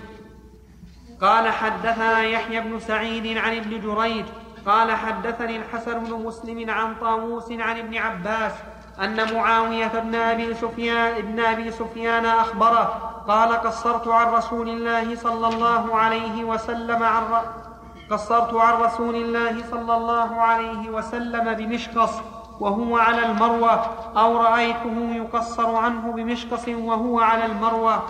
قال 1.23 1.49
حدثنا 1.53 2.23
يحيى 2.23 2.61
بن 2.61 2.81
سعيد 2.81 3.39
عن 3.39 3.57
ابن 3.57 3.81
جريج 3.81 4.25
قال 4.67 4.93
حدثني 4.93 5.57
الحسن 5.57 6.05
بن 6.05 6.13
مسلم 6.13 6.71
عن 6.71 6.95
طاووس 6.95 7.53
عن 7.53 7.79
ابن 7.79 7.97
عباس 7.97 8.53
أن 9.01 9.35
معاوية 9.35 9.87
بن 9.87 10.15
أبي 10.15 10.55
سفيان 10.55 11.17
ابن 11.17 11.41
أبي 11.41 11.71
سفيان 11.71 12.27
أخبره 12.27 13.11
قال 13.29 13.49
قصرت 13.49 14.09
عن 14.09 14.27
رسول 14.27 14.69
الله 14.69 15.17
صلى 15.17 15.49
الله 15.49 15.97
عليه 15.97 16.45
وسلم 16.45 17.03
عن 17.03 17.25
قصرت 18.11 18.55
عن 18.55 18.83
رسول 18.83 19.15
الله 19.15 19.65
صلى 19.71 19.97
الله 19.97 20.41
عليه 20.41 20.91
وسلم 20.91 21.55
بمشقص 21.55 22.11
وهو 22.61 22.97
على 22.97 23.27
المروة 23.27 23.87
أو 24.17 24.37
رأيته 24.37 25.13
يقصر 25.13 25.77
عنه 25.77 26.13
بمشقص 26.13 26.69
وهو 26.69 27.21
على 27.21 27.47
المروة. 27.47 28.03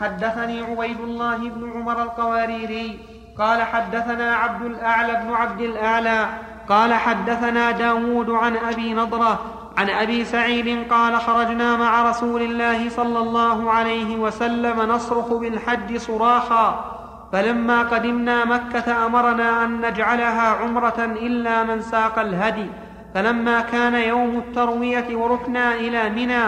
حدثني 0.00 0.62
عبيد 0.62 1.00
الله 1.00 1.36
بن 1.36 1.72
عمر 1.74 2.02
القواريري 2.02 2.98
قال 3.38 3.62
حدثنا 3.62 4.36
عبد 4.36 4.62
الأعلى 4.66 5.12
بن 5.24 5.32
عبد 5.32 5.60
الأعلى 5.60 6.26
قال 6.68 6.94
حدثنا 6.94 7.70
داود 7.70 8.30
عن 8.30 8.56
أبي 8.56 8.94
نضرة 8.94 9.40
عن 9.76 9.90
أبي 9.90 10.24
سعيد 10.24 10.92
قال 10.92 11.20
خرجنا 11.20 11.76
مع 11.76 12.10
رسول 12.10 12.42
الله 12.42 12.88
صلى 12.88 13.18
الله 13.18 13.70
عليه 13.70 14.16
وسلم 14.16 14.82
نصرخ 14.82 15.32
بالحج 15.32 15.96
صراخا 15.96 16.94
فلما 17.32 17.82
قدمنا 17.82 18.44
مكة 18.44 19.06
أمرنا 19.06 19.64
أن 19.64 19.80
نجعلها 19.80 20.48
عمرة 20.48 20.98
إلا 20.98 21.64
من 21.64 21.82
ساق 21.82 22.18
الهدي 22.18 22.66
فلما 23.14 23.60
كان 23.60 23.94
يوم 23.94 24.38
التروية 24.38 25.16
ورحنا 25.16 25.74
إلى 25.74 26.10
منى 26.10 26.44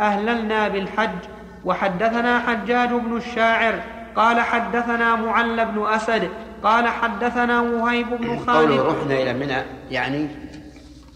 أهللنا 0.00 0.68
بالحج. 0.68 1.39
وحدثنا 1.64 2.38
حجاج 2.38 2.88
بن 2.88 3.16
الشاعر 3.16 3.82
قال 4.16 4.40
حدثنا 4.40 5.16
معل 5.16 5.66
بن 5.66 5.86
أسد 5.86 6.30
قال 6.62 6.88
حدثنا 6.88 7.60
وهيب 7.60 8.06
بن 8.10 8.38
خالد. 8.38 8.70
قوله 8.70 8.92
رحنا 8.92 9.14
إلى 9.14 9.32
منى 9.32 9.62
يعني 9.90 10.28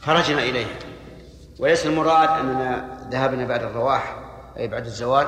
خرجنا 0.00 0.42
إليها 0.42 0.76
وليس 1.58 1.86
المراد 1.86 2.28
أننا 2.28 2.98
ذهبنا 3.10 3.46
بعد 3.46 3.62
الرواح 3.62 4.16
أي 4.56 4.68
بعد 4.68 4.84
الزوال. 4.84 5.26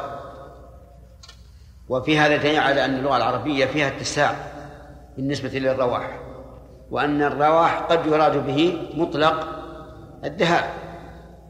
وفي 1.89 2.19
هذا 2.19 2.37
دليل 2.37 2.61
على 2.61 2.85
أن 2.85 2.95
اللغة 2.95 3.17
العربية 3.17 3.67
فيها 3.67 3.89
اتساع 3.89 4.37
بالنسبة 5.17 5.49
للرواح 5.49 6.21
وأن 6.91 7.23
الرواح 7.23 7.79
قد 7.79 8.07
يراد 8.07 8.47
به 8.47 8.89
مطلق 8.95 9.49
الذهاب 10.25 10.65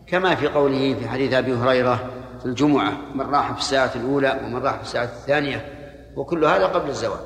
كما 0.06 0.34
في 0.34 0.48
قوله 0.48 0.94
في 0.94 1.08
حديث 1.08 1.32
أبي 1.32 1.54
هريرة 1.54 2.10
في 2.46 2.50
الجمعة 2.50 2.90
من 3.14 3.20
راح 3.20 3.52
في 3.52 3.58
الساعة 3.58 3.90
الأولى 3.96 4.40
ومن 4.42 4.62
راح 4.62 4.74
في 4.76 4.82
الساعة 4.82 5.04
الثانية 5.04 5.72
وكل 6.16 6.44
هذا 6.44 6.66
قبل 6.66 6.88
الزواج 6.88 7.20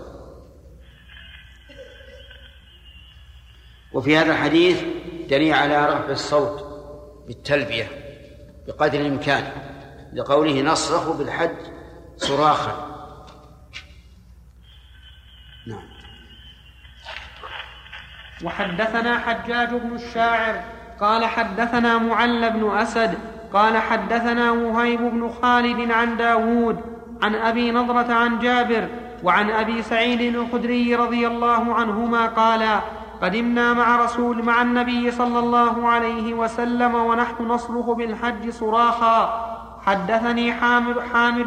وفي 3.92 4.16
هذا 4.16 4.32
الحديث 4.32 4.82
دليل 5.30 5.54
على 5.54 5.86
رفع 5.86 6.10
الصوت 6.10 6.64
بالتلبية 7.26 7.88
بقدر 8.66 9.00
الإمكان 9.00 9.52
لقوله 10.12 10.62
نصرخ 10.62 11.16
بالحج 11.16 11.56
صراخا. 12.16 12.86
نعم. 15.66 15.88
وحدثنا 18.44 19.18
حجاج 19.18 19.68
بن 19.68 19.94
الشاعر 19.94 20.64
قال 21.00 21.24
حدثنا 21.24 21.98
معل 21.98 22.50
بن 22.50 22.76
أسد 22.76 23.29
قال 23.52 23.78
حدثنا 23.78 24.50
وهيب 24.50 25.00
بن 25.00 25.30
خالد 25.42 25.90
عن 25.90 26.16
داود 26.16 26.80
عن 27.22 27.34
أبي 27.34 27.70
نضرة 27.70 28.12
عن 28.12 28.38
جابر 28.38 28.88
وعن 29.24 29.50
أبي 29.50 29.82
سعيد 29.82 30.34
الخدري 30.34 30.94
رضي 30.94 31.26
الله 31.26 31.74
عنهما 31.74 32.26
قالا 32.26 32.80
قدمنا 33.22 33.72
مع 33.72 34.04
رسول 34.04 34.44
مع 34.44 34.62
النبي 34.62 35.10
صلى 35.10 35.38
الله 35.38 35.88
عليه 35.88 36.34
وسلم 36.34 36.94
ونحن 36.94 37.44
نصرخ 37.44 37.90
بالحج 37.90 38.50
صراخا. 38.50 39.46
حدثني 39.86 40.52
حامد, 40.52 41.00
حامد 41.12 41.46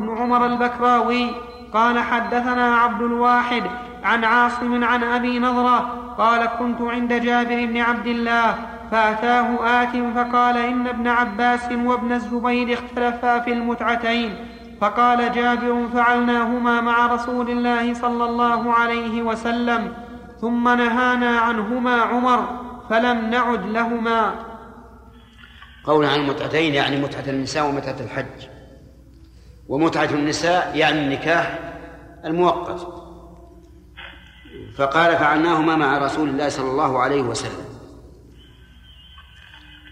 بن 0.00 0.16
عمر 0.18 0.46
البكراوي 0.46 1.30
قال 1.74 1.98
حدثنا 1.98 2.76
عبد 2.76 3.02
الواحد 3.02 3.62
عن 4.04 4.24
عاصم 4.24 4.84
عن 4.84 5.04
أبي 5.04 5.38
نضرة 5.38 5.78
قال 6.18 6.46
كنت 6.58 6.80
عند 6.80 7.12
جابر 7.12 7.66
بن 7.66 7.76
عبد 7.76 8.06
الله 8.06 8.54
فأتاه 8.90 9.82
آت 9.82 9.96
فقال 10.16 10.56
إن 10.56 10.86
ابن 10.86 11.08
عباس 11.08 11.72
وابن 11.72 12.12
الزبير 12.12 12.78
اختلفا 12.78 13.40
في 13.40 13.52
المتعتين 13.52 14.46
فقال 14.80 15.32
جابر 15.32 15.88
فعلناهما 15.94 16.80
مع 16.80 17.14
رسول 17.14 17.50
الله 17.50 17.94
صلى 17.94 18.24
الله 18.24 18.72
عليه 18.72 19.22
وسلم 19.22 19.92
ثم 20.40 20.68
نهانا 20.68 21.38
عنهما 21.38 21.94
عمر 22.00 22.60
فلم 22.90 23.30
نعد 23.30 23.66
لهما. 23.66 24.34
قول 25.84 26.04
عن 26.04 26.20
المتعتين 26.20 26.74
يعني 26.74 26.96
متعة 27.00 27.24
النساء 27.28 27.68
ومتعة 27.68 27.96
الحج. 28.00 28.48
ومتعة 29.68 30.08
النساء 30.10 30.72
يعني 30.74 31.00
النكاح 31.00 31.58
المؤقت. 32.24 32.86
فقال 34.76 35.16
فعلناهما 35.16 35.76
مع 35.76 35.98
رسول 35.98 36.28
الله 36.28 36.48
صلى 36.48 36.70
الله 36.70 36.98
عليه 36.98 37.22
وسلم. 37.22 37.69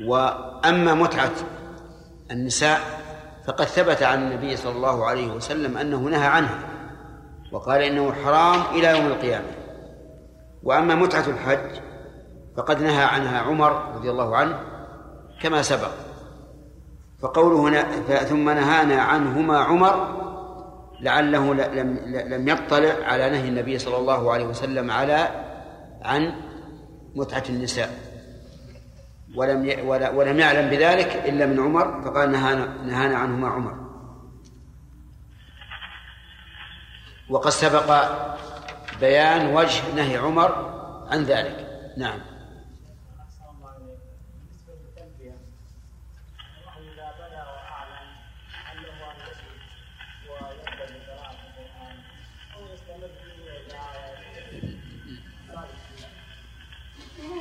وأما 0.07 0.95
متعة 0.95 1.33
النساء 2.31 2.81
فقد 3.47 3.65
ثبت 3.65 4.03
عن 4.03 4.23
النبي 4.23 4.57
صلى 4.57 4.73
الله 4.73 5.07
عليه 5.07 5.33
وسلم 5.33 5.77
أنه 5.77 5.99
نهى 6.01 6.27
عنها 6.27 6.59
وقال 7.53 7.83
إنه 7.83 8.13
حرام 8.13 8.61
إلى 8.75 8.99
يوم 8.99 9.07
القيامة. 9.07 9.47
وأما 10.63 10.95
متعة 10.95 11.25
الحج 11.27 11.81
فقد 12.57 12.83
نهى 12.83 13.05
عنها 13.05 13.39
عمر 13.39 13.95
رضي 13.95 14.11
الله 14.11 14.37
عنه 14.37 14.61
كما 15.43 15.63
سبق. 15.63 15.91
فقوله 17.23 17.61
هنا 17.61 17.83
ثم 18.25 18.51
نهانا 18.51 19.03
عنهما 19.03 19.59
عمر 19.59 20.19
لعله 21.01 21.55
لم 21.55 21.99
لم 22.09 22.49
يطلع 22.49 22.95
على 23.05 23.31
نهي 23.31 23.49
النبي 23.49 23.79
صلى 23.79 23.97
الله 23.97 24.33
عليه 24.33 24.45
وسلم 24.45 24.91
على 24.91 25.29
عن 26.03 26.35
متعة 27.15 27.45
النساء. 27.49 28.08
ولم 29.39 29.61
ولم 30.15 30.39
يعلم 30.39 30.71
بذلك 30.71 31.23
إلا 31.29 31.47
من 31.47 31.61
عمر 31.61 32.03
فقال 32.03 32.31
نهانا 32.31 32.83
نهانا 32.83 33.17
عنهما 33.17 33.49
عمر. 33.49 33.75
وقد 37.31 37.51
سبق 37.51 37.89
بيان 39.01 39.55
وجه 39.55 39.95
نهي 39.97 40.17
عمر 40.17 40.51
عن 41.11 41.23
ذلك. 41.23 41.67
نعم. 41.97 42.21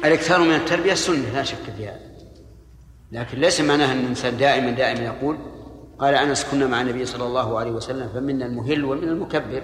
الإكثار 0.06 0.42
من 0.42 0.56
التربية 0.56 0.94
سنه 0.94 1.30
لا 1.34 1.44
شك 1.44 1.74
في 1.78 1.88
هذا. 1.88 2.08
لكن 3.12 3.40
ليس 3.40 3.62
معناها 3.62 3.92
أن 3.92 4.00
الإنسان 4.00 4.38
دائما 4.38 4.72
دائما 4.72 5.00
يقول 5.00 5.38
قال 6.00 6.14
أنس 6.14 6.46
كنا 6.52 6.68
مع 6.68 6.82
النبي 6.82 7.06
صلى 7.06 7.24
الله 7.26 7.60
عليه 7.60 7.72
وسلم 7.72 8.10
فمنا 8.10 8.46
المهل 8.46 8.86
ومنا 8.86 9.12
المكبر. 9.12 9.64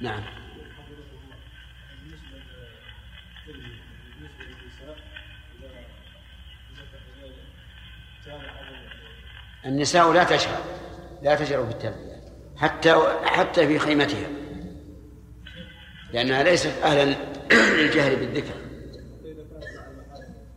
نعم. 0.00 0.22
النساء 9.66 10.12
لا 10.12 10.24
تشهر 10.24 10.64
لا 11.22 11.34
تجهر 11.34 11.62
بالتلبية 11.62 12.14
حتى 12.56 12.94
حتى 13.24 13.66
في 13.66 13.78
خيمتها. 13.78 14.43
لأنها 16.14 16.42
ليست 16.42 16.82
أهلا 16.82 17.16
للجهل 17.76 18.16
بالذكر. 18.16 18.54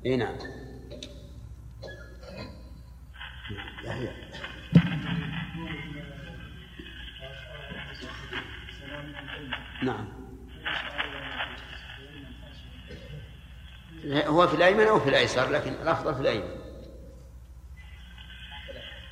إي 0.05 0.15
نعم. 0.15 0.35
نعم. 9.83 10.07
هو 14.05 14.47
في 14.47 14.55
الأيمن 14.55 14.87
أو 14.87 14.99
في 14.99 15.09
الأيسر 15.09 15.49
لكن 15.49 15.73
الأفضل 15.73 16.15
في 16.15 16.21
الأيمن. 16.21 16.49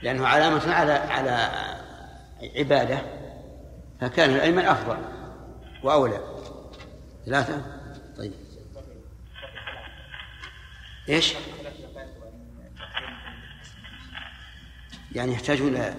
لأنه 0.01 0.27
علامة 0.27 0.73
على 0.73 0.91
على 0.91 1.49
عبادة 2.55 3.01
فكان 4.01 4.29
الأيمن 4.35 4.65
أفضل 4.65 4.97
وأولى. 5.83 6.34
ثلاثة؟ 7.25 7.61
طيب. 8.17 8.31
إيش؟ 11.09 11.33
يعني 15.11 15.31
يحتاجون 15.31 15.67
إلى 15.67 15.95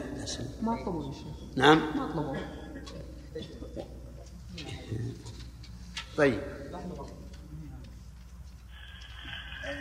ما 0.63 0.85
طلبوا 0.85 1.13
نعم؟ 1.57 1.83
ما 1.97 2.07
طلبوا 2.07 2.37
طيب. 6.17 6.41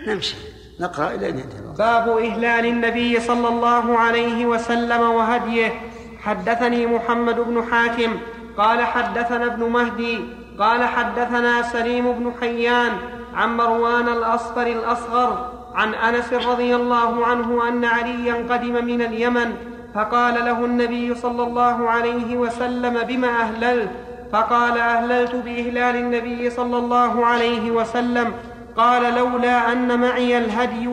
نمشي. 0.08 0.36
نقرأ 0.80 1.14
إلى 1.14 1.30
أن 1.30 1.40
ينتهي 1.40 1.62
باب 1.62 2.18
إهلال 2.18 2.66
النبي 2.66 3.20
صلى 3.20 3.48
الله 3.48 4.00
عليه 4.00 4.46
وسلم 4.46 5.02
وهديه. 5.02 5.82
حدثني 6.20 6.86
محمد 6.86 7.36
بن 7.36 7.64
حاتم 7.72 8.20
قال 8.58 8.82
حدثنا 8.82 9.46
ابن 9.46 9.64
مهدي 9.64 10.20
قال 10.60 10.84
حدثنا 10.84 11.62
سليم 11.62 12.12
بن 12.12 12.32
حيان 12.40 12.92
عن 13.36 13.58
مروان 13.58 14.08
الأصفر 14.08 14.68
الأصغر 14.68 15.52
عن 15.76 15.94
أنس 15.94 16.34
رضي 16.34 16.76
الله 16.76 17.26
عنه 17.26 17.68
أن 17.68 17.86
عليا 17.86 18.34
قدم 18.34 18.86
من 18.86 19.02
اليمن 19.02 19.56
فقال 19.96 20.34
له 20.34 20.66
النبي 20.66 21.16
صلى 21.16 21.44
الله 21.44 21.90
عليه 21.90 22.38
وسلم 22.38 23.04
بما 23.08 23.28
أهللت؟ 23.28 23.90
فقال 24.32 24.78
أهللت 24.78 25.36
بإهلال 25.36 25.96
النبي 25.96 26.50
صلى 26.50 26.78
الله 26.78 27.26
عليه 27.26 27.72
وسلم. 27.72 28.34
قال 28.78 29.16
لولا 29.16 29.72
أن 29.72 30.00
معي 30.00 30.38
الهدي 30.38 30.86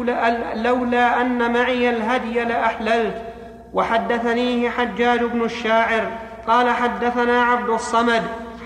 لولا 0.54 1.20
أن 1.20 1.52
معي 1.52 1.90
الهدي 1.90 2.44
لأحللت. 2.44 3.22
وحدثنيه 3.72 4.70
حجاج 4.70 5.24
بن 5.24 5.44
الشاعر 5.44 6.10
قال 6.48 6.70
حدثنا 6.70 7.42
عبد 7.42 7.70
الصمد 7.70 8.22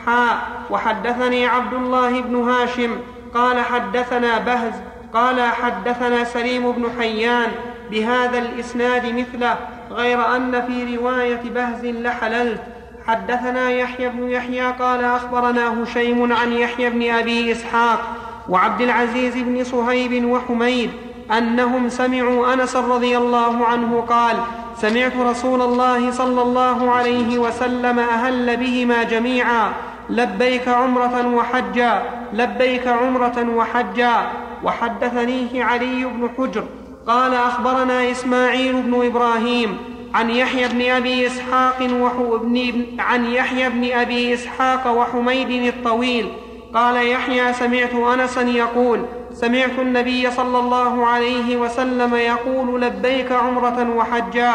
حاء 0.07 0.39
وحدثني 0.71 1.47
عبد 1.47 1.75
الله 1.75 2.21
بن 2.21 2.49
هاشم 2.49 2.99
قال 3.35 3.61
حدثنا 3.61 4.39
بهز 4.39 4.73
قال 5.15 5.41
حدثنا 5.41 6.25
سليم 6.25 6.73
بن 6.73 6.87
حيان 6.99 7.53
بهذا 7.91 8.39
الإسناد 8.39 9.07
مثله 9.07 9.57
غير 9.91 10.37
أن 10.37 10.63
في 10.67 10.97
رواية 10.97 11.41
بهز 11.55 11.85
لحللت. 11.85 12.61
حدثنا 13.07 13.71
يحيى 13.71 14.09
بن 14.09 14.31
يحيى 14.31 14.73
قال 14.73 15.05
أخبرنا 15.05 15.83
هشيم 15.83 16.33
عن 16.33 16.53
يحيى 16.53 16.91
بن 16.91 17.11
أبي 17.11 17.53
إسحاق 17.53 18.01
وعبد 18.49 18.81
العزيز 18.81 19.37
بن 19.37 19.65
صهيب 19.65 20.25
وحميد 20.25 20.91
أنهم 21.33 21.89
سمعوا 21.89 22.55
أنس 22.55 22.77
رضي 22.77 23.19
الله 23.19 23.67
عنه 23.67 24.05
قال 24.09 24.37
سمعت 24.77 25.17
رسول 25.17 25.63
الله 25.63 26.11
صلى 26.11 26.43
الله 26.43 26.91
عليه 26.91 27.39
وسلم 27.39 27.99
أهل 27.99 28.57
بهما 28.57 29.03
جميعا. 29.03 29.73
لبيك 30.11 30.69
عمرة 30.69 31.35
وحجا 31.35 32.03
لبيك 32.33 32.87
عمرة 32.87 33.47
وحجا. 33.57 34.31
وحدثنيه 34.65 35.65
علي 35.65 36.05
بن 36.05 36.29
حجر 36.39 36.65
قال 37.07 37.35
أخبرنا 37.35 38.11
إسماعيل 38.11 38.83
بن 38.83 39.07
إبراهيم 39.07 39.79
عن 40.15 40.31
يحيى 40.31 40.69
بن 40.69 40.91
أبي 40.91 41.27
إسحاق 41.27 41.77
وابن 42.19 42.87
عن 42.99 43.25
يحيى 43.25 43.71
بن 43.71 43.93
أبي 43.93 44.35
إسحاق 44.35 44.93
وحميد 44.93 45.75
الطويل. 45.75 46.29
قال 46.75 47.09
يحيى 47.09 47.53
سمعت 47.53 47.95
أنسا 47.95 48.43
يقول 48.43 49.01
سمعت 49.41 49.79
النبي 49.79 50.31
صلى 50.31 50.59
الله 50.59 51.07
عليه 51.07 51.57
وسلم 51.57 52.15
يقول 52.15 52.83
لبيك 52.83 53.33
عمرة 53.33 53.97
وحجا. 53.97 54.55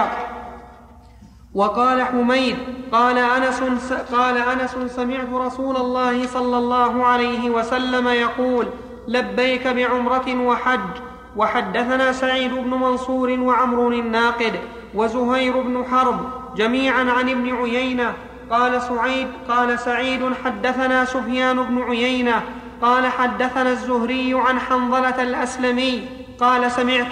وقال 1.53 2.01
حميد 2.01 2.55
قال 2.91 3.17
أنس 3.17 3.63
قال 3.93 4.37
أنس 4.37 4.75
سمعت 4.95 5.29
رسول 5.33 5.75
الله 5.77 6.27
صلى 6.27 6.57
الله 6.57 7.05
عليه 7.05 7.49
وسلم 7.49 8.07
يقول 8.07 8.67
لبيك 9.07 9.67
بعمرة 9.67 10.45
وحج. 10.47 10.89
وحدثنا 11.35 12.11
سعيد 12.11 12.53
بن 12.53 12.69
منصور 12.69 13.29
وعمر 13.39 13.87
الناقد 13.87 14.53
وزهير 14.95 15.61
بن 15.61 15.85
حرب 15.91 16.19
جميعا 16.55 17.11
عن 17.11 17.29
ابن 17.29 17.55
عيينة. 17.55 18.13
قال 18.51 18.81
سعيد 18.81 19.27
قال 19.49 19.79
سعيد 19.79 20.21
حدثنا 20.45 21.05
سفيان 21.05 21.63
بن 21.63 21.81
عيينة 21.81 22.41
قال 22.81 23.07
حدثنا 23.07 23.71
الزهري 23.71 24.33
عن 24.33 24.59
حنظلة 24.59 25.21
الأسلمي 25.21 26.07
قال 26.39 26.71
سمعت. 26.71 27.11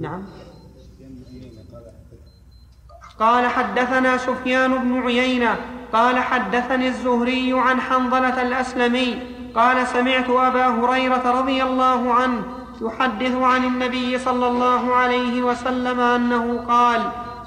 نعم. 0.00 0.22
قال 3.20 3.46
حدثنا 3.46 4.16
سفيان 4.16 4.78
بن 4.78 5.02
عيينة 5.02 5.56
قال 5.92 6.18
حدثني 6.18 6.88
الزهري 6.88 7.52
عن 7.52 7.80
حنظلة 7.80 8.42
الأسلمي 8.42 9.18
قال 9.54 9.86
سمعت 9.86 10.30
أبا 10.30 10.66
هريرة 10.66 11.40
رضي 11.40 11.62
الله 11.62 12.14
عنه 12.14 12.42
يحدث 12.82 13.34
عن 13.34 13.64
النبي 13.64 14.18
صلى 14.18 14.46
الله 14.48 14.94
عليه 14.94 15.42
وسلم 15.42 16.00
أنه 16.00 16.64
قال 16.68 17.02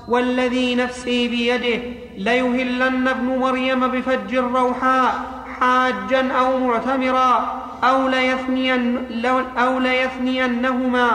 والذي 0.07 0.76
نفسي 0.76 1.28
بيده 1.28 1.84
ليهلن 2.18 3.07
ابن 3.07 3.26
مريم 3.26 3.88
بفج 3.88 4.36
الروحاء 4.36 5.43
حاجا 5.60 6.32
أو 6.32 6.58
معتمرا 6.60 7.62
أو 7.84 8.08
ليثنين 8.08 9.08
أو 9.58 9.80
ليثنينهما 9.80 11.10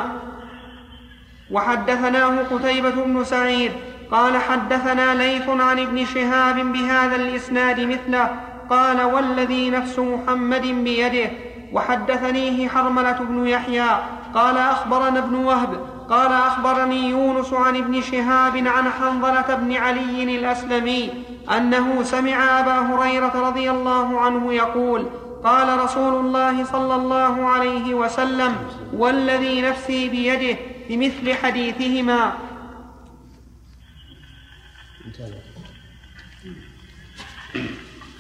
وحدثناه 1.51 2.43
قتيبة 2.43 2.91
بن 2.91 3.25
سعيد 3.25 3.73
قال 4.11 4.37
حدثنا 4.37 5.15
ليث 5.15 5.49
عن 5.49 5.79
ابن 5.79 6.05
شهاب 6.05 6.73
بهذا 6.73 7.17
الإسناد 7.17 7.81
مثله. 7.81 8.31
قال 8.71 9.03
والذي 9.03 9.71
نفس 9.71 9.99
محمد 9.99 10.63
بيده. 10.63 11.31
وحدثنيه 11.73 12.69
حرملة 12.69 13.19
بن 13.21 13.47
يحيى. 13.47 13.89
قال 14.35 14.59
أخبرنا 14.59 15.19
ابن 15.19 15.35
وهب 15.35 15.98
قال 16.11 16.33
أخبرني 16.33 17.11
يونس 17.11 17.53
عن 17.53 17.77
ابن 17.77 18.03
شهاب 18.03 18.57
عن 18.57 18.91
حنظلة 18.91 19.55
بن 19.55 19.73
علي 19.73 20.39
الأسلمي 20.39 21.25
أنه 21.57 22.03
سمع 22.03 22.61
أبا 22.61 22.79
هريرة 22.79 23.49
رضي 23.49 23.71
الله 23.71 24.21
عنه 24.21 24.53
يقول 24.53 25.11
قال 25.45 25.79
رسول 25.79 26.15
الله 26.27 26.65
صلى 26.65 26.95
الله 26.95 27.47
عليه 27.47 27.95
وسلم 27.95 28.57
والذي 28.93 29.63
نفسي 29.63 30.09
بيده 30.09 30.59
بمثل 30.89 31.35
حديثهما. 31.35 32.33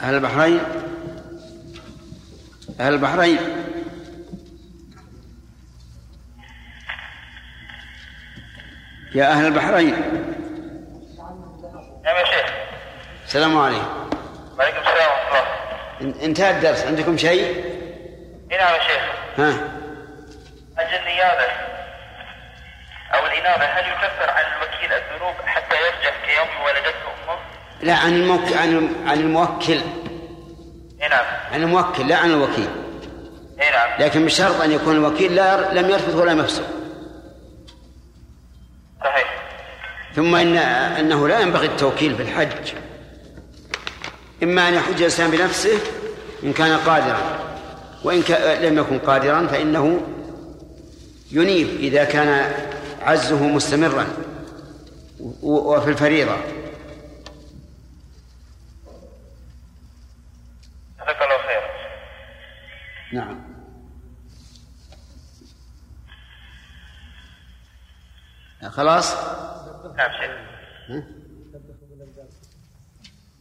أهل 0.01 0.15
البحرين 0.15 0.61
أهل 2.81 2.95
البحرين. 2.95 3.39
يا 9.15 9.25
أهل 9.33 9.47
البحرين 9.47 9.95
نعم 12.05 12.17
يا 12.17 12.25
شيخ. 12.25 12.53
السلام 13.27 13.59
عليكم. 13.59 14.09
وعليكم 14.59 14.79
السلام 14.79 15.11
ورحمة 15.11 15.39
الله. 15.39 15.49
إن- 16.01 16.23
انتهى 16.25 16.51
الدرس 16.51 16.87
عندكم 16.87 17.17
شيء؟ 17.17 17.65
إي 18.53 18.59
نعم 18.59 18.75
يا 18.75 18.79
شيخ. 18.81 19.03
ها. 19.39 19.51
أجل 20.79 20.95
النيابة 20.95 21.47
أو 23.15 23.27
الإنابة 23.27 23.65
هل 23.65 23.85
يكفر 23.93 24.31
عن 24.31 24.45
الوكيل 24.57 24.93
الذنوب 24.93 25.35
حتى 25.47 25.77
يرجع 25.77 26.11
كيوم 26.27 26.65
ولدته 26.67 27.09
أمه؟ 27.33 27.39
لا 27.83 27.95
عن 27.95 28.15
الموكل 28.15 28.55
عن 28.59 28.95
عن 29.07 29.21
الموكل. 29.21 29.81
نعم. 31.11 31.25
عن 31.53 31.63
الموكل 31.63 32.09
لا 32.09 32.17
عن 32.17 32.31
الوكيل. 32.31 32.69
إي 33.63 33.71
نعم. 33.71 33.89
لكن 33.99 34.25
بشرط 34.25 34.61
أن 34.61 34.73
يكون 34.73 34.97
الوكيل 34.97 35.35
لا 35.37 35.73
لم 35.73 35.91
يرفث 35.91 36.15
ولا 36.15 36.33
يفسق. 36.33 36.65
صحيح. 39.09 39.43
ثم 40.17 40.35
ان 40.35 40.57
أنه 40.99 41.29
لا 41.29 41.41
ينبغي 41.41 41.67
التوكيل 41.67 42.17
في 42.17 42.23
الحج. 42.23 42.73
إما 44.43 44.69
أن 44.69 44.75
يحج 44.75 44.95
الإنسان 44.95 45.31
بنفسه 45.31 45.79
إن 46.45 46.53
كان 46.53 46.79
قادرا. 46.79 47.39
وإن 48.05 48.23
كان 48.23 48.63
لم 48.63 48.79
يكن 48.79 48.99
قادرا 48.99 49.47
فإنه 49.47 50.01
ينيب 51.33 51.69
إذا 51.69 52.05
كان 52.05 52.53
عزه 53.03 53.43
مستمرا 53.43 54.07
وفي 55.43 55.91
الفريضة. 55.91 56.37
جزاك 60.97 61.23
الله 61.23 61.39
خير 61.47 61.61
نعم. 63.13 63.48
خلاص؟ 68.67 69.15
نعم 69.97 70.11
شيخ. 70.19 70.31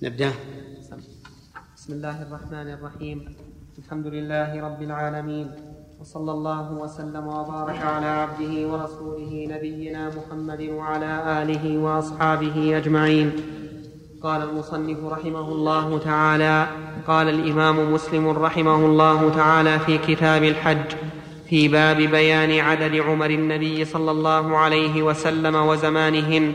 نبدأ. 0.03 0.31
بسم 1.75 1.93
الله 1.93 2.21
الرحمن 2.21 2.67
الرحيم. 2.73 3.35
الحمد 3.77 4.07
لله 4.07 4.61
رب 4.61 4.81
العالمين. 4.81 5.47
وصلى 5.99 6.31
الله 6.31 6.71
وسلم 6.71 7.27
وبارك 7.27 7.81
على 7.81 8.05
عبده 8.05 8.53
ورسوله 8.67 9.47
نبينا 9.49 10.09
محمد 10.09 10.61
وعلى 10.61 11.41
آله 11.41 11.77
وأصحابه 11.77 12.77
أجمعين. 12.77 13.31
قال 14.23 14.41
المصنف 14.49 14.99
رحمه 15.03 15.47
الله 15.51 15.99
تعالى 15.99 16.67
قال 17.07 17.29
الإمام 17.29 17.93
مسلم 17.93 18.29
رحمه 18.29 18.85
الله 18.85 19.29
تعالى 19.35 19.79
في 19.79 19.97
كتاب 19.97 20.43
الحج 20.43 21.16
في 21.49 21.67
باب 21.67 21.97
بيان 21.97 22.59
عدد 22.59 22.95
عمر 22.95 23.29
النبي 23.29 23.85
صلى 23.85 24.11
الله 24.11 24.57
عليه 24.57 25.01
وسلم 25.03 25.55
وزمانهن 25.55 26.53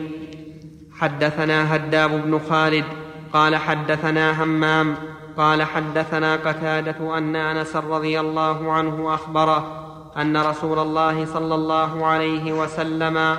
حدثنا 0.99 1.77
هداب 1.77 2.11
بن 2.27 2.41
خالد 2.51 2.85
قال 3.33 3.57
حدثنا 3.57 4.43
همام 4.45 4.95
قال 5.37 5.63
حدثنا 5.63 6.37
قتادة 6.37 7.19
أن 7.19 7.37
أنس 7.37 7.77
رضي 7.77 8.21
الله 8.21 8.73
عنه 8.73 9.15
أخبره 9.15 9.79
أن 10.17 10.37
رسول 10.37 10.79
الله 10.79 11.25
صلى 11.25 11.55
الله 11.55 12.07
عليه 12.07 12.53
وسلم 12.53 13.37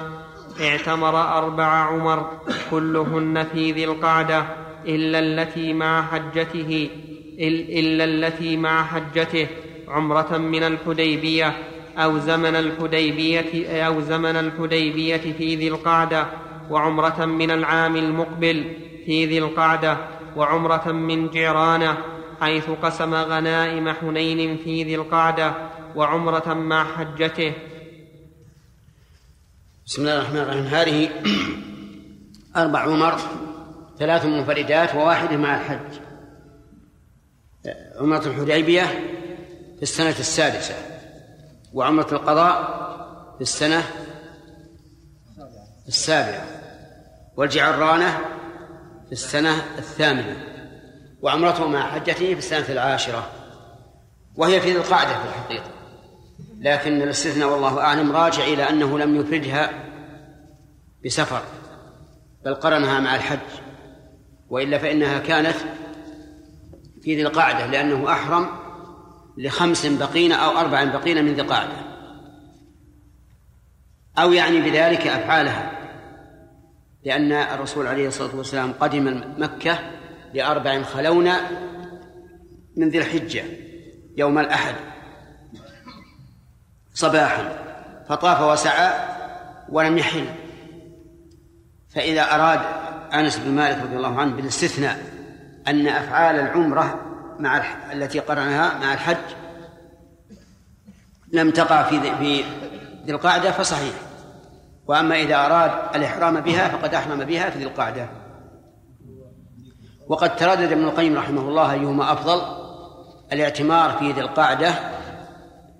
اعتمر 0.62 1.22
أربع 1.38 1.66
عمر 1.66 2.30
كلهن 2.72 3.44
في 3.54 3.72
ذي 3.72 3.86
القعدة 3.86 4.44
إلا 4.86 5.20
التي 5.20 5.74
مع 5.74 6.02
حجته 6.02 6.90
إل- 7.38 7.70
إلا 7.80 8.04
التي 8.04 8.58
مع 8.58 8.84
حجته. 8.84 9.48
عمرة 9.94 10.38
من 10.38 10.64
الحديبية 10.64 11.58
أو 11.98 12.20
زمن 12.20 12.56
الحديبية 12.56 13.86
أو 13.88 14.02
زمن 14.02 14.36
الحديبية 14.36 15.34
في 15.38 15.56
ذي 15.56 15.68
القعدة 15.68 16.28
وعمرة 16.70 17.26
من 17.26 17.52
العام 17.52 17.96
المقبل 17.96 18.78
في 19.06 19.26
ذي 19.26 19.38
القعدة 19.38 19.98
وعمرة 20.36 20.92
من 20.92 21.30
جعرانه 21.30 21.98
حيث 22.42 22.70
قسم 22.70 23.14
غنائم 23.14 23.90
حنين 23.90 24.58
في 24.58 24.84
ذي 24.84 24.96
القعدة 24.96 25.54
وعمرة 25.96 26.54
مع 26.54 26.84
حجته. 26.84 27.54
بسم 29.86 30.02
الله 30.02 30.18
الرحمن 30.18 30.38
الرحيم. 30.38 30.66
هذه 30.66 31.10
أربع 32.56 32.80
عمر 32.80 33.18
ثلاث 34.00 34.26
منفردات 34.26 34.96
وواحدة 34.96 35.38
مع 35.38 35.56
الحج. 35.56 36.00
عمرة 38.00 38.28
الحديبية 38.28 38.84
في 39.84 39.90
السنة 39.90 40.20
السادسة 40.20 40.76
وعمرة 41.74 42.08
القضاء 42.12 42.64
في 43.36 43.42
السنة 43.42 43.84
السابعة 45.88 46.46
والجعرانة 47.38 48.20
في 49.06 49.12
السنة 49.12 49.64
الثامنة 49.78 50.38
وعمرته 51.22 51.68
مع 51.68 51.92
حجته 51.92 52.34
في 52.34 52.38
السنة 52.38 52.66
العاشرة 52.70 53.28
وهي 54.36 54.62
في 54.62 54.72
ذي 54.72 54.78
القعدة 54.78 55.14
في 55.14 55.30
الحقيقة. 55.30 55.70
لكن 56.60 57.02
الاستثناء 57.02 57.50
والله 57.50 57.80
أعلم 57.80 58.12
راجع 58.12 58.44
إلى 58.44 58.70
أنه 58.70 59.00
لم 59.00 59.16
يفردها 59.16 59.70
بسفر 61.06 61.42
بل 62.46 62.56
قرنها 62.56 63.00
مع 63.00 63.16
الحج 63.16 63.40
وإلا 64.50 64.78
فإنها 64.78 65.20
كانت 65.20 65.58
في 67.02 67.16
ذي 67.16 67.22
القعدة 67.22 67.66
لأنه 67.66 68.12
أحرم 68.12 68.63
لخمس 69.38 69.86
بقين 69.86 70.32
أو 70.32 70.58
أربع 70.58 70.84
بقين 70.84 71.26
من 71.26 71.34
ذي 71.34 71.42
القعدة 71.42 71.94
أو 74.18 74.34
يعني 74.34 74.62
بذلك 74.62 75.08
أفعالها. 75.08 75.72
لأن 77.06 77.32
الرسول 77.32 77.88
عليه 77.88 78.08
الصلاة 78.08 78.36
والسلام 78.36 78.74
قدم 78.80 79.24
مكة 79.38 79.80
لأربع 80.34 80.84
خلون 80.84 81.32
من 82.78 82.90
ذي 82.90 82.98
الحجة 82.98 83.44
يوم 84.18 84.40
الأحد. 84.40 84.76
صباحا. 86.94 87.60
فطاف 88.10 88.42
وسعى 88.42 88.94
ولم 89.70 89.98
يحل. 89.98 90.26
فإذا 91.90 92.36
أراد 92.36 92.60
أنس 93.14 93.38
بن 93.38 93.52
مالك 93.52 93.84
رضي 93.84 93.96
الله 93.96 94.20
عنه 94.20 94.36
بالاستثناء 94.36 95.00
أن 95.68 95.88
أفعال 95.88 96.36
العمرة 96.36 97.13
مع 97.40 97.58
الح... 97.58 97.78
التي 97.92 98.20
قرنها 98.20 98.78
مع 98.78 98.94
الحج 98.94 99.18
لم 101.34 101.52
تقع 101.52 101.84
في 101.84 101.98
ذي- 101.98 102.16
في 102.16 102.44
ذي 103.06 103.12
القعدة 103.12 103.52
فصحيح. 103.52 103.94
وأما 104.88 105.16
إذا 105.16 105.36
أراد 105.46 105.96
الإحرام 105.96 106.40
بها 106.40 106.68
فقد 106.70 106.94
أحرم 106.94 107.24
بها 107.24 107.50
في 107.50 107.58
ذي 107.60 107.64
القعدة. 107.66 108.10
وقد 110.08 110.36
تردد 110.36 110.72
ابن 110.72 110.84
القيم 110.84 111.18
رحمه 111.18 111.42
الله 111.42 111.72
أيهما 111.74 112.12
أفضل 112.14 112.42
الاعتمار 113.34 113.92
في 113.92 114.12
ذي 114.12 114.22
القعدة 114.22 114.74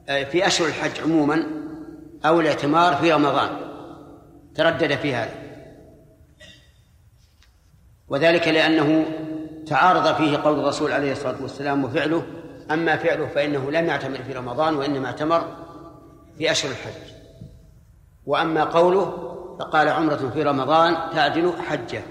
آه، 0.10 0.24
في 0.24 0.48
أشهر 0.48 0.68
الحج 0.68 1.02
عموما 1.02 1.44
أو 2.26 2.40
الاعتمار 2.42 2.96
في 2.96 3.12
رمضان. 3.14 3.50
تردد 4.56 4.96
في 4.96 5.16
هذا. 5.16 5.34
وذلك 8.08 8.48
لأنه 8.48 9.06
تعارض 9.68 10.16
فيه 10.16 10.38
قول 10.38 10.60
الرسول 10.60 10.92
عليه 10.92 11.12
الصلاة 11.12 11.42
والسلام 11.42 11.84
وفعله. 11.84 12.24
أما 12.72 12.98
فعله 12.98 13.28
فإنه 13.28 13.72
لم 13.72 13.86
يعتمر 13.86 14.18
في 14.18 14.34
رمضان 14.34 14.76
وإنما 14.76 15.06
اعتمر 15.06 15.48
في 16.38 16.52
أشهر 16.52 16.72
الحج. 16.72 17.14
وأما 18.26 18.64
قوله 18.64 19.30
فقال 19.60 19.90
عمرة 19.90 20.32
في 20.34 20.44
رمضان 20.44 20.96
تعدل 21.14 21.54
حجة. 21.70 22.04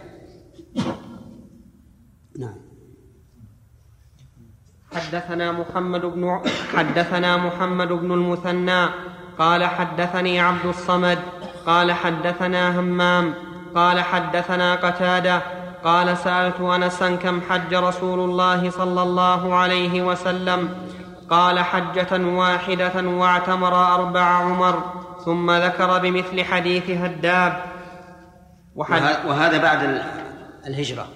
نعم. 2.39 2.55
حدثنا 4.95 5.53
محمد 5.53 6.01
بن 6.01 6.41
حدثنا 6.75 7.37
محمد 7.37 7.89
بن 7.89 8.13
المثنى 8.13 8.87
قال 9.39 9.65
حدثني 9.65 10.41
عبد 10.41 10.67
الصمد 10.67 11.19
قال 11.67 11.93
حدثنا 11.93 12.81
همام 12.81 13.35
قال 13.75 14.01
حدثنا 14.01 14.75
قتادة 14.75 15.43
قال 15.85 16.19
سألت 16.19 16.61
انسا 16.61 17.17
كم 17.17 17.41
حج 17.41 17.75
رسول 17.75 18.21
الله 18.31 18.71
صلى 18.71 19.03
الله 19.03 19.55
عليه 19.55 20.03
وسلم. 20.03 20.89
قال 21.31 21.59
حجة 21.59 22.27
واحدة 22.27 23.09
واعتمر 23.09 23.95
أربع 23.95 24.21
عمر 24.21 24.83
ثم 25.25 25.51
ذكر 25.51 25.99
بمثل 25.99 26.45
حديث 26.45 26.91
هداب. 26.91 27.65
وحد 28.77 29.03
وه- 29.03 29.27
وهذا 29.27 29.59
بعد 29.63 29.83
ال- 29.83 30.03
الهجرة. 30.67 31.07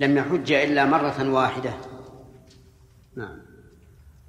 لم 0.00 0.16
يحج 0.16 0.52
إلا 0.52 0.84
مرة 0.84 1.28
واحدة. 1.28 1.70
نعم. 3.16 3.42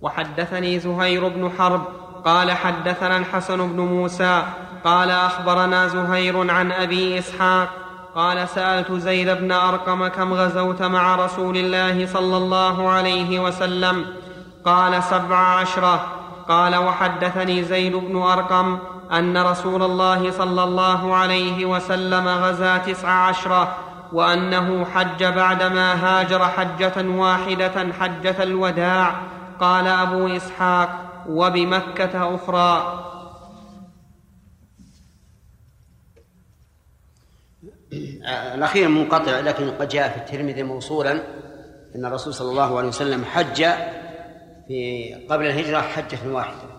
وحدثني 0.01 0.79
زهير 0.79 1.27
بن 1.27 1.51
حرب 1.57 1.85
قال 2.25 2.51
حدثنا 2.51 3.17
الحسن 3.17 3.73
بن 3.73 3.79
موسى 3.79 4.43
قال 4.83 5.09
أخبرنا 5.09 5.87
زهير 5.87 6.51
عن 6.51 6.71
أبي 6.71 7.19
إسحاق 7.19 7.69
قال 8.15 8.49
سألت 8.49 8.91
زيد 8.91 9.29
بن 9.29 9.51
أرقم 9.51 10.07
كم 10.07 10.33
غزوت 10.33 10.81
مع 10.81 11.15
رسول 11.15 11.57
الله 11.57 12.05
صلى 12.05 12.37
الله 12.37 12.89
عليه 12.89 13.39
وسلم؟ 13.39 14.05
قال 14.65 15.03
سبع 15.03 15.37
عشرة. 15.37 16.07
قال 16.49 16.75
وحدثني 16.75 17.63
زيد 17.63 17.95
بن 17.95 18.21
أرقم 18.21 18.77
أن 19.11 19.37
رسول 19.37 19.83
الله 19.83 20.31
صلى 20.31 20.63
الله 20.63 21.15
عليه 21.15 21.65
وسلم 21.65 22.27
غزا 22.27 22.77
تسع 22.77 23.09
عشرة 23.09 23.75
وأنه 24.13 24.85
حج 24.95 25.23
بعدما 25.23 25.93
هاجر 25.93 26.45
حجة 26.45 26.93
واحدة 26.97 27.93
حجة 27.99 28.43
الوداع. 28.43 29.15
قال 29.59 29.87
أبو 29.87 30.27
إسحاق 30.27 30.89
وبمكة 31.29 32.35
أخرى. 32.35 33.03
الأخير 38.55 38.87
منقطع 38.87 39.39
لكن 39.39 39.71
قد 39.71 39.87
جاء 39.87 40.09
في 40.09 40.17
الترمذي 40.17 40.63
موصولا 40.63 41.11
أن 41.95 42.05
الرسول 42.05 42.33
صلى 42.33 42.51
الله 42.51 42.77
عليه 42.77 42.87
وسلم 42.87 43.25
حج 43.25 43.65
في 44.67 45.13
قبل 45.29 45.45
الهجرة 45.45 45.81
حجة 45.81 46.31
واحدة. 46.31 46.73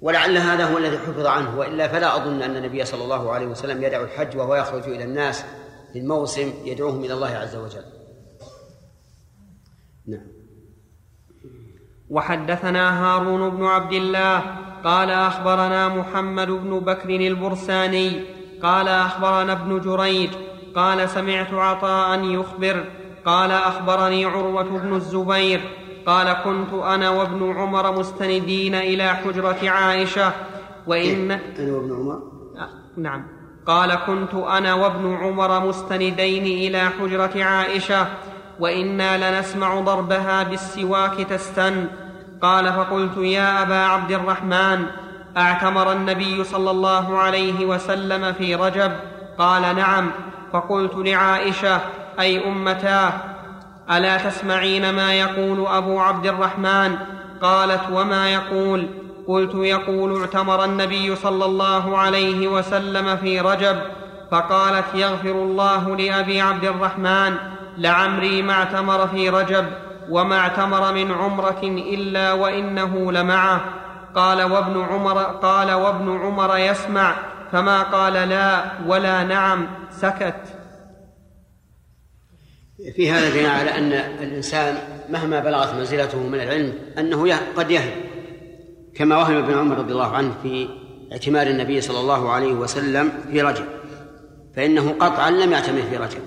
ولعل 0.00 0.38
هذا 0.38 0.64
هو 0.64 0.78
الذي 0.78 0.98
حفظ 0.98 1.26
عنه 1.26 1.58
وإلا 1.58 1.88
فلا 1.88 2.16
أظن 2.16 2.42
أن 2.42 2.56
النبي 2.56 2.84
صلى 2.84 3.04
الله 3.04 3.32
عليه 3.32 3.46
وسلم 3.46 3.82
يدع 3.82 4.02
الحج 4.02 4.36
وهو 4.36 4.54
يخرج 4.54 4.88
إلى 4.88 5.04
الناس 5.04 5.44
في 5.92 5.98
الموسم 5.98 6.52
يدعوهم 6.64 7.04
إلى 7.04 7.14
الله 7.14 7.28
عز 7.28 7.56
وجل. 7.56 7.84
نعم. 10.06 10.26
وحدثنا 12.10 13.04
هارون 13.04 13.50
بن 13.50 13.64
عبد 13.64 13.92
الله 13.92 14.40
قال 14.84 15.10
أخبرنا 15.10 15.88
محمد 15.88 16.48
بن 16.48 16.80
بكر 16.80 17.10
البرساني 17.10 18.24
قال 18.62 18.88
أخبرنا 18.88 19.52
ابن 19.52 19.80
جريج 19.80 20.30
قال 20.74 21.08
سمعت 21.08 21.54
عطاء 21.54 22.24
يخبر 22.24 22.84
قال 23.26 23.50
أخبرني 23.50 24.24
عروة 24.24 24.62
بن 24.62 24.94
الزبير 24.94 25.60
قال 26.06 26.32
كنت 26.32 26.72
أنا 26.72 27.10
وابن 27.10 27.52
عمر 27.56 27.98
مستندين 27.98 28.74
إلى 28.74 29.08
حجرة 29.08 29.70
عائشة 29.70 30.32
وإن 30.86 31.30
أنا 31.30 31.72
وابن 31.72 31.92
عمر؟ 31.92 32.22
نعم. 32.96 33.26
قال 33.66 33.94
كنت 33.94 34.34
أنا 34.34 34.74
وابن 34.74 35.14
عمر 35.14 35.66
مستندين 35.66 36.44
إلى 36.44 36.80
حجرة 36.80 37.44
عائشة 37.44 38.06
وإنا 38.60 39.30
لنسمع 39.30 39.80
ضربها 39.80 40.42
بالسواك 40.42 41.14
تستن. 41.14 41.86
قال 42.42 42.72
فقلت 42.72 43.16
يا 43.16 43.62
أبا 43.62 43.78
عبد 43.78 44.12
الرحمن 44.12 44.86
أعتمر 45.36 45.92
النبي 45.92 46.44
صلى 46.44 46.70
الله 46.70 47.18
عليه 47.18 47.66
وسلم 47.66 48.32
في 48.32 48.54
رجب 48.54 48.92
قال 49.38 49.76
نعم. 49.76 50.10
فقلت 50.52 50.94
لعائشة 50.94 51.80
أي 52.20 52.48
أمتاه 52.48 53.12
ألا 53.90 54.16
تسمعين 54.16 54.90
ما 54.94 55.14
يقول 55.14 55.66
أبو 55.66 56.00
عبد 56.00 56.26
الرحمن؟ 56.26 56.96
قالت 57.42 57.80
وما 57.92 58.30
يقول؟ 58.30 58.86
قلت 59.28 59.54
يقول 59.54 60.20
اعتمر 60.20 60.64
النبي 60.64 61.16
صلى 61.16 61.44
الله 61.44 61.98
عليه 61.98 62.48
وسلم 62.48 63.16
في 63.16 63.40
رجب. 63.40 63.76
فقالت 64.30 64.84
يغفر 64.94 65.30
الله 65.30 65.96
لابي 65.96 66.40
عبد 66.40 66.64
الرحمن 66.64 67.36
لعمري 67.78 68.42
ما 68.42 68.52
اعتمر 68.52 69.06
في 69.06 69.28
رجب 69.28 69.64
وما 70.10 70.38
اعتمر 70.38 70.92
من 70.92 71.12
عمرة 71.12 71.60
إلا 71.62 72.32
وإنه 72.32 73.12
لمعه. 73.12 73.60
قال 74.14 74.42
وابن 74.42 74.80
عمر 74.80 75.22
قال 75.22 75.72
وابن 75.72 76.18
عمر 76.18 76.58
يسمع 76.58 77.16
فما 77.52 77.82
قال 77.82 78.12
لا 78.12 78.64
ولا 78.86 79.24
نعم 79.24 79.66
سكت. 79.90 80.34
في 82.96 83.10
هذا 83.10 83.30
دليل 83.30 83.46
على 83.46 83.78
أن 83.78 83.92
الإنسان 84.22 84.78
مهما 85.10 85.40
بلغت 85.40 85.74
منزلته 85.74 86.18
من 86.18 86.40
العلم 86.40 86.72
أنه 86.98 87.36
قد 87.56 87.70
يهم 87.70 88.00
كما 88.94 89.16
وهم 89.16 89.36
ابن 89.36 89.54
عمر 89.54 89.78
رضي 89.78 89.92
الله 89.92 90.16
عنه 90.16 90.34
في 90.42 90.68
اعتمار 91.12 91.46
النبي 91.46 91.80
صلى 91.80 92.00
الله 92.00 92.30
عليه 92.30 92.52
وسلم 92.52 93.12
في 93.30 93.42
رجب 93.42 93.64
فإنه 94.56 94.92
قطعا 94.92 95.30
لم 95.30 95.52
يعتمر 95.52 95.82
في 95.82 95.96
رجب. 95.96 96.20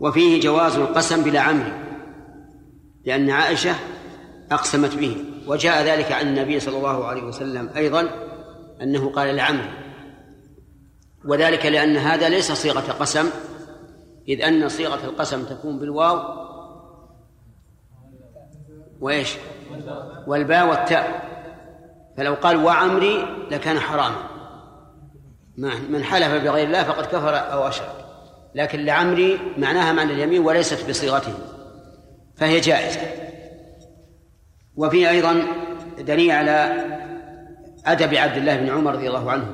وفيه 0.00 0.40
جواز 0.40 0.76
القسم 0.76 1.22
بلا 1.22 1.40
عمر 1.40 1.72
لأن 3.04 3.30
عائشة 3.30 3.74
أقسمت 4.52 4.94
به. 4.94 5.16
وجاء 5.48 5.82
ذلك 5.82 6.12
عن 6.12 6.26
النبي 6.26 6.60
صلى 6.60 6.76
الله 6.76 7.04
عليه 7.04 7.22
وسلم 7.22 7.70
أيضا 7.76 8.08
أنه 8.82 9.10
قال 9.10 9.36
لعمرو 9.36 9.68
وذلك 11.24 11.66
لأن 11.66 11.96
هذا 11.96 12.28
ليس 12.28 12.52
صيغة 12.52 12.92
قسم 12.92 13.30
إذ 14.28 14.42
أن 14.42 14.68
صيغة 14.68 15.04
القسم 15.04 15.44
تكون 15.44 15.78
بالواو 15.78 16.20
وإيش؟ 19.00 19.34
والباء 20.26 20.68
والتاء. 20.68 21.28
فلو 22.16 22.34
قال 22.34 22.64
وعمري 22.64 23.26
لكان 23.50 23.80
حراما. 23.80 24.28
من 25.88 26.04
حلف 26.04 26.44
بغير 26.44 26.66
الله 26.66 26.84
فقد 26.84 27.06
كفر 27.06 27.36
أو 27.52 27.68
أشرك. 27.68 28.04
لكن 28.54 28.84
لعمري 28.84 29.38
معناها 29.58 29.92
معنى 29.92 30.12
اليمين 30.12 30.40
وليست 30.40 30.90
بصيغته. 30.90 31.34
فهي 32.36 32.60
جائزة. 32.60 33.27
وفيه 34.78 35.10
أيضا 35.10 35.42
دليل 35.98 36.30
على 36.30 36.84
أدب 37.86 38.14
عبد 38.14 38.36
الله 38.36 38.56
بن 38.56 38.68
عمر 38.68 38.92
رضي 38.92 39.08
الله 39.08 39.30
عنه 39.30 39.46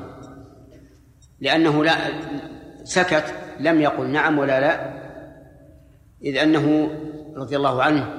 لأنه 1.41 1.85
لا 1.85 1.95
سكت 2.85 3.35
لم 3.61 3.81
يقل 3.81 4.07
نعم 4.07 4.39
ولا 4.39 4.61
لا 4.61 4.95
إذ 6.25 6.37
أنه 6.37 6.91
رضي 7.37 7.57
الله 7.57 7.83
عنه 7.83 8.14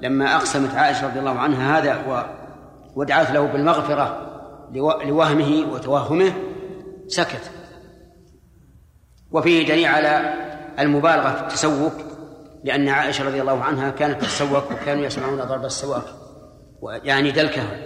لما 0.00 0.36
أقسمت 0.36 0.74
عائشة 0.74 1.06
رضي 1.06 1.18
الله 1.18 1.38
عنها 1.38 1.78
هذا 1.78 2.26
ودعت 2.96 3.30
له 3.30 3.46
بالمغفرة 3.46 4.26
لوهمه 5.04 5.72
وتوهمه 5.72 6.32
سكت. 7.06 7.50
وفيه 9.32 9.68
دليل 9.68 9.86
على 9.86 10.34
المبالغة 10.78 11.30
في 11.34 11.42
التسوك 11.42 11.92
لأن 12.64 12.88
عائشة 12.88 13.24
رضي 13.24 13.40
الله 13.40 13.62
عنها 13.62 13.90
كانت 13.90 14.20
تتسوك 14.20 14.64
وكانوا 14.70 15.04
يسمعون 15.04 15.38
ضرب 15.38 15.64
السواك 15.64 16.19
يعني 16.82 17.30
دلكها 17.30 17.76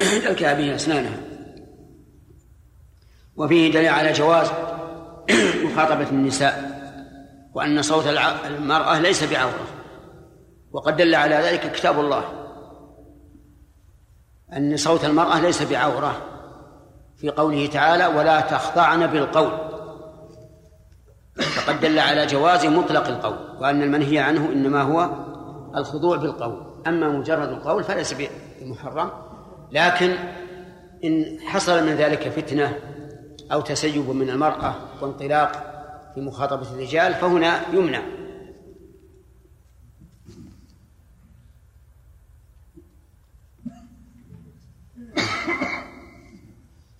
دلكها 0.00 0.54
به 0.54 0.74
أسنانها. 0.74 1.20
وفيه 3.36 3.72
دليل 3.72 3.88
على 3.88 4.12
جواز 4.12 4.50
مخاطبة 5.64 6.10
النساء 6.10 6.78
وأن 7.54 7.82
صوت 7.82 8.06
المرأة 8.46 8.98
ليس 8.98 9.24
بعورة. 9.24 9.66
وقد 10.72 10.96
دل 10.96 11.14
على 11.14 11.34
ذلك 11.34 11.72
كتاب 11.72 12.00
الله 12.00 12.24
أن 14.52 14.76
صوت 14.76 15.04
المرأة 15.04 15.40
ليس 15.40 15.62
بعورة 15.62 16.22
في 17.16 17.30
قوله 17.30 17.66
تعالى 17.66 18.06
ولا 18.06 18.40
تخضعن 18.40 19.06
بالقول 19.06 19.50
فقد 21.36 21.80
دل 21.80 21.98
على 21.98 22.26
جواز 22.26 22.66
مطلق 22.66 23.08
القول 23.08 23.38
وأن 23.60 23.82
المنهي 23.82 24.18
عنه 24.18 24.52
إنما 24.52 24.82
هو 24.82 25.10
الخضوع 25.76 26.16
بالقول. 26.16 26.67
أما 26.86 27.08
مجرد 27.08 27.48
القول 27.48 27.84
فليس 27.84 28.14
بمحرم 28.60 29.10
لكن 29.72 30.16
إن 31.04 31.40
حصل 31.40 31.86
من 31.86 31.94
ذلك 31.94 32.28
فتنة 32.28 32.78
أو 33.52 33.60
تسيب 33.60 34.10
من 34.10 34.30
المرأة 34.30 34.74
وانطلاق 35.02 35.52
في 36.14 36.20
مخاطبة 36.20 36.70
الرجال 36.74 37.14
فهنا 37.14 37.68
يمنع. 37.72 38.02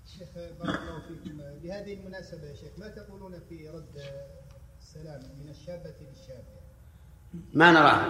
شيخ 0.06 0.28
بارك 0.60 0.78
الله 0.80 1.00
فيكم. 1.08 1.38
بهذه 1.62 1.94
المناسبة 1.94 2.44
يا 2.44 2.54
شيخ 2.54 2.70
ما 2.78 2.88
تقولون 2.88 3.40
في 3.48 3.68
رد 3.68 4.02
السلام 4.80 5.20
من 5.42 5.48
الشابة 5.50 5.94
للشاب 6.00 6.44
ما 7.54 7.70
نراه. 7.72 8.02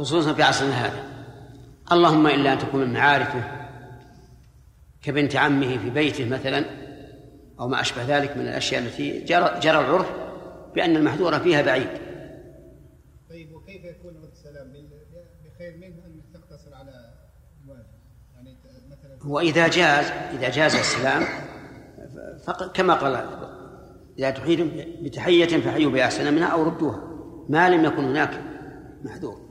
خصوصا 0.00 0.34
في 0.34 0.42
عصرنا 0.42 0.86
هذا. 0.86 1.02
اللهم 1.92 2.26
إلا 2.26 2.52
أن 2.52 2.58
تكون 2.58 2.80
من 2.80 2.92
معارفه 2.92 3.42
كبنت 5.02 5.36
عمه 5.36 5.78
في 5.78 5.90
بيته 5.90 6.28
مثلا 6.28 6.64
أو 7.60 7.68
ما 7.68 7.80
أشبه 7.80 8.18
ذلك 8.18 8.36
من 8.36 8.42
الأشياء 8.42 8.82
التي 8.82 9.24
جرى, 9.24 9.60
جرى 9.62 9.78
العرف 9.78 10.12
بأن 10.74 10.96
المحذور 10.96 11.38
فيها 11.38 11.62
بعيد. 11.62 11.88
طيب 13.30 13.52
وكيف 13.52 13.84
يكون 13.84 14.16
رد 14.16 14.30
السلام؟ 14.32 14.72
بخير 15.44 15.76
منه 15.76 16.06
أن 16.06 16.22
تقتصر 16.34 16.74
على 16.74 17.14
الواجب 17.64 17.84
يعني 18.34 18.56
مثلا 18.90 19.32
وإذا 19.32 19.68
جاز 19.68 20.06
إذا 20.38 20.50
جاز 20.50 20.74
السلام 20.74 21.22
كما 22.74 22.94
قال 22.94 23.26
إذا 24.18 24.30
تحييتم 24.30 24.70
بتحية 25.02 25.60
فحيوا 25.60 25.92
بأحسن 25.92 26.34
منها 26.34 26.48
أو 26.48 26.62
ردوها 26.62 27.00
ما 27.48 27.68
لم 27.68 27.84
يكن 27.84 28.04
هناك 28.04 28.40
محذور. 29.04 29.49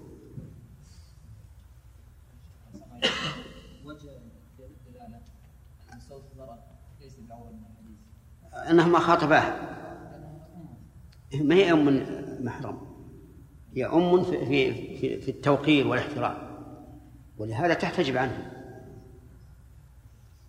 أنهما 8.70 9.00
خاطباه 9.00 9.70
ما 11.34 11.56
هي 11.56 11.72
أم 11.72 12.06
محرم؟ 12.46 12.78
هي 13.76 13.86
أم 13.86 14.24
في, 14.24 14.46
في, 14.46 15.22
في 15.22 15.32
التوقير 15.32 15.88
والاحترام. 15.88 16.38
ولهذا 17.38 17.74
تحتجب 17.74 18.18
عنه. 18.18 18.52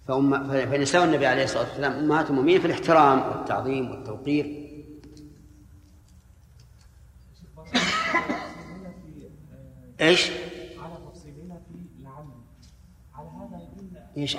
فأم 0.08 0.48
فنساء 0.48 1.04
النبي 1.04 1.26
عليه 1.26 1.44
الصلاة 1.44 1.62
والسلام 1.62 1.92
أمهات 1.92 2.30
المؤمنين 2.30 2.60
في 2.60 2.66
الاحترام 2.66 3.18
والتعظيم 3.18 3.90
والتوقير. 3.90 4.70
إيش؟ 10.00 10.30
على 10.78 10.94
تفصيلنا 11.10 11.54
في 11.54 12.00
العمل 12.00 12.34
على 13.14 13.28
هذا 13.28 13.62
يدل 13.62 14.00
إيش؟ 14.20 14.36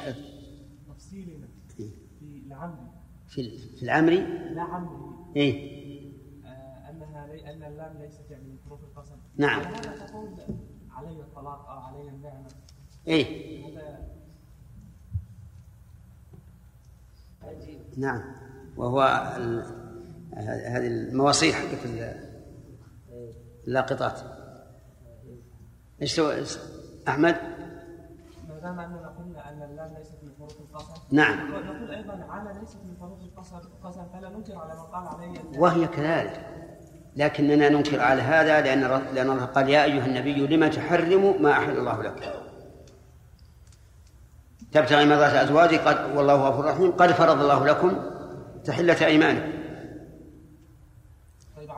تفصيلنا 0.88 1.48
في 1.78 2.42
العمل 2.48 2.88
في 3.28 3.58
في 3.58 3.84
العمري؟ 3.84 4.22
لا 4.54 4.62
عمري. 4.62 5.16
إيه. 5.36 5.82
آه، 6.46 6.90
أنها 6.90 7.28
لي... 7.28 7.54
أن 7.54 7.64
اللام 7.64 7.98
ليست 8.02 8.32
يعني 8.32 8.44
من 8.44 8.58
حروف 8.66 8.80
القسم. 8.84 9.16
نعم. 9.38 9.62
هذا 9.62 10.06
تقول 10.06 10.30
علي 10.92 11.20
الطلاق 11.20 11.70
أو 11.70 11.80
علي 11.80 12.10
النعمة. 12.10 12.48
إيه. 13.08 13.66
هذا 13.68 14.08
نعم. 17.98 18.22
وهو 18.78 19.34
ال... 19.38 19.82
هذه 20.36 20.88
المواصيح 20.88 21.56
حقت 21.56 21.86
ال- 21.86 22.32
اللاقطات. 23.68 24.22
إيش 26.02 26.16
سوى 26.16 26.44
أحمد؟ 27.08 27.36
ما 28.50 28.60
دام 28.60 28.80
أننا 28.80 29.11
ان 29.62 29.70
اللام 29.72 29.94
ليست 29.98 30.14
من 30.24 30.30
القسم 30.40 30.94
نعم. 31.12 31.52
نقول 31.52 31.92
أيضا 31.92 32.26
على 32.30 32.60
ليست 32.60 32.78
من 32.86 32.96
حروف 33.02 33.20
القسم 33.22 33.56
قسم 33.84 34.02
فلا 34.14 34.30
ننكر 34.30 34.56
على 34.56 34.74
من 34.74 34.80
قال 34.80 35.08
علي 35.08 35.26
النعمة. 35.26 35.60
وهي 35.60 35.88
كذلك. 35.88 36.46
لكننا 37.16 37.70
ننكر 37.70 38.00
على 38.02 38.22
هذا 38.22 38.62
لأن 38.62 38.80
لأن 39.16 39.30
الله 39.30 39.46
قال 39.46 39.70
يا 39.70 39.84
أيها 39.84 40.06
النبي 40.06 40.48
لما 40.48 40.68
تحرم 40.68 41.44
ما 41.44 41.52
أحل 41.52 41.78
الله 41.78 42.04
لك 42.04 42.34
تبتغي 44.72 45.06
مرضات 45.06 45.34
أزواجك 45.34 45.80
قد 45.80 46.16
والله 46.18 46.36
غفور 46.36 46.66
رحيم 46.66 46.92
قد 46.92 47.12
فرض 47.12 47.42
الله 47.42 47.66
لكم 47.66 47.98
تحلة 48.66 49.06
أيمانكم. 49.06 49.52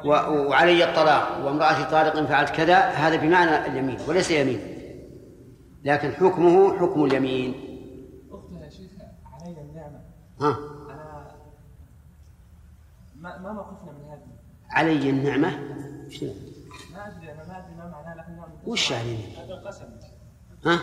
و- 0.05 0.09
وعلي 0.49 0.83
الطلاق 0.89 1.45
وامرأة 1.45 1.83
طارق 1.91 2.25
فعلت 2.25 2.49
كذا 2.49 2.77
هذا 2.79 3.15
بمعنى 3.15 3.65
اليمين 3.67 3.97
وليس 4.07 4.31
يمين. 4.31 4.59
لكن 5.83 6.11
حكمه 6.11 6.79
حكم 6.79 7.05
اليمين 7.05 7.53
اختها 8.31 8.65
يا 8.65 8.69
شيخ 8.69 8.91
علي 9.33 9.61
النعمه 9.61 9.99
ها. 10.41 10.57
أنا 10.89 11.35
ما 13.15 13.37
ما 13.37 13.53
موقفنا 13.53 13.91
من 13.91 14.09
هذه. 14.09 14.27
علي 14.69 15.09
النعمة؟ 15.09 15.59
إيش 16.05 16.23
ذا؟ 16.23 16.33
ما 16.93 17.07
أدري 17.07 17.31
أنا 17.31 17.43
ما 17.47 17.57
أدري 17.57 17.75
ما 17.77 17.87
معناه 17.89 18.15
لكنها 18.15 18.47
وش 18.65 18.91
يعني 18.91 19.17
هذا 19.37 19.55
قسم. 19.55 19.85
ها؟ 20.65 20.79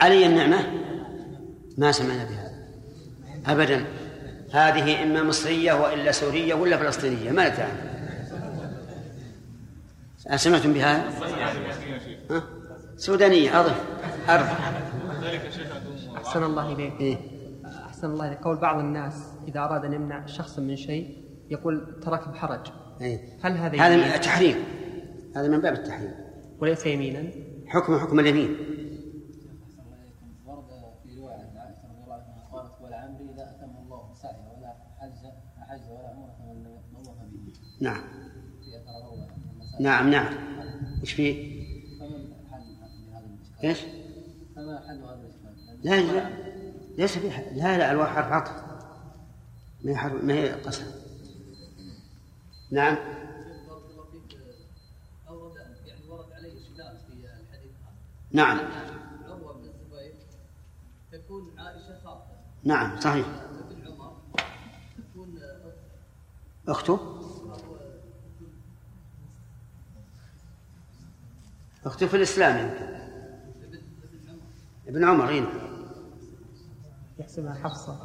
علي 0.00 0.26
النعمة؟ 0.26 0.66
ما 1.78 1.92
سمعنا 1.92 2.24
بهذا. 2.24 2.62
أبدا. 3.46 3.86
هذه 4.52 5.02
إما 5.02 5.22
مصرية 5.22 5.72
وإلا 5.72 6.12
سورية 6.12 6.54
ولا 6.54 6.76
فلسطينية 6.76 7.30
ما 7.30 7.48
تعرف 7.48 7.92
أسمعتم 10.26 10.72
بها؟ 10.72 11.08
ها؟ 12.30 12.42
سودانية 12.96 13.60
أضف 13.60 13.80
أرض 14.28 14.46
أحسن 16.16 16.44
الله 16.44 16.72
إليك. 16.72 17.00
إيه؟ 17.00 17.31
أحسن 18.02 18.12
الله 18.12 18.38
قول 18.42 18.56
بعض 18.56 18.78
الناس 18.78 19.14
إذا 19.48 19.60
أراد 19.60 19.84
أن 19.84 19.92
يمنع 19.92 20.26
شخصا 20.26 20.62
من 20.62 20.76
شيء 20.76 21.24
يقول 21.50 22.00
ترك 22.00 22.28
بحرج. 22.28 22.72
إيه؟ 23.00 23.38
هل 23.42 23.52
هذا 23.52 23.80
هذا 23.80 24.14
التحريم 24.16 24.56
هذا 25.36 25.48
من 25.48 25.60
باب 25.60 25.74
التحريم. 25.74 26.14
وليس 26.60 26.86
يمينا؟ 26.86 27.30
حكم 27.66 27.98
حكم 27.98 28.20
اليمين. 28.20 28.56
ورد 30.46 30.64
في 31.02 31.18
رواية 31.18 31.34
عن 31.34 31.56
عائشة 31.56 31.82
رضي 31.88 32.02
الله 32.04 32.14
عنها 32.14 32.48
قالت 32.52 32.72
والعمري 32.82 33.24
لا 33.36 33.50
أتم 33.50 33.70
الله 33.84 34.14
سعي 34.14 34.34
ولا 34.56 34.74
حج 34.98 35.26
حج 35.58 35.90
ولا 35.90 36.08
عمرة 36.08 36.36
من 36.54 36.66
الله 36.98 37.14
به 37.14 37.52
نعم 37.80 38.02
نعم 39.80 40.10
نعم 40.10 40.34
إيش؟ 41.00 41.12
فيه؟ 41.12 41.62
إيش؟ 43.64 43.80
فما 44.56 44.80
حل 44.88 45.02
هذا 45.88 46.12
لا. 46.12 46.41
ليس 47.02 47.18
في 47.18 47.30
حد. 47.30 47.44
لا 47.52 47.78
لا 47.78 47.92
الواو 47.92 48.06
حرف 48.06 48.32
عطف. 48.32 48.52
ما 49.84 49.90
هي 49.90 49.96
حرف 49.96 50.24
ما 50.24 50.34
هي 50.34 50.52
قسم. 50.52 50.86
نعم. 52.70 52.96
نعم. 58.32 58.58
عروة 59.24 59.52
بن 59.52 59.64
الزبير 59.64 60.14
تكون 61.12 61.58
عائشة 61.58 62.22
نعم 62.64 63.00
صحيح. 63.00 63.26
مثل 63.26 63.92
عمر 63.92 64.16
تكون 64.98 65.40
أخته 66.68 67.18
أخته 71.84 72.06
في 72.06 72.16
الإسلام 72.16 72.68
يمكن. 72.68 72.92
ابن 74.88 75.04
عمر 75.04 75.32
هنا 75.32 75.71
يحسبها 77.22 77.54
حفصة. 77.64 77.98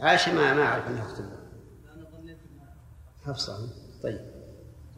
عائشة 0.00 0.34
ما 0.34 0.54
ما 0.54 0.62
أعرف 0.62 0.86
أنها 0.88 1.02
أخته 1.02 1.24
حفصة. 3.26 3.58
طيب. 4.02 4.20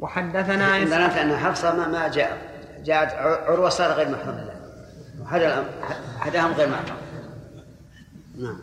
وحدثنا 0.01 0.83
إسحاق 0.83 0.99
ظننت 0.99 1.17
أن 1.17 1.37
حفصة 1.37 1.77
ما 1.77 1.89
ما 1.89 2.09
جاء. 2.09 2.57
جاءت 2.85 3.13
عروة 3.49 3.69
صار 3.69 3.93
غير 3.93 4.09
محرم. 4.09 4.49
لها 5.33 5.65
حداهم 6.21 6.53
غير 6.53 6.69
محرم. 6.69 6.97
نعم. 8.39 8.59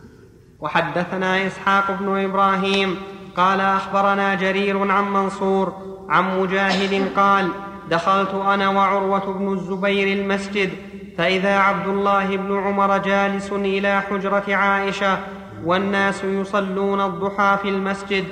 وحدثنا 0.60 1.48
إسحاق 1.48 1.92
بن 1.92 2.24
إبراهيم 2.24 3.02
قال 3.36 3.62
أخبرنا 3.62 4.36
جرير 4.36 4.92
عن 4.92 5.04
منصور 5.04 5.98
عن 6.10 6.40
مجاهد 6.40 7.16
قال 7.16 7.50
دخلت 7.90 8.30
أنا 8.30 8.70
وعروة 8.70 9.34
بن 9.34 9.54
الزبير 9.54 10.20
المسجد 10.20 10.93
فإذا 11.18 11.58
عبد 11.60 11.88
الله 11.88 12.38
بن 12.38 12.64
عمر 12.64 12.98
جالس 12.98 13.52
إلى 13.52 14.02
حجرة 14.02 14.56
عائشة 14.56 15.18
والناس 15.66 16.24
يصلون 16.24 17.02
الضحى 17.02 17.58
في 17.62 17.70
المسجد 17.70 18.26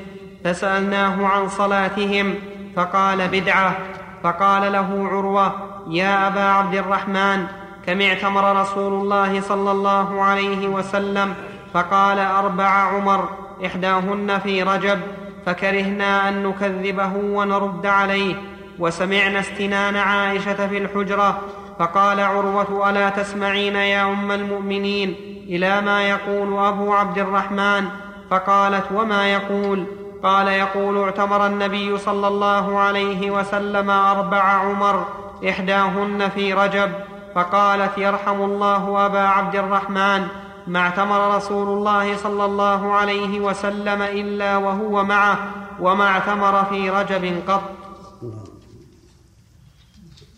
فسألناه 0.43 1.27
عن 1.27 1.49
صلاتهم 1.49 2.35
فقال 2.75 3.27
بدعة 3.27 3.77
فقال 4.23 4.71
له 4.71 5.09
عروة 5.11 5.53
يا 5.87 6.27
أبا 6.27 6.41
عبد 6.41 6.75
الرحمن 6.75 7.45
كم 7.85 8.01
اعتمر 8.01 8.61
رسول 8.61 8.93
الله 8.93 9.41
صلى 9.41 9.71
الله 9.71 10.21
عليه 10.21 10.67
وسلم؟ 10.67 11.33
فقال 11.73 12.19
أربع 12.19 12.69
عمر 12.69 13.29
إحداهن 13.65 14.39
في 14.39 14.63
رجب 14.63 14.99
فكرهنا 15.45 16.29
أن 16.29 16.43
نكذبه 16.43 17.11
ونرد 17.15 17.85
عليه 17.85 18.35
وسمعنا 18.79 19.39
استنان 19.39 19.95
عائشة 19.95 20.67
في 20.67 20.77
الحجرة 20.77 21.41
فقال 21.81 22.19
عروة 22.19 22.89
ألا 22.89 23.09
تسمعين 23.09 23.75
يا 23.75 24.03
أم 24.03 24.31
المؤمنين؟ 24.31 25.15
إلى 25.47 25.81
ما 25.81 26.03
يقول 26.09 26.65
أبو 26.65 26.93
عبد 26.93 27.17
الرحمن. 27.17 27.85
فقالت 28.29 28.85
وما 28.95 29.27
يقول؟ 29.27 29.85
قال 30.23 30.47
يقول 30.47 31.03
اعتمر 31.03 31.45
النبي 31.45 31.97
صلى 31.97 32.27
الله 32.27 32.79
عليه 32.79 33.31
وسلم 33.31 33.89
أربع 33.89 34.43
عمر 34.43 35.05
إحداهن 35.49 36.29
في 36.35 36.53
رجب. 36.53 36.91
فقالت 37.35 37.97
يرحم 37.97 38.41
الله 38.41 39.05
أبا 39.05 39.27
عبد 39.27 39.55
الرحمن. 39.55 40.27
ما 40.67 40.79
اعتمر 40.79 41.35
رسول 41.35 41.67
الله 41.67 42.17
صلى 42.17 42.45
الله 42.45 42.93
عليه 42.93 43.39
وسلم 43.39 44.01
إلا 44.01 44.57
وهو 44.57 45.03
معه 45.03 45.37
وما 45.79 46.07
اعتمر 46.07 46.63
في 46.63 46.89
رجب 46.89 47.41
قط. 47.47 47.80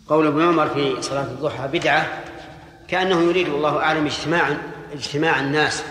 قول 0.08 0.26
ابن 0.26 0.42
عمر 0.42 0.68
في 0.68 1.02
صلاة 1.02 1.24
الضحى 1.24 1.68
بدعة 1.68 2.06
كأنه 2.88 3.20
يريد 3.20 3.48
والله 3.48 3.78
أعلم 3.78 4.06
اجتماعا 4.06 4.58
اجتماع 4.92 5.40
الناس 5.40 5.82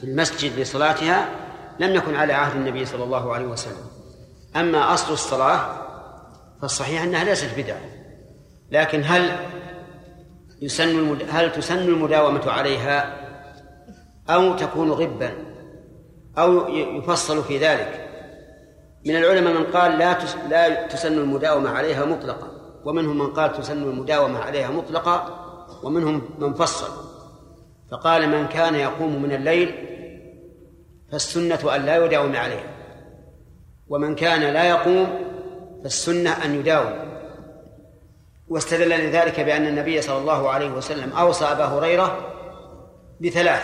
في 0.00 0.04
المسجد 0.04 0.58
لصلاتها 0.58 1.28
لم 1.78 1.94
يكن 1.94 2.14
على 2.14 2.32
عهد 2.32 2.56
النبي 2.56 2.84
صلى 2.84 3.04
الله 3.04 3.34
عليه 3.34 3.46
وسلم. 3.46 3.86
أما 4.56 4.94
أصل 4.94 5.12
الصلاة 5.12 5.86
فالصحيح 6.62 7.02
أنها 7.02 7.24
ليست 7.24 7.50
بدعة. 7.56 7.80
لكن 8.70 9.02
هل 9.04 9.36
يسن 10.62 10.88
المد... 10.88 11.26
هل 11.30 11.52
تسن 11.52 11.78
المداومة 11.78 12.50
عليها 12.50 13.14
أو 14.30 14.56
تكون 14.56 14.90
غبا 14.90 15.32
أو 16.38 16.68
يفصل 16.68 17.44
في 17.44 17.58
ذلك؟ 17.58 18.08
من 19.06 19.16
العلماء 19.16 19.52
من 19.52 19.64
قال 19.64 19.98
لا 19.98 20.12
تس... 20.12 20.36
لا 20.50 20.86
تسن 20.86 21.12
المداومة 21.12 21.70
عليها 21.70 22.04
مطلقا. 22.04 22.57
ومنهم 22.88 23.18
من 23.18 23.26
قال 23.26 23.52
تسن 23.52 23.82
المداومة 23.82 24.38
عليها 24.38 24.70
مطلقا 24.70 25.44
ومنهم 25.82 26.22
من 26.38 26.54
فصل. 26.54 26.86
فقال 27.90 28.28
من 28.28 28.46
كان 28.46 28.74
يقوم 28.74 29.22
من 29.22 29.32
الليل 29.32 29.74
فالسنة 31.12 31.76
أن 31.76 31.80
لا 31.82 32.04
يداوم 32.04 32.36
عليها 32.36 32.70
ومن 33.88 34.14
كان 34.14 34.40
لا 34.40 34.64
يقوم 34.64 35.06
فالسنة 35.82 36.44
أن 36.44 36.54
يداوم. 36.54 37.08
واستدل 38.48 38.88
لذلك 38.88 39.40
بأن 39.40 39.66
النبي 39.66 40.00
صلى 40.02 40.18
الله 40.18 40.50
عليه 40.50 40.70
وسلم 40.70 41.12
أوصى 41.12 41.44
أبا 41.44 41.64
هريرة 41.64 42.18
بثلاث 43.20 43.62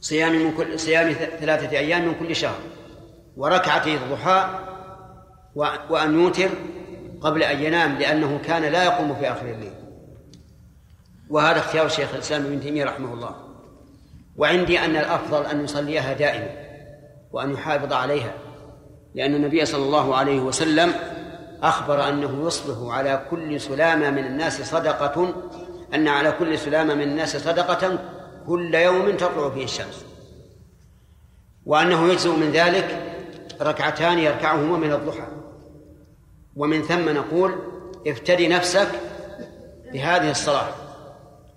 صيام 0.00 0.32
من 0.32 0.54
كل 0.56 0.80
صيام 0.80 1.12
ثلاثة 1.12 1.78
أيام 1.78 2.08
من 2.08 2.14
كل 2.14 2.36
شهر 2.36 2.58
وركعتي 3.36 3.94
الضحى 3.94 4.48
وأن 5.90 6.14
يوتر 6.14 6.48
قبل 7.24 7.42
أن 7.42 7.62
ينام 7.62 7.98
لأنه 7.98 8.40
كان 8.44 8.62
لا 8.62 8.84
يقوم 8.84 9.14
في 9.14 9.30
آخر 9.30 9.46
الليل. 9.46 9.72
وهذا 11.30 11.58
اختيار 11.58 11.88
شيخ 11.88 12.14
الإسلام 12.14 12.42
ابن 12.42 12.60
تيمية 12.60 12.84
رحمه 12.84 13.14
الله. 13.14 13.34
وعندي 14.36 14.78
أن 14.78 14.96
الأفضل 14.96 15.46
أن 15.46 15.64
يصليها 15.64 16.12
دائما 16.12 16.48
وأن 17.32 17.52
يحافظ 17.52 17.92
عليها 17.92 18.34
لأن 19.14 19.34
النبي 19.34 19.64
صلى 19.64 19.84
الله 19.84 20.16
عليه 20.16 20.40
وسلم 20.40 20.92
أخبر 21.62 22.08
أنه 22.08 22.46
يصبح 22.46 22.94
على 22.94 23.26
كل 23.30 23.60
سلامة 23.60 24.10
من 24.10 24.24
الناس 24.24 24.62
صدقة 24.62 25.34
أن 25.94 26.08
على 26.08 26.32
كل 26.32 26.58
سلامة 26.58 26.94
من 26.94 27.02
الناس 27.02 27.36
صدقة 27.36 27.98
كل 28.46 28.74
يوم 28.74 29.16
تطلع 29.16 29.50
فيه 29.50 29.64
الشمس. 29.64 30.04
وأنه 31.66 32.08
يجزء 32.12 32.36
من 32.36 32.50
ذلك 32.50 33.02
ركعتان 33.60 34.18
يركعهما 34.18 34.78
من 34.78 34.92
الضحى. 34.92 35.33
ومن 36.56 36.82
ثم 36.82 37.08
نقول 37.08 37.54
افتدي 38.06 38.48
نفسك 38.48 38.88
بهذه 39.92 40.30
الصلاة 40.30 40.68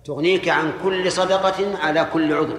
تغنيك 0.04 0.48
عن 0.48 0.72
كل 0.82 1.12
صدقة 1.12 1.78
على 1.78 2.08
كل 2.12 2.32
عضو 2.32 2.56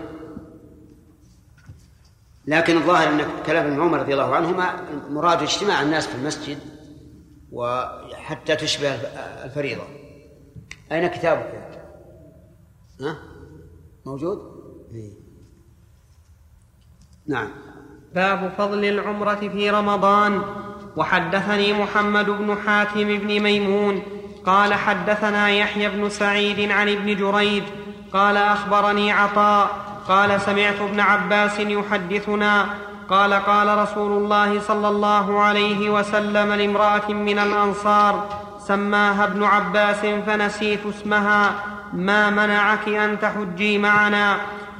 لكن 2.48 2.78
الظاهر 2.78 3.10
أن 3.10 3.22
كلام 3.46 3.66
ابن 3.66 3.82
عمر 3.82 4.00
رضي 4.00 4.14
الله 4.14 4.36
عنهما 4.36 4.82
مراد 5.10 5.42
اجتماع 5.42 5.82
الناس 5.82 6.08
في 6.08 6.16
المسجد 6.16 6.58
وحتى 7.52 8.56
تشبه 8.56 8.96
الفريضة 9.46 9.84
أين 10.92 11.08
كتابك؟ 11.08 11.82
ها؟ 13.02 13.18
موجود؟ 14.06 14.40
إيه. 14.94 15.14
نعم 17.28 17.52
باب 18.16 18.54
فضل 18.58 18.86
العمرة 18.86 19.36
في 19.36 19.70
رمضان 19.70 20.42
وحدثني 20.96 21.74
محمد 21.74 22.26
بن 22.26 22.58
حاتم 22.66 23.18
بن 23.18 23.40
ميمون 23.40 24.02
قال 24.46 24.74
حدثنا 24.74 25.50
يحيى 25.50 25.90
بن 25.90 26.10
سعيد 26.10 26.72
عن 26.72 26.90
ابن 26.90 27.16
جريج 27.16 27.64
قال 28.14 28.38
أخبرني 28.38 29.12
عطاء 29.12 29.70
قال 30.08 30.42
سمعت 30.42 30.82
ابن 30.82 31.00
عباس 31.00 31.60
يحدثنا 31.60 32.66
قال 33.10 33.34
قال 33.34 33.78
رسول 33.78 34.12
الله 34.12 34.60
صلى 34.60 34.88
الله 34.88 35.40
عليه 35.40 35.90
وسلم 35.90 36.54
لامرأة 36.54 37.10
من 37.10 37.40
الأنصار 37.40 38.30
سماها 38.68 39.24
ابن 39.24 39.44
عباس 39.44 40.06
فنسيت 40.26 40.86
اسمها 40.86 41.52
ما 41.94 42.30
منعك 42.30 42.90
أن 42.90 43.20
تحجي 43.20 43.78
معنا؟ 43.78 44.38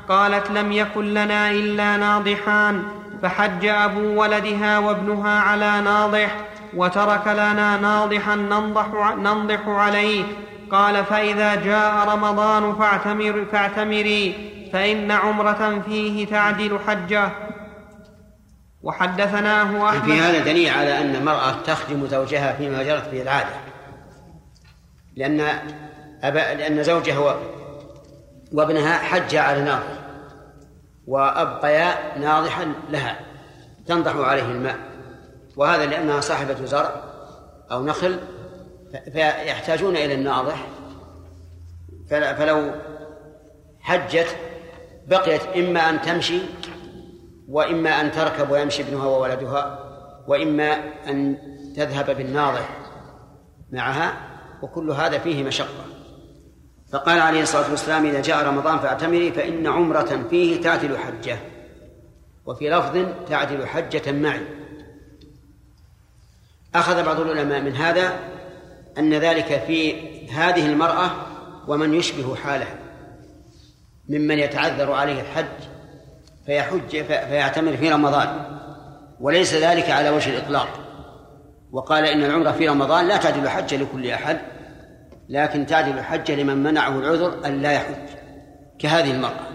قالت 0.10 0.52
لم 0.52 0.72
يكن 0.72 1.06
لنا 1.14 1.52
إلا 1.52 1.98
ناضحان 1.98 2.84
فحج 3.24 3.66
أبو 3.66 4.22
ولدها 4.22 4.80
وابنها 4.80 5.40
على 5.40 5.82
ناضح 5.82 6.38
وترك 6.74 7.28
لنا 7.28 7.78
ناضحا 7.78 8.36
ننضح, 8.36 9.16
ننضح 9.18 9.68
عليه. 9.68 10.24
قال 10.72 11.06
فإذا 11.06 11.56
جاء 11.56 12.10
رمضان 12.10 12.76
فاعتمر 12.76 13.46
فاعتمري 13.52 14.50
فإن 14.74 15.12
عمرة 15.12 15.82
فيه 15.86 16.26
تعدل 16.26 16.80
حجة. 16.88 17.32
وحدثناه 18.84 19.90
أحمد 19.90 20.04
في 20.04 20.20
هذا 20.20 20.40
دليل 20.40 20.70
على 20.70 20.98
أن 20.98 21.16
المرأة 21.16 21.52
تخدم 21.52 22.08
زوجها 22.08 22.54
فيما 22.54 22.84
جرت 22.84 23.10
به 23.12 23.22
العادة. 23.22 23.56
لأن 25.16 25.42
أبا 26.24 26.40
لأن 26.40 26.84
زوجها 26.84 27.36
وابنها 28.54 28.98
حج 28.98 29.36
على 29.36 29.62
ناضح. 29.62 29.99
وأبقيا 31.10 32.18
ناضحا 32.18 32.74
لها 32.90 33.20
تنضح 33.86 34.16
عليه 34.16 34.44
الماء. 34.52 34.76
وهذا 35.58 35.86
لأنها 35.86 36.22
صاحبة 36.22 36.66
زرع 36.66 37.04
أو 37.72 37.84
نخل 37.84 38.20
فيحتاجون 39.14 39.98
إلى 39.98 40.14
الناضح. 40.14 40.68
فلو 42.10 42.72
حجت 43.80 44.38
بقيت 45.08 45.42
إما 45.58 45.90
أن 45.90 46.02
تمشي 46.02 46.40
وإما 47.48 47.90
أن 47.90 48.12
تركب 48.12 48.52
ويمشي 48.52 48.82
ابنها 48.82 49.06
وولدها 49.06 49.80
وإما 50.28 50.78
أن 51.08 51.38
تذهب 51.76 52.18
بالناضح 52.18 52.70
معها 53.72 54.14
وكل 54.62 54.92
هذا 54.92 55.18
فيه 55.18 55.44
مشقة. 55.44 55.84
فقال 56.92 57.20
عليه 57.20 57.42
الصلاة 57.42 57.72
والسلام 57.72 58.06
إذا 58.06 58.22
جاء 58.22 58.46
رمضان 58.46 58.80
فاعتمري 58.80 59.32
فإن 59.32 59.68
عمرة 59.68 60.26
فيه 60.30 60.62
تعدل 60.62 60.98
حجة 60.98 61.38
وفي 62.46 62.70
لفظ 62.70 63.06
تعدل 63.30 63.68
حجة 63.68 64.12
معي. 64.12 64.46
أخذ 66.76 67.04
بعض 67.06 67.20
العلماء 67.20 67.62
من 67.62 67.76
هذا 67.76 68.20
أن 68.98 69.14
ذلك 69.14 69.64
في 69.68 69.96
هذه 70.30 70.66
المرأة 70.66 71.12
ومن 71.68 71.94
يشبه 71.94 72.36
حالها 72.36 72.76
ممن 74.10 74.40
يتعذر 74.40 74.92
عليه 74.92 75.22
الحج 75.22 75.46
فيحج 76.46 77.04
فيعتمر 77.06 77.78
في 77.78 77.90
رمضان 77.90 78.60
وليس 79.20 79.54
ذلك 79.54 79.90
على 79.90 80.10
وجه 80.10 80.30
الإطلاق. 80.30 80.70
وقال 81.72 82.06
إن 82.06 82.24
العمرة 82.24 82.52
في 82.52 82.68
رمضان 82.68 83.08
لا 83.08 83.18
تعدل 83.18 83.50
حجة 83.50 83.76
لكل 83.76 84.08
أحد. 84.08 84.40
لكن 85.30 85.66
تعدل 85.66 86.02
حجة 86.02 86.36
لمن 86.36 86.64
منعه 86.64 87.00
العذر 87.00 87.46
أن 87.46 87.62
لا 87.62 87.72
يحج 87.72 88.10
كهذه 88.80 89.12
المرأة. 89.12 89.48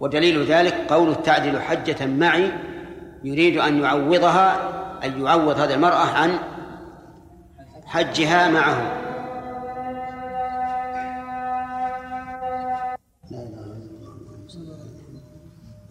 ودليل 0.00 0.44
ذلك 0.44 0.74
قول 0.74 1.22
تعدل 1.22 1.60
حجة 1.60 2.06
معي 2.06 2.52
يريد 3.24 3.56
أن 3.56 3.82
يعوضها 3.82 4.56
أن 5.04 5.24
يعوض 5.24 5.58
هذه 5.58 5.74
المرأة 5.74 6.06
عن 6.06 6.38
حجها 7.86 8.48
معه. 8.50 9.08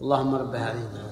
اللهم 0.00 0.34
رب 0.34 0.54
هذه. 0.54 1.07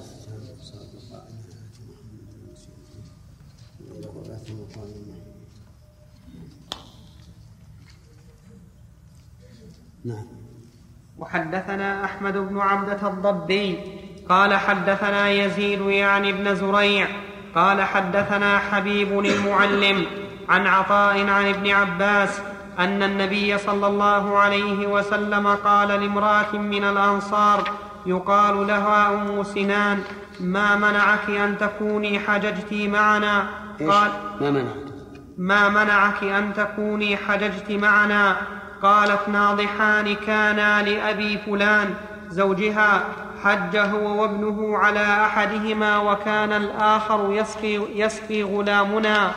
نعم. 10.07 10.25
وحدثنا 11.17 12.05
أحمد 12.05 12.37
بن 12.37 12.59
عبدة 12.59 13.07
الضبي 13.07 13.79
قال 14.29 14.53
حدثنا 14.53 15.29
يزيد 15.29 15.81
يعني 15.81 16.29
ابن 16.29 16.55
زريع 16.55 17.07
قال 17.55 17.81
حدثنا 17.81 18.59
حبيب 18.59 19.19
المعلم 19.19 20.05
عن 20.49 20.67
عطاء 20.67 21.27
عن 21.27 21.47
ابن 21.47 21.69
عباس 21.71 22.41
أن 22.79 23.03
النبي 23.03 23.57
صلى 23.57 23.87
الله 23.87 24.37
عليه 24.37 24.87
وسلم 24.87 25.47
قال 25.47 25.87
لامرأة 25.87 26.53
من 26.53 26.83
الأنصار 26.83 27.71
يقال 28.05 28.67
لها 28.67 29.13
أم 29.13 29.43
سنان 29.43 30.03
ما 30.39 30.75
منعك 30.75 31.29
أن 31.29 31.57
تكوني 31.57 32.19
حججت 32.19 32.73
معنا؟ 32.73 33.49
قال 33.79 34.11
ما 34.41 34.51
منعك 34.51 34.87
ما 35.37 35.69
منعك 35.69 36.23
أن 36.23 36.53
تكوني 36.53 37.17
حججت 37.17 37.71
معنا؟ 37.71 38.37
قالت 38.81 39.29
ناضحان 39.29 40.15
كانا 40.15 40.83
لأبي 40.83 41.37
فلان 41.37 41.93
زوجها 42.29 43.03
حج 43.43 43.77
هو 43.77 44.21
وابنه 44.21 44.77
على 44.77 44.99
أحدهما 44.99 45.97
وكان 45.97 46.51
الآخر 46.53 47.33
يسقي, 47.33 47.99
يسقي 47.99 48.43
غلامنا. 48.43 49.31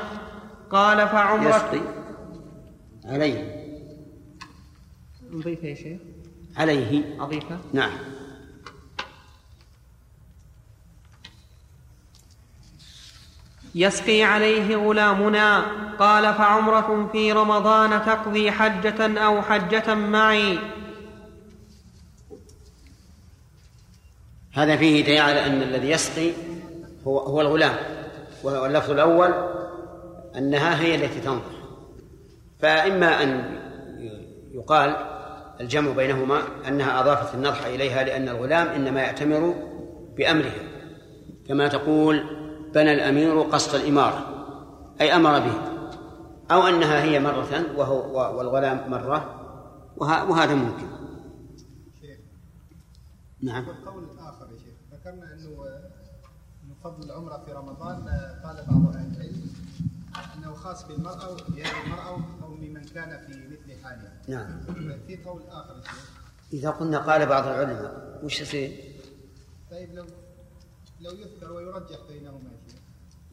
قال 0.70 1.08
فعمرة 1.08 1.48
يسقي؟ 1.48 1.80
عليه. 3.04 3.66
نضيفه 5.32 5.68
يا 5.68 5.74
شيخ. 5.74 6.00
عليه. 6.56 7.22
أضيفه 7.22 7.58
نعم. 7.72 8.09
يسقي 13.74 14.22
عليه 14.22 14.76
غلامنا. 14.76 15.62
قال 15.98 16.34
فعمرة 16.34 17.08
في 17.12 17.32
رمضان 17.32 17.90
تقضي 18.06 18.50
حجة 18.50 19.18
أو 19.18 19.42
حجة 19.42 19.94
معي؟ 19.94 20.58
هذا 24.52 24.76
فيه 24.76 25.04
دليل 25.04 25.20
على 25.20 25.46
أن 25.46 25.62
الذي 25.62 25.90
يسقي 25.90 26.30
هو 27.06 27.18
هو 27.18 27.40
الغلام. 27.40 27.74
واللفظ 28.44 28.90
الأول 28.90 29.34
أنها 30.36 30.80
هي 30.80 30.94
التي 30.94 31.20
تنضح 31.20 31.60
فإما 32.60 33.22
أن 33.22 33.58
يقال 34.52 34.96
الجمع 35.60 35.90
بينهما 35.92 36.42
أنها 36.68 37.00
أضافت 37.00 37.34
النضح 37.34 37.66
إليها 37.66 38.04
لأن 38.04 38.28
الغلام 38.28 38.66
إنما 38.66 39.02
يأتمر 39.02 39.54
بأمرها. 40.16 40.62
كما 41.48 41.68
تقول 41.68 42.39
بنى 42.74 42.92
الأمير 42.92 43.40
قصد 43.40 43.74
الإمارة 43.74 44.46
أي 45.00 45.16
أمر 45.16 45.38
به 45.38 45.54
أو 46.50 46.66
أنها 46.66 47.02
هي 47.02 47.20
مرة 47.20 47.76
وهو 47.76 48.38
والغلام 48.38 48.90
مرة 48.90 49.36
وهذا 49.96 50.54
ممكن. 50.54 50.86
نعم. 53.42 53.68
والقول 53.68 54.04
الآخر 54.04 54.46
يا 54.52 54.58
شيخ 54.58 54.74
ذكرنا 54.92 55.34
أنه 55.34 55.66
فضل 56.84 57.10
العمرة 57.10 57.42
في 57.46 57.52
رمضان 57.52 57.96
قال 58.44 58.64
بعض 58.68 58.96
أهل 58.96 59.16
العلم 59.16 59.50
أنه 60.36 60.54
خاص 60.54 60.86
بالمرأة 60.86 61.36
بهذه 61.48 61.84
المرأة 61.86 62.20
أو 62.42 62.54
بمن 62.54 62.84
كان 62.84 63.20
في 63.26 63.32
مثل 63.32 63.84
حالها 63.84 64.12
نعم. 64.28 64.60
في 65.06 65.16
قول 65.24 65.42
آخر 65.48 65.76
يا 65.76 65.82
شيخ. 65.82 66.10
إذا 66.52 66.70
قلنا 66.70 66.98
قال 66.98 67.26
بعض 67.26 67.46
العلماء 67.46 68.20
وش 68.22 68.40
يصير؟ 68.40 68.94
طيب 69.70 69.94
لو 69.94 70.04
لو 71.00 71.10
ويرجح 71.56 71.98
بينهما 72.08 72.50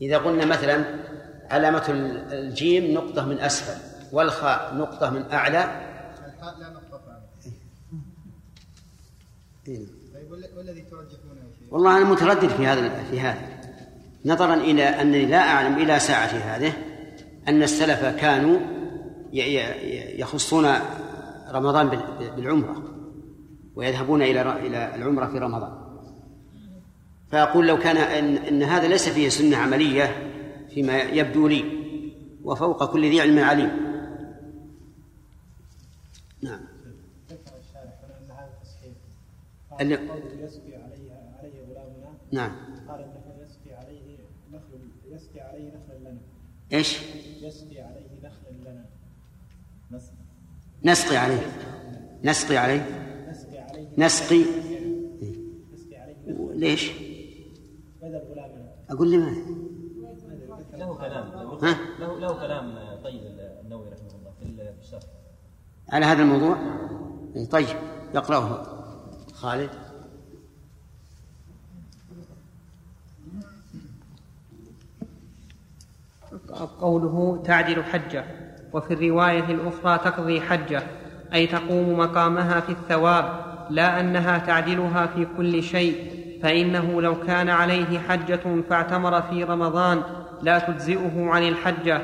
إذا 0.01 0.17
قلنا 0.17 0.45
مثلا 0.45 0.85
علامة 1.49 1.83
الجيم 2.31 2.93
نقطة 2.93 3.25
من 3.25 3.39
أسفل 3.39 3.97
والخاء 4.11 4.75
نقطة 4.75 5.09
من 5.09 5.31
أعلى. 5.31 5.57
الحاء 6.25 6.59
لا 6.59 6.69
نقطة 6.69 7.01
فعلا 7.05 7.21
إيه. 9.67 9.85
طيب 10.13 10.31
والذي 10.57 10.81
ترجحونه 10.81 11.41
والله 11.71 11.97
أنا 11.97 12.05
متردد 12.05 12.47
في 12.47 12.67
هذا 12.67 13.03
في 13.03 13.19
هذا. 13.19 13.57
نظرا 14.25 14.53
إلى 14.53 14.83
أنني 14.83 15.25
لا 15.25 15.37
أعلم 15.37 15.77
إلى 15.77 15.99
ساعة 15.99 16.27
هذه 16.27 16.73
أن 17.47 17.63
السلف 17.63 18.05
كانوا 18.05 18.59
يخصون 20.19 20.67
رمضان 21.51 22.01
بالعمرة 22.35 22.83
ويذهبون 23.75 24.21
إلى 24.21 24.41
إلى 24.41 24.95
العمرة 24.95 25.25
في 25.25 25.37
رمضان. 25.37 25.86
فأقول 27.31 27.67
لو 27.67 27.79
كان 27.79 27.97
إن, 27.97 28.37
إن 28.37 28.63
هذا 28.63 28.87
ليس 28.87 29.09
فيه 29.09 29.29
سنة 29.29 29.57
عملية 29.57 30.33
فيما 30.69 31.01
يبدو 31.01 31.47
لي 31.47 31.63
وفوق 32.43 32.91
كل 32.91 33.09
ذي 33.09 33.21
علم 33.21 33.39
عليم. 33.39 33.87
نعم. 36.41 36.59
اللي... 39.81 39.95
قال 39.95 40.21
يسقي 40.39 40.75
عليه 40.75 41.11
عليه 41.39 41.61
غلامنا. 41.69 42.13
نعم. 42.31 42.51
قال 42.87 42.99
انه 43.01 43.45
يسقي 43.45 43.75
عليه 43.75 44.17
نخل 44.51 44.79
يسقي 45.11 45.41
عليه 45.41 45.67
نخلا 45.67 46.09
لنا. 46.09 46.19
إيش؟ 46.73 46.99
يسقي 47.41 47.81
عليه 47.81 48.07
نخلا 48.23 48.71
لنا. 48.71 48.85
نسقي 50.83 51.17
عليه. 51.17 51.47
نسقي 52.23 52.57
عليه. 52.57 52.85
نسقي. 53.27 53.57
عليه 53.57 53.87
نسقي 53.97 54.43
ليش؟ 56.53 56.91
أقول 58.89 59.11
لي 59.11 59.17
ما 59.17 59.31
له 60.73 60.95
كلام 60.95 61.27
ها؟ 61.63 61.77
له 61.99 62.19
له 62.19 62.33
كلام 62.33 62.75
طيب 63.03 63.21
النووي 63.63 63.89
رحمه 63.89 64.11
الله 64.19 64.31
في 64.71 64.79
الشرح. 64.81 65.03
على 65.89 66.05
هذا 66.05 66.21
الموضوع؟ 66.21 66.57
إيه، 67.35 67.49
طيب 67.49 67.77
يقرأه 68.15 68.63
خالد. 69.33 69.69
قوله 76.79 77.43
تعدل 77.45 77.83
حجة 77.83 78.25
وفي 78.73 78.93
الرواية 78.93 79.51
الأخرى 79.51 79.97
تقضي 79.97 80.41
حجة 80.41 80.83
أي 81.33 81.47
تقوم 81.47 81.99
مقامها 81.99 82.59
في 82.59 82.71
الثواب 82.71 83.47
لا 83.69 83.99
أنها 83.99 84.37
تعدلها 84.37 85.07
في 85.07 85.27
كل 85.37 85.63
شيء. 85.63 86.26
فإنه 86.43 87.01
لو 87.01 87.15
كان 87.19 87.49
عليه 87.49 87.99
حجة 87.99 88.61
فاعتمر 88.69 89.21
في 89.21 89.43
رمضان 89.43 90.01
لا 90.41 90.59
تجزئه 90.59 91.29
عن 91.29 91.43
الحجة. 91.43 92.01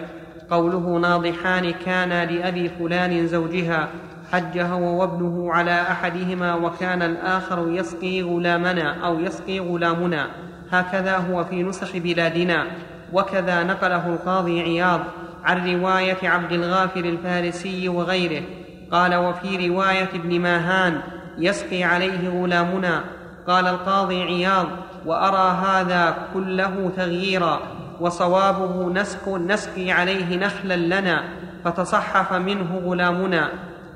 قوله 0.49 0.97
ناضحان 0.97 1.71
كان 1.85 2.29
لأبي 2.29 2.69
فلان 2.69 3.27
زوجها 3.27 3.89
حج 4.31 4.59
هو 4.59 5.01
وابنه 5.01 5.53
على 5.53 5.81
أحدهما 5.81 6.55
وكان 6.55 7.01
الآخر 7.01 7.71
يسقي 7.71 8.21
غلامنا 8.21 9.05
أو 9.05 9.19
يسقي 9.19 9.59
غلامنا. 9.59 10.27
هكذا 10.71 11.17
هو 11.17 11.43
في 11.43 11.63
نسخ 11.63 11.97
بلادنا. 11.97 12.65
وكذا 13.13 13.63
نقله 13.63 14.07
القاضي 14.07 14.61
عياض 14.61 15.01
عن 15.43 15.75
رواية 15.75 16.29
عبد 16.29 16.51
الغافر 16.51 16.99
الفارسي 16.99 17.89
وغيره. 17.89 18.43
قال 18.91 19.15
وفي 19.15 19.67
رواية 19.67 20.09
ابن 20.13 20.39
ماهان 20.39 21.01
يسقي 21.37 21.83
عليه 21.83 22.29
غلامنا 22.29 23.03
قال 23.47 23.67
القاضي 23.67 24.23
عياض 24.23 24.67
وأرى 25.05 25.57
هذا 25.57 26.15
كله 26.33 26.91
تغييرا 26.97 27.59
وصوابه 27.99 28.89
نسك 28.89 29.27
نسقي 29.27 29.91
عليه 29.91 30.37
نخلا 30.37 30.75
لنا 30.75 31.23
فتصحف 31.65 32.33
منه 32.33 32.81
غلامنا. 32.85 33.49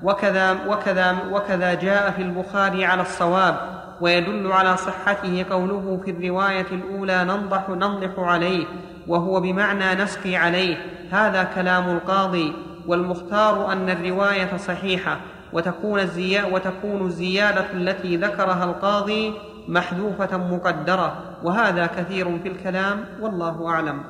وكذا 0.03 0.57
وكذا 0.67 1.17
وكذا 1.31 1.73
جاء 1.73 2.11
في 2.11 2.21
البخاري 2.21 2.85
على 2.85 3.01
الصواب 3.01 3.55
ويدل 4.01 4.51
على 4.51 4.77
صحته 4.77 5.45
قوله 5.49 6.01
في 6.05 6.11
الرواية 6.11 6.65
الأولى 6.71 7.23
ننضح 7.23 7.69
ننضح 7.69 8.19
عليه 8.19 8.65
وهو 9.07 9.39
بمعنى 9.39 10.03
نسقي 10.03 10.35
عليه. 10.35 10.77
هذا 11.11 11.43
كلام 11.43 11.89
القاضي 11.89 12.53
والمختار 12.87 13.71
أن 13.71 13.89
الرواية 13.89 14.57
صحيحة. 14.57 15.17
وتكون, 15.53 15.99
الزيا 15.99 16.45
وتكون 16.45 17.07
الزيادة 17.07 17.71
التي 17.71 18.17
ذكرها 18.17 18.63
القاضي 18.63 19.33
محذوفة 19.67 20.37
مقدرة. 20.37 21.37
وهذا 21.43 21.85
كثير 21.85 22.39
في 22.39 22.47
الكلام 22.47 23.05
والله 23.21 23.67
أعلم. 23.69 24.03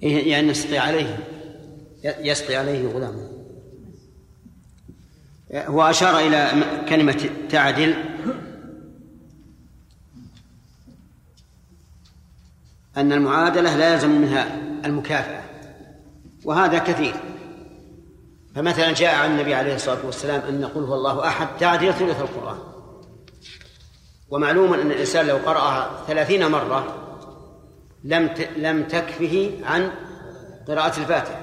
يعني 0.00 0.48
يسقي 0.48 0.78
عليه 0.78 1.18
يسقي 2.04 2.56
عليه 2.56 2.88
غلامه 2.88 3.28
هو 5.54 5.82
أشار 5.82 6.18
إلى 6.18 6.50
كلمة 6.88 7.30
تعدل. 7.50 7.94
أن 12.96 13.12
المعادلة 13.12 13.76
لا 13.76 13.92
يلزم 13.92 14.10
منها 14.10 14.56
المكافأة 14.84 15.42
وهذا 16.44 16.78
كثير. 16.78 17.14
فمثلا 18.54 18.92
جاء 18.92 19.14
عن 19.14 19.30
النبي 19.30 19.54
عليه 19.54 19.74
الصلاة 19.74 20.06
والسلام 20.06 20.40
أن 20.48 20.60
نقول 20.60 20.84
هو 20.84 20.94
الله 20.94 21.26
أحد 21.26 21.48
تعدل 21.60 21.94
ثلث 21.94 22.20
القرآن. 22.20 22.58
ومعلوم 24.30 24.74
أن 24.74 24.90
الإنسان 24.90 25.26
لو 25.26 25.36
قرأها 25.36 25.90
ثلاثين 26.06 26.50
مرة 26.50 26.84
لم 28.04 28.30
لم 28.56 28.82
تكفه 28.82 29.50
عن 29.64 29.90
قراءة 30.68 31.00
الفاتحة. 31.00 31.40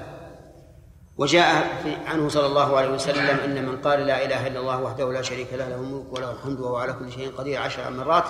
وجاء 1.18 1.66
عنه 2.06 2.28
صلى 2.28 2.46
الله 2.46 2.76
عليه 2.76 2.88
وسلم 2.88 3.36
أن 3.44 3.66
من 3.66 3.76
قال 3.76 4.06
لا 4.06 4.24
إله 4.24 4.46
إلا 4.46 4.60
الله 4.60 4.82
وحده 4.82 5.12
لا 5.12 5.22
شريك 5.22 5.52
له 5.52 5.68
له 5.68 5.74
الملك 5.74 6.12
وله 6.12 6.32
الحمد 6.32 6.60
وهو 6.60 6.76
على 6.76 6.92
كل 6.92 7.12
شيء 7.12 7.32
قدير 7.38 7.60
عشر 7.60 7.90
مرات 7.90 8.24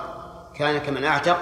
كان 0.56 0.78
كمن 0.78 1.04
أعتق 1.04 1.38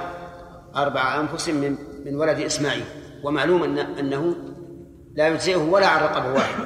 أربع 0.76 1.20
أنفس 1.20 1.48
من 1.48 1.76
من 2.04 2.14
ولد 2.16 2.38
إسماعيل. 2.38 2.84
ومعلوم 3.22 3.62
أن 3.62 3.78
أنه 3.78 4.34
لا 5.14 5.28
يجزئه 5.28 5.56
ولا 5.56 5.86
عن 5.86 6.02
رقبة 6.02 6.32
واحدة. 6.32 6.64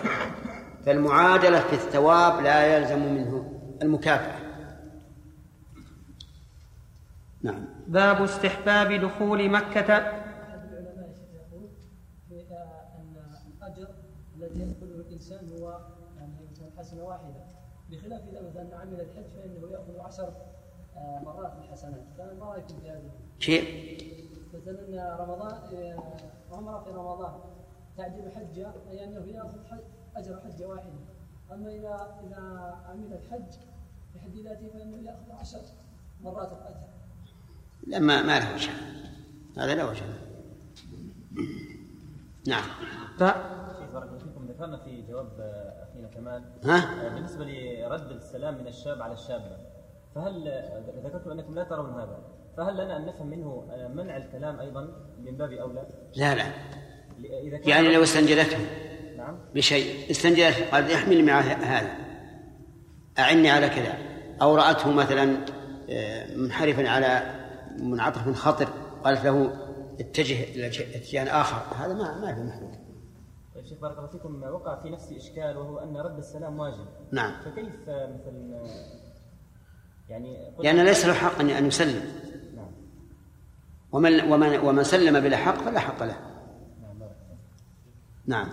فالمعادلة 0.87 1.61
في 1.61 1.73
الثواب 1.73 2.41
لا 2.41 2.77
يلزم 2.77 3.15
منه 3.15 3.61
المكافأة. 3.83 4.39
نعم. 7.43 7.65
باب 7.87 8.23
استحباب 8.23 8.93
دخول 8.93 9.51
مكة. 9.51 9.97
أحد 9.97 10.73
العلماء 10.73 11.11
يقول 11.35 11.69
أن 12.99 13.17
الأجر 13.57 13.89
الذي 14.37 14.61
يدخله 14.61 15.01
الإنسان 15.09 15.49
هو 15.59 15.81
يعني 16.19 16.73
حسنة 16.79 17.05
واحدة 17.05 17.45
بخلاف 17.91 18.21
إذا 18.29 18.43
مثلا 18.49 18.77
عمل 18.81 19.01
الحج 19.01 19.25
فإنه 19.37 19.73
يأخذ 19.73 20.01
عشر 20.01 20.33
مرات 21.25 21.53
الحسنات 21.59 22.05
فما 22.19 22.45
رأيكم 22.47 22.81
في 22.83 22.91
هذا؟ 22.91 23.11
شيء؟ 23.39 23.99
مثلا 24.55 25.17
رمضان 25.21 25.53
آه، 25.75 26.03
عمرة 26.53 26.85
في 26.85 26.91
رمضان 26.91 27.33
تعجب 27.97 28.29
حجة 28.35 28.73
أي 28.91 29.05
أنه 29.05 29.27
يأخذ 29.27 29.59
أجر 30.17 30.41
حجة 30.41 30.67
واحدة 30.67 30.93
أما 31.53 31.69
إذا 31.69 32.21
إذا 32.27 32.75
عمل 32.89 33.13
الحج 33.13 33.53
بحد 34.15 34.37
ذاته 34.45 34.69
فإنه 34.69 34.97
يأخذ 34.97 35.33
عشر 35.41 35.61
مرات 36.25 36.53
الأجر. 36.53 36.87
لا 37.87 37.99
ما 37.99 38.23
ما 38.23 38.41
له 38.41 38.55
وجه. 38.55 38.71
هذا 39.57 39.75
لا 39.75 39.85
وجه 39.85 40.05
نعم. 42.47 42.63
ف... 43.19 43.23
بارك 43.23 43.89
الله 43.89 44.19
فيكم. 44.19 44.47
ذكرنا 44.47 44.77
في 44.77 45.03
جواب 45.03 45.29
أخينا 45.91 46.09
كمال. 46.09 46.45
ها؟ 46.65 47.09
بالنسبة 47.15 47.45
لرد 47.45 48.11
السلام 48.11 48.59
من 48.59 48.67
الشاب 48.67 49.03
على 49.03 49.13
الشابه 49.13 49.57
فهل 50.15 50.49
ذكرتم 51.05 51.31
أنكم 51.31 51.55
لا 51.55 51.65
ترون 51.65 52.01
هذا 52.01 52.19
فهل 52.57 52.75
لنا 52.75 52.97
أن 52.97 53.07
نفهم 53.07 53.27
منه 53.27 53.69
منع 53.95 54.17
الكلام 54.17 54.61
أيضا 54.61 54.81
من 55.19 55.37
باب 55.37 55.53
أولى؟ 55.53 55.87
لا. 56.17 56.35
لأ 56.35 56.45
إذا 57.19 57.59
كان 57.59 57.69
يعني 57.69 57.95
لو 57.95 58.03
استنجدته. 58.03 58.59
نعم. 59.23 59.39
بشيء. 59.55 60.11
استنجدته 60.11 60.71
قال 60.71 60.93
احمل 60.93 61.25
مع 61.25 61.41
هذا. 61.41 61.91
أعني 63.19 63.51
على 63.51 63.69
كذا. 63.69 63.99
أو 64.43 64.55
رأته 64.55 64.93
مثلا 64.93 65.37
آه، 65.91 66.37
منحرفا 66.37 66.89
على 66.89 67.23
منعطف 67.79 68.37
خطر 68.37 68.69
قالت 69.05 69.25
له 69.25 69.53
اتجه 70.01 70.43
إلى 70.43 70.67
اتجاه 70.67 71.41
آخر. 71.41 71.77
هذا 71.77 71.95
ما 71.95 72.21
ما 72.21 72.35
في 72.35 72.41
محدود 72.41 72.83
شيخ 73.69 73.79
بارك 73.79 73.99
الله 73.99 74.09
فيكم. 74.09 74.43
وقع 74.43 74.83
في 74.83 74.91
نفس 74.91 75.13
إشكال 75.13 75.57
وهو 75.57 75.79
أن 75.79 75.97
رد 75.97 76.19
السلام 76.19 76.59
واجب. 76.59 76.87
نعم. 77.13 77.33
فكيف 77.45 77.67
مثلا 77.89 78.65
يعني 80.09 80.53
لأن 80.63 80.85
ليس 80.85 81.07
له 81.07 81.15
حق 81.15 81.41
أن 81.41 81.67
يسلم. 81.67 82.03
نعم. 82.57 82.71
ومن 83.93 84.33
ومن 84.33 84.59
ومن 84.59 84.85
سلم 84.85 85.21
بلا 85.21 85.37
حق 85.37 85.55
فلا 85.55 85.81
حق 85.81 86.03
له. 86.03 86.17
نعم. 88.27 88.49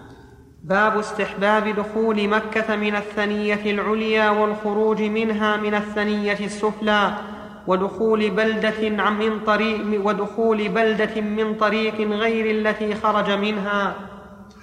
باب 0.63 0.97
استحباب 0.97 1.75
دخول 1.75 2.27
مكة 2.27 2.75
من 2.75 2.95
الثنية 2.95 3.71
العليا 3.71 4.29
والخروج 4.29 5.01
منها 5.01 5.57
من 5.57 5.75
الثنية 5.75 6.37
السفلى 6.45 7.13
ودخول 7.67 8.29
بلدة 8.29 9.03
عن- 9.03 9.19
من 9.19 9.39
طريق 9.39 10.05
ودخول 10.05 10.69
بلدة 10.69 11.21
من 11.21 11.55
طريق 11.55 11.95
غير 12.01 12.51
التي 12.51 12.95
خرج 12.95 13.31
منها. 13.31 13.95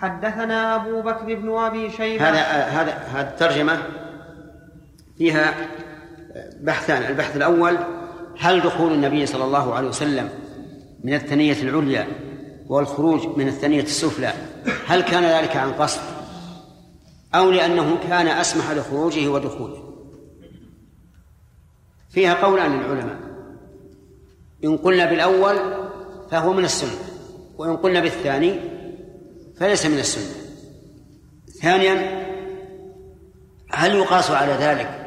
حدثنا 0.01 0.75
أبو 0.77 1.01
بكر 1.03 1.35
بن 1.35 1.59
أبي 1.59 1.91
شيبة. 1.91 2.25
هذا 2.29 2.39
هذا 2.81 2.93
هذه 2.93 3.29
الترجمة 3.29 3.79
فيها 5.19 5.55
بحثان. 6.61 7.03
البحث 7.11 7.37
الأول 7.37 7.77
هل 8.41 8.61
دخول 8.61 8.93
النبي 8.93 9.27
صلى 9.27 9.45
الله 9.45 9.75
عليه 9.75 9.89
وسلم 9.89 10.29
من 11.05 11.15
الثنية 11.15 11.63
العليا 11.63 12.07
والخروج 12.69 13.27
من 13.39 13.49
الثنية 13.49 13.83
السفلى 13.83 14.33
هل 14.87 15.01
كان 15.01 15.25
ذلك 15.25 15.57
عن 15.57 15.73
قصد؟ 15.73 16.01
أو 17.35 17.51
لأنه 17.51 17.99
كان 18.09 18.29
أسمح 18.29 18.71
لخروجه 18.71 19.29
ودخوله. 19.29 19.83
فيها 22.11 22.35
قولان 22.35 22.81
للعلماء 22.81 23.19
إن 24.65 24.77
قلنا 24.77 25.11
بالأول 25.11 25.57
فهو 26.31 26.53
من 26.53 26.65
السنة 26.65 26.99
وإن 27.59 27.77
قلنا 27.77 28.01
بالثاني 28.01 28.61
فليس 29.57 29.87
من 29.87 29.99
السنة. 29.99 30.35
ثانيا 31.63 32.27
هل 33.71 33.95
يقاس 33.95 34.31
على 34.31 34.53
ذلك 34.53 35.07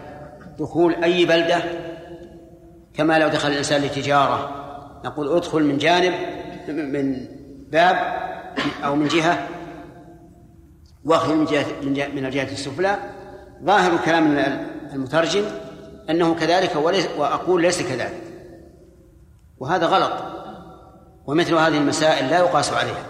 دخول 0.59 0.95
أي 0.95 1.25
بلدة؟ 1.25 1.63
كما 2.93 3.19
لو 3.19 3.27
دخل 3.27 3.51
الإنسان 3.51 3.81
لتجارة 3.81 4.55
نقول 5.05 5.35
ادخل 5.35 5.63
من 5.63 5.77
جانب 5.77 6.13
من 6.69 7.27
باب 7.71 7.95
أو 8.85 8.95
من 8.95 9.07
جهة 9.07 9.47
واخرج 11.05 11.35
من 11.35 11.45
جهة 11.45 11.65
من 11.83 11.93
جهة- 11.93 12.15
من 12.15 12.25
الجهة 12.25 12.51
السفلى 12.51 12.97
ظاهر 13.63 13.97
كلام 14.05 14.37
المترجم 14.93 15.43
أنه 16.09 16.35
كذلك 16.35 16.75
وليس 16.75 17.07
وأقول 17.17 17.61
ليس 17.61 17.81
كذلك. 17.81 18.21
وهذا 19.59 19.85
غلط. 19.85 20.11
ومثل 21.27 21.53
هذه 21.53 21.77
المسائل 21.77 22.29
لا 22.29 22.37
يقاس 22.39 22.73
عليها. 22.73 23.05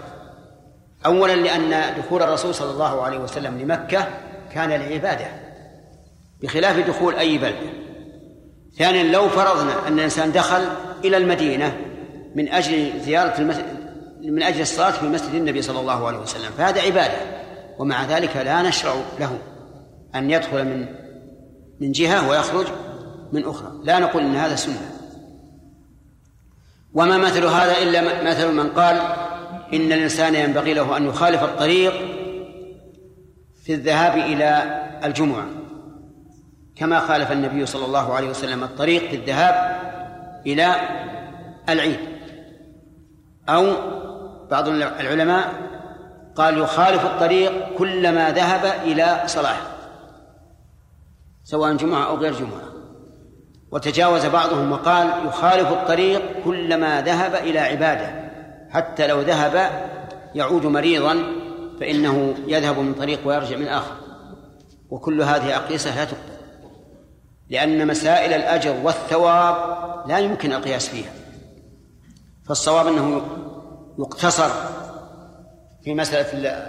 أولا 1.06 1.36
لأن 1.36 1.94
دخول 1.98 2.22
الرسول 2.22 2.54
صلى 2.54 2.70
الله 2.70 3.02
عليه 3.02 3.18
وسلم 3.18 3.58
لمكة 3.58 4.08
كان 4.54 4.68
لعبادة 4.70 5.26
بخلاف 6.42 6.88
دخول 6.88 7.14
أي 7.14 7.38
بلدة 7.38 7.70
ثانيا 8.78 9.02
لو 9.02 9.28
فرضنا 9.28 9.88
أن 9.88 9.98
الإنسان 9.98 10.32
دخل 10.32 10.62
إلى 11.04 11.16
المدينة 11.16 11.76
من 12.34 12.48
أجل 12.48 13.00
زيارة 13.00 13.40
من 14.22 14.42
أجل 14.42 14.60
الصلاة 14.60 14.90
في 14.90 15.06
مسجد 15.06 15.34
النبي 15.34 15.62
صلى 15.62 15.80
الله 15.80 16.06
عليه 16.06 16.18
وسلم 16.18 16.50
فهذا 16.58 16.80
عبادة 16.80 17.18
ومع 17.78 18.04
ذلك 18.04 18.36
لا 18.36 18.62
نشرع 18.62 18.94
له 19.20 19.38
أن 20.14 20.30
يدخل 20.30 20.64
من 20.64 20.86
من 21.80 21.92
جهة 21.92 22.28
ويخرج 22.28 22.66
من 23.32 23.44
أخرى. 23.44 23.72
لا 23.84 23.98
نقول 23.98 24.22
إن 24.22 24.36
هذا 24.36 24.56
سنة. 24.56 24.90
وما 26.94 27.18
مثل 27.18 27.44
هذا 27.44 27.82
إلا 27.82 28.30
مثل 28.30 28.52
من 28.52 28.68
قال 28.68 28.96
إن 29.72 29.92
الإنسان 29.92 30.34
ينبغي 30.34 30.74
له 30.74 30.96
أن 30.96 31.06
يخالف 31.06 31.42
الطريق 31.42 31.92
في 33.64 33.74
الذهاب 33.74 34.18
إلى 34.18 34.80
الجمعة 35.04 35.46
كما 36.76 37.00
خالف 37.00 37.32
النبي 37.32 37.66
صلى 37.66 37.86
الله 37.86 38.14
عليه 38.14 38.28
وسلم 38.28 38.64
الطريق 38.64 39.10
في 39.10 39.16
الذهاب 39.16 39.80
إلى 40.46 40.74
العيد 41.68 41.98
أو 43.48 43.74
بعض 44.50 44.68
العلماء 44.68 45.70
قال 46.36 46.58
يخالف 46.58 47.04
الطريق 47.04 47.76
كلما 47.78 48.30
ذهب 48.30 48.64
إلى 48.84 49.22
صلاة 49.26 49.56
سواء 51.44 51.76
جمعة 51.76 52.06
أو 52.06 52.16
غير 52.16 52.34
جمعة. 52.34 52.70
وتجاوز 53.72 54.26
بعضهم 54.26 54.72
وقال 54.72 55.26
يخالف 55.26 55.72
الطريق 55.72 56.42
كلما 56.44 57.00
ذهب 57.00 57.34
إلى 57.34 57.58
عبادة 57.58 58.30
حتى 58.70 59.06
لو 59.06 59.20
ذهب 59.20 59.70
يعود 60.34 60.66
مريضا 60.66 61.16
فإنه 61.80 62.34
يذهب 62.46 62.78
من 62.78 62.94
طريق 62.94 63.20
ويرجع 63.24 63.56
من 63.56 63.68
آخر. 63.68 63.94
وكل 64.90 65.22
هذه 65.22 65.56
أقيسة 65.56 65.96
لا 65.96 66.04
تقبل 66.04 66.30
لأن 67.50 67.86
مسائل 67.86 68.32
الأجر 68.32 68.76
والثواب 68.82 69.56
لا 70.08 70.18
يمكن 70.18 70.52
القياس 70.52 70.88
فيها. 70.88 71.12
فالصواب 72.46 72.86
أنه 72.86 73.22
يقتصر 73.98 74.50
في 75.84 75.94
مسألة 75.94 76.66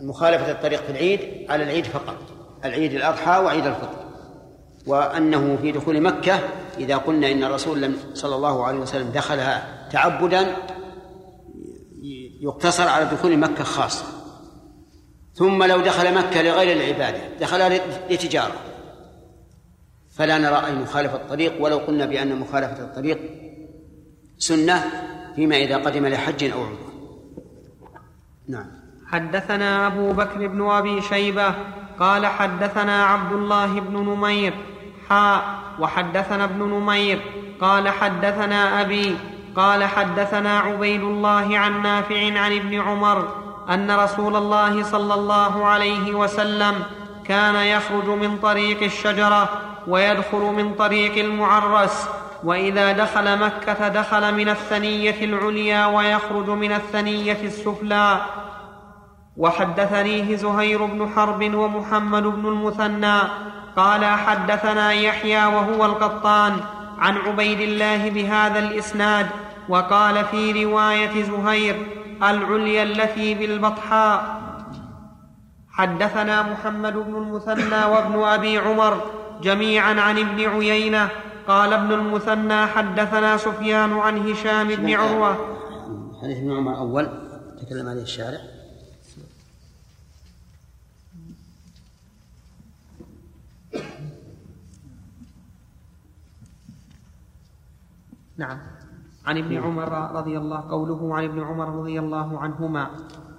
مخالفة 0.00 0.50
الطريق 0.50 0.82
في 0.82 0.90
العيد 0.90 1.50
على 1.50 1.62
العيد 1.62 1.84
فقط 1.84 2.16
العيد 2.64 2.92
الأضحى 2.92 3.40
وعيد 3.40 3.66
الفطر. 3.66 4.10
وأنه 4.86 5.56
في 5.62 5.72
دخول 5.72 6.00
مكة 6.00 6.40
إذا 6.78 6.96
قلنا 6.96 7.30
إن 7.30 7.44
الرسول 7.44 7.94
صلى 8.14 8.34
الله 8.36 8.64
عليه 8.64 8.78
وسلم 8.78 9.10
دخلها 9.10 9.88
تعبدا 9.92 10.56
يقتصر 12.40 12.88
على 12.88 13.04
دخول 13.04 13.36
مكة 13.36 13.64
خاصة. 13.64 14.04
ثم 15.34 15.62
لو 15.62 15.80
دخل 15.80 16.14
مكة 16.14 16.42
لغير 16.42 16.76
العبادة 16.76 17.20
دخلها 17.40 17.80
لتجارة. 18.10 18.54
فلا 20.10 20.38
نرى 20.38 20.68
أن 20.68 20.80
نخالف 20.80 21.14
الطريق 21.14 21.62
ولو 21.64 21.78
قلنا 21.78 22.06
بأن 22.06 22.36
مخالفة 22.36 22.84
الطريق 22.84 23.18
سنة 24.38 24.84
فيما 25.36 25.56
إذا 25.56 25.76
قدم 25.76 26.06
لحج 26.06 26.44
أو 26.44 26.60
عمرة. 26.60 26.90
نعم. 28.48 28.66
حدثنا 29.12 29.86
أبو 29.86 30.12
بكر 30.12 30.46
بن 30.46 30.70
أبي 30.70 31.00
شيبة 31.00 31.54
قال 32.00 32.26
حدثنا 32.26 33.04
عبد 33.04 33.32
الله 33.32 33.80
بن 33.80 33.96
نمير 33.96 34.54
حاء 35.08 35.44
وحدثنا 35.80 36.44
ابن 36.44 36.62
نمير 36.62 37.20
قال 37.60 37.88
حدثنا 37.88 38.80
أبي 38.80 39.16
قال 39.56 39.84
حدثنا 39.84 40.58
عبيد 40.58 41.02
الله 41.02 41.58
عن 41.58 41.82
نافع 41.82 42.40
عن 42.40 42.52
ابن 42.56 42.80
عمر 42.80 43.28
أن 43.70 43.90
رسول 43.90 44.36
الله 44.36 44.82
صلى 44.82 45.14
الله 45.14 45.64
عليه 45.64 46.14
وسلم 46.14 46.74
كان 47.24 47.54
يخرج 47.54 48.04
من 48.04 48.38
طريق 48.38 48.82
الشجرة 48.82 49.48
ويدخل 49.86 50.38
من 50.38 50.74
طريق 50.74 51.24
المعرس 51.24 52.08
وإذا 52.44 52.92
دخل 52.92 53.38
مكة 53.38 53.88
دخل 53.88 54.34
من 54.34 54.48
الثنية 54.48 55.24
العليا 55.24 55.86
ويخرج 55.86 56.50
من 56.50 56.72
الثنية 56.72 57.38
السفلى. 57.42 58.20
وحدثنيه 59.36 60.36
زهير 60.36 60.84
بن 60.84 61.08
حرب 61.16 61.54
ومحمد 61.54 62.22
بن 62.22 62.48
المثنى. 62.48 63.18
قال 63.76 64.04
حدثنا 64.04 64.92
يحيى 64.92 65.46
وهو 65.46 65.84
القطان 65.84 66.56
عن 66.98 67.16
عبيد 67.16 67.60
الله 67.60 68.10
بهذا 68.10 68.58
الإسناد. 68.58 69.26
وقال 69.68 70.24
في 70.24 70.64
رواية 70.64 71.22
زهير 71.22 71.86
العليا 72.22 72.82
التي 72.82 73.34
بالبطحاء. 73.34 74.40
حدثنا 75.72 76.42
محمد 76.42 76.92
بن 76.92 77.14
المثنى 77.16 77.84
وابن 77.84 78.22
أبي 78.22 78.58
عمر 78.58 79.00
جميعا 79.42 80.00
عن 80.00 80.18
ابن 80.18 80.48
عيينة 80.48 81.08
قال 81.50 81.72
ابن 81.72 81.92
المثنى 81.92 82.66
حدثنا 82.66 83.36
سفيان 83.36 83.92
عن 83.92 84.18
هشام 84.18 84.68
بن 84.68 84.90
عروة. 84.94 85.36
حديث 86.22 86.38
ابن 86.38 86.56
عمر 86.56 86.78
أول 86.78 87.08
تكلم 87.62 87.88
عليه 87.88 88.02
الشارع. 88.02 88.38
نعم. 98.36 98.58
عن 99.26 99.38
ابن 99.38 99.56
عمر 99.56 99.92
رضي 100.14 100.38
الله 100.38 100.60
قوله 100.70 101.14
عن 101.16 101.24
ابن 101.24 101.40
عمر 101.42 101.68
رضي 101.68 101.98
الله 101.98 102.38
عنهما 102.38 102.90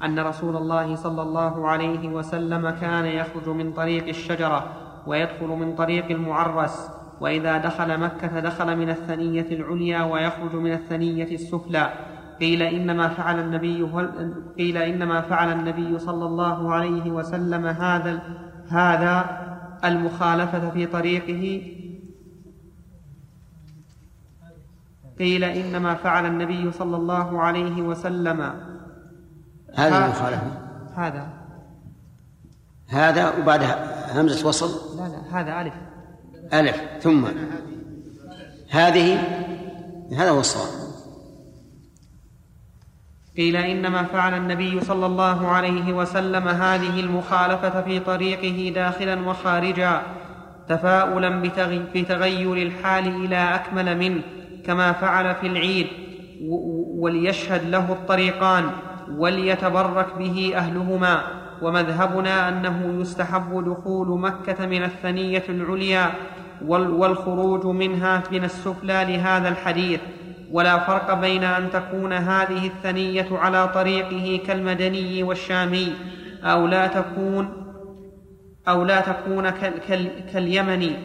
أن 0.03 0.19
رسول 0.19 0.55
الله 0.57 0.95
صلى 0.95 1.21
الله 1.21 1.67
عليه 1.67 2.09
وسلم 2.09 2.69
كان 2.69 3.05
يخرج 3.05 3.49
من 3.49 3.73
طريق 3.73 4.07
الشجرة 4.07 4.71
ويدخل 5.07 5.47
من 5.47 5.75
طريق 5.75 6.05
المعرس. 6.05 7.00
وإذا 7.21 7.57
دخل 7.57 7.99
مكة 7.99 8.39
دخل 8.39 8.77
من 8.77 8.89
الثنية 8.89 9.47
العليا 9.51 10.03
ويخرج 10.03 10.55
من 10.55 10.73
الثنية 10.73 11.35
السفلى. 11.35 11.93
قيل 12.39 12.61
إنما 12.61 13.07
فعل 13.07 13.39
النبي 13.39 13.83
قيل 14.57 14.77
إنما 14.77 15.21
فعل 15.21 15.51
النبي 15.51 15.99
صلى 15.99 16.25
الله 16.25 16.73
عليه 16.73 17.11
وسلم 17.11 17.67
هذا 17.67 18.21
هذا 18.69 19.41
المخالفة 19.85 20.69
في 20.69 20.85
طريقه. 20.85 21.73
قيل 25.19 25.43
إنما 25.43 25.93
فعل 25.93 26.25
النبي 26.25 26.71
صلى 26.71 26.95
الله 26.97 27.41
عليه 27.41 27.81
وسلم. 27.81 28.41
هذه 29.75 30.05
المخالفة؟ 30.05 30.51
هذا. 30.95 31.27
هذا 32.87 33.37
وبعدها 33.37 34.21
همزة 34.21 34.47
وصل؟ 34.47 34.97
لا 34.97 35.07
لا 35.07 35.41
هذا 35.41 35.61
ألف. 35.61 35.90
ألف 36.53 36.81
ثم 37.01 37.25
هذه 38.69 39.19
هذا 40.17 40.29
هو 40.29 40.39
الصواب. 40.39 40.81
قيل 43.37 43.55
إنما 43.55 44.03
فعل 44.03 44.33
النبي 44.33 44.81
صلى 44.81 45.05
الله 45.05 45.47
عليه 45.47 45.93
وسلم 45.93 46.47
هذه 46.47 46.99
المخالفة 46.99 47.81
في 47.81 47.99
طريقه 47.99 48.73
داخلا 48.75 49.29
وخارجا 49.29 50.01
تفاؤلا 50.69 51.41
بتغير 51.95 52.53
الحال 52.53 53.25
إلى 53.25 53.55
أكمل 53.55 53.97
منه 53.97 54.21
كما 54.65 54.91
فعل 54.91 55.35
في 55.35 55.47
العيد 55.47 55.87
وليشهد 56.97 57.69
له 57.69 57.91
الطريقان 57.91 58.71
وليتبرك 59.17 60.17
به 60.17 60.53
أهلهما. 60.55 61.23
ومذهبنا 61.61 62.49
أنه 62.49 63.01
يستحب 63.01 63.65
دخول 63.69 64.19
مكة 64.19 64.65
من 64.65 64.83
الثنية 64.83 65.43
العليا 65.49 66.11
والخروج 66.67 67.65
منها 67.65 68.23
من 68.31 68.43
السفلى 68.43 69.05
لهذا 69.07 69.49
الحديث. 69.49 69.99
ولا 70.51 70.79
فرق 70.79 71.13
بين 71.13 71.43
أن 71.43 71.69
تكون 71.69 72.13
هذه 72.13 72.67
الثنية 72.67 73.27
على 73.31 73.67
طريقه 73.67 74.43
كالمدني 74.47 75.23
والشامي 75.23 75.93
أو 76.43 76.67
لا 76.67 76.87
تكون 76.87 77.49
أو 78.67 78.83
لا 78.83 79.01
تكون 79.01 79.49
كاليمني. 80.33 80.95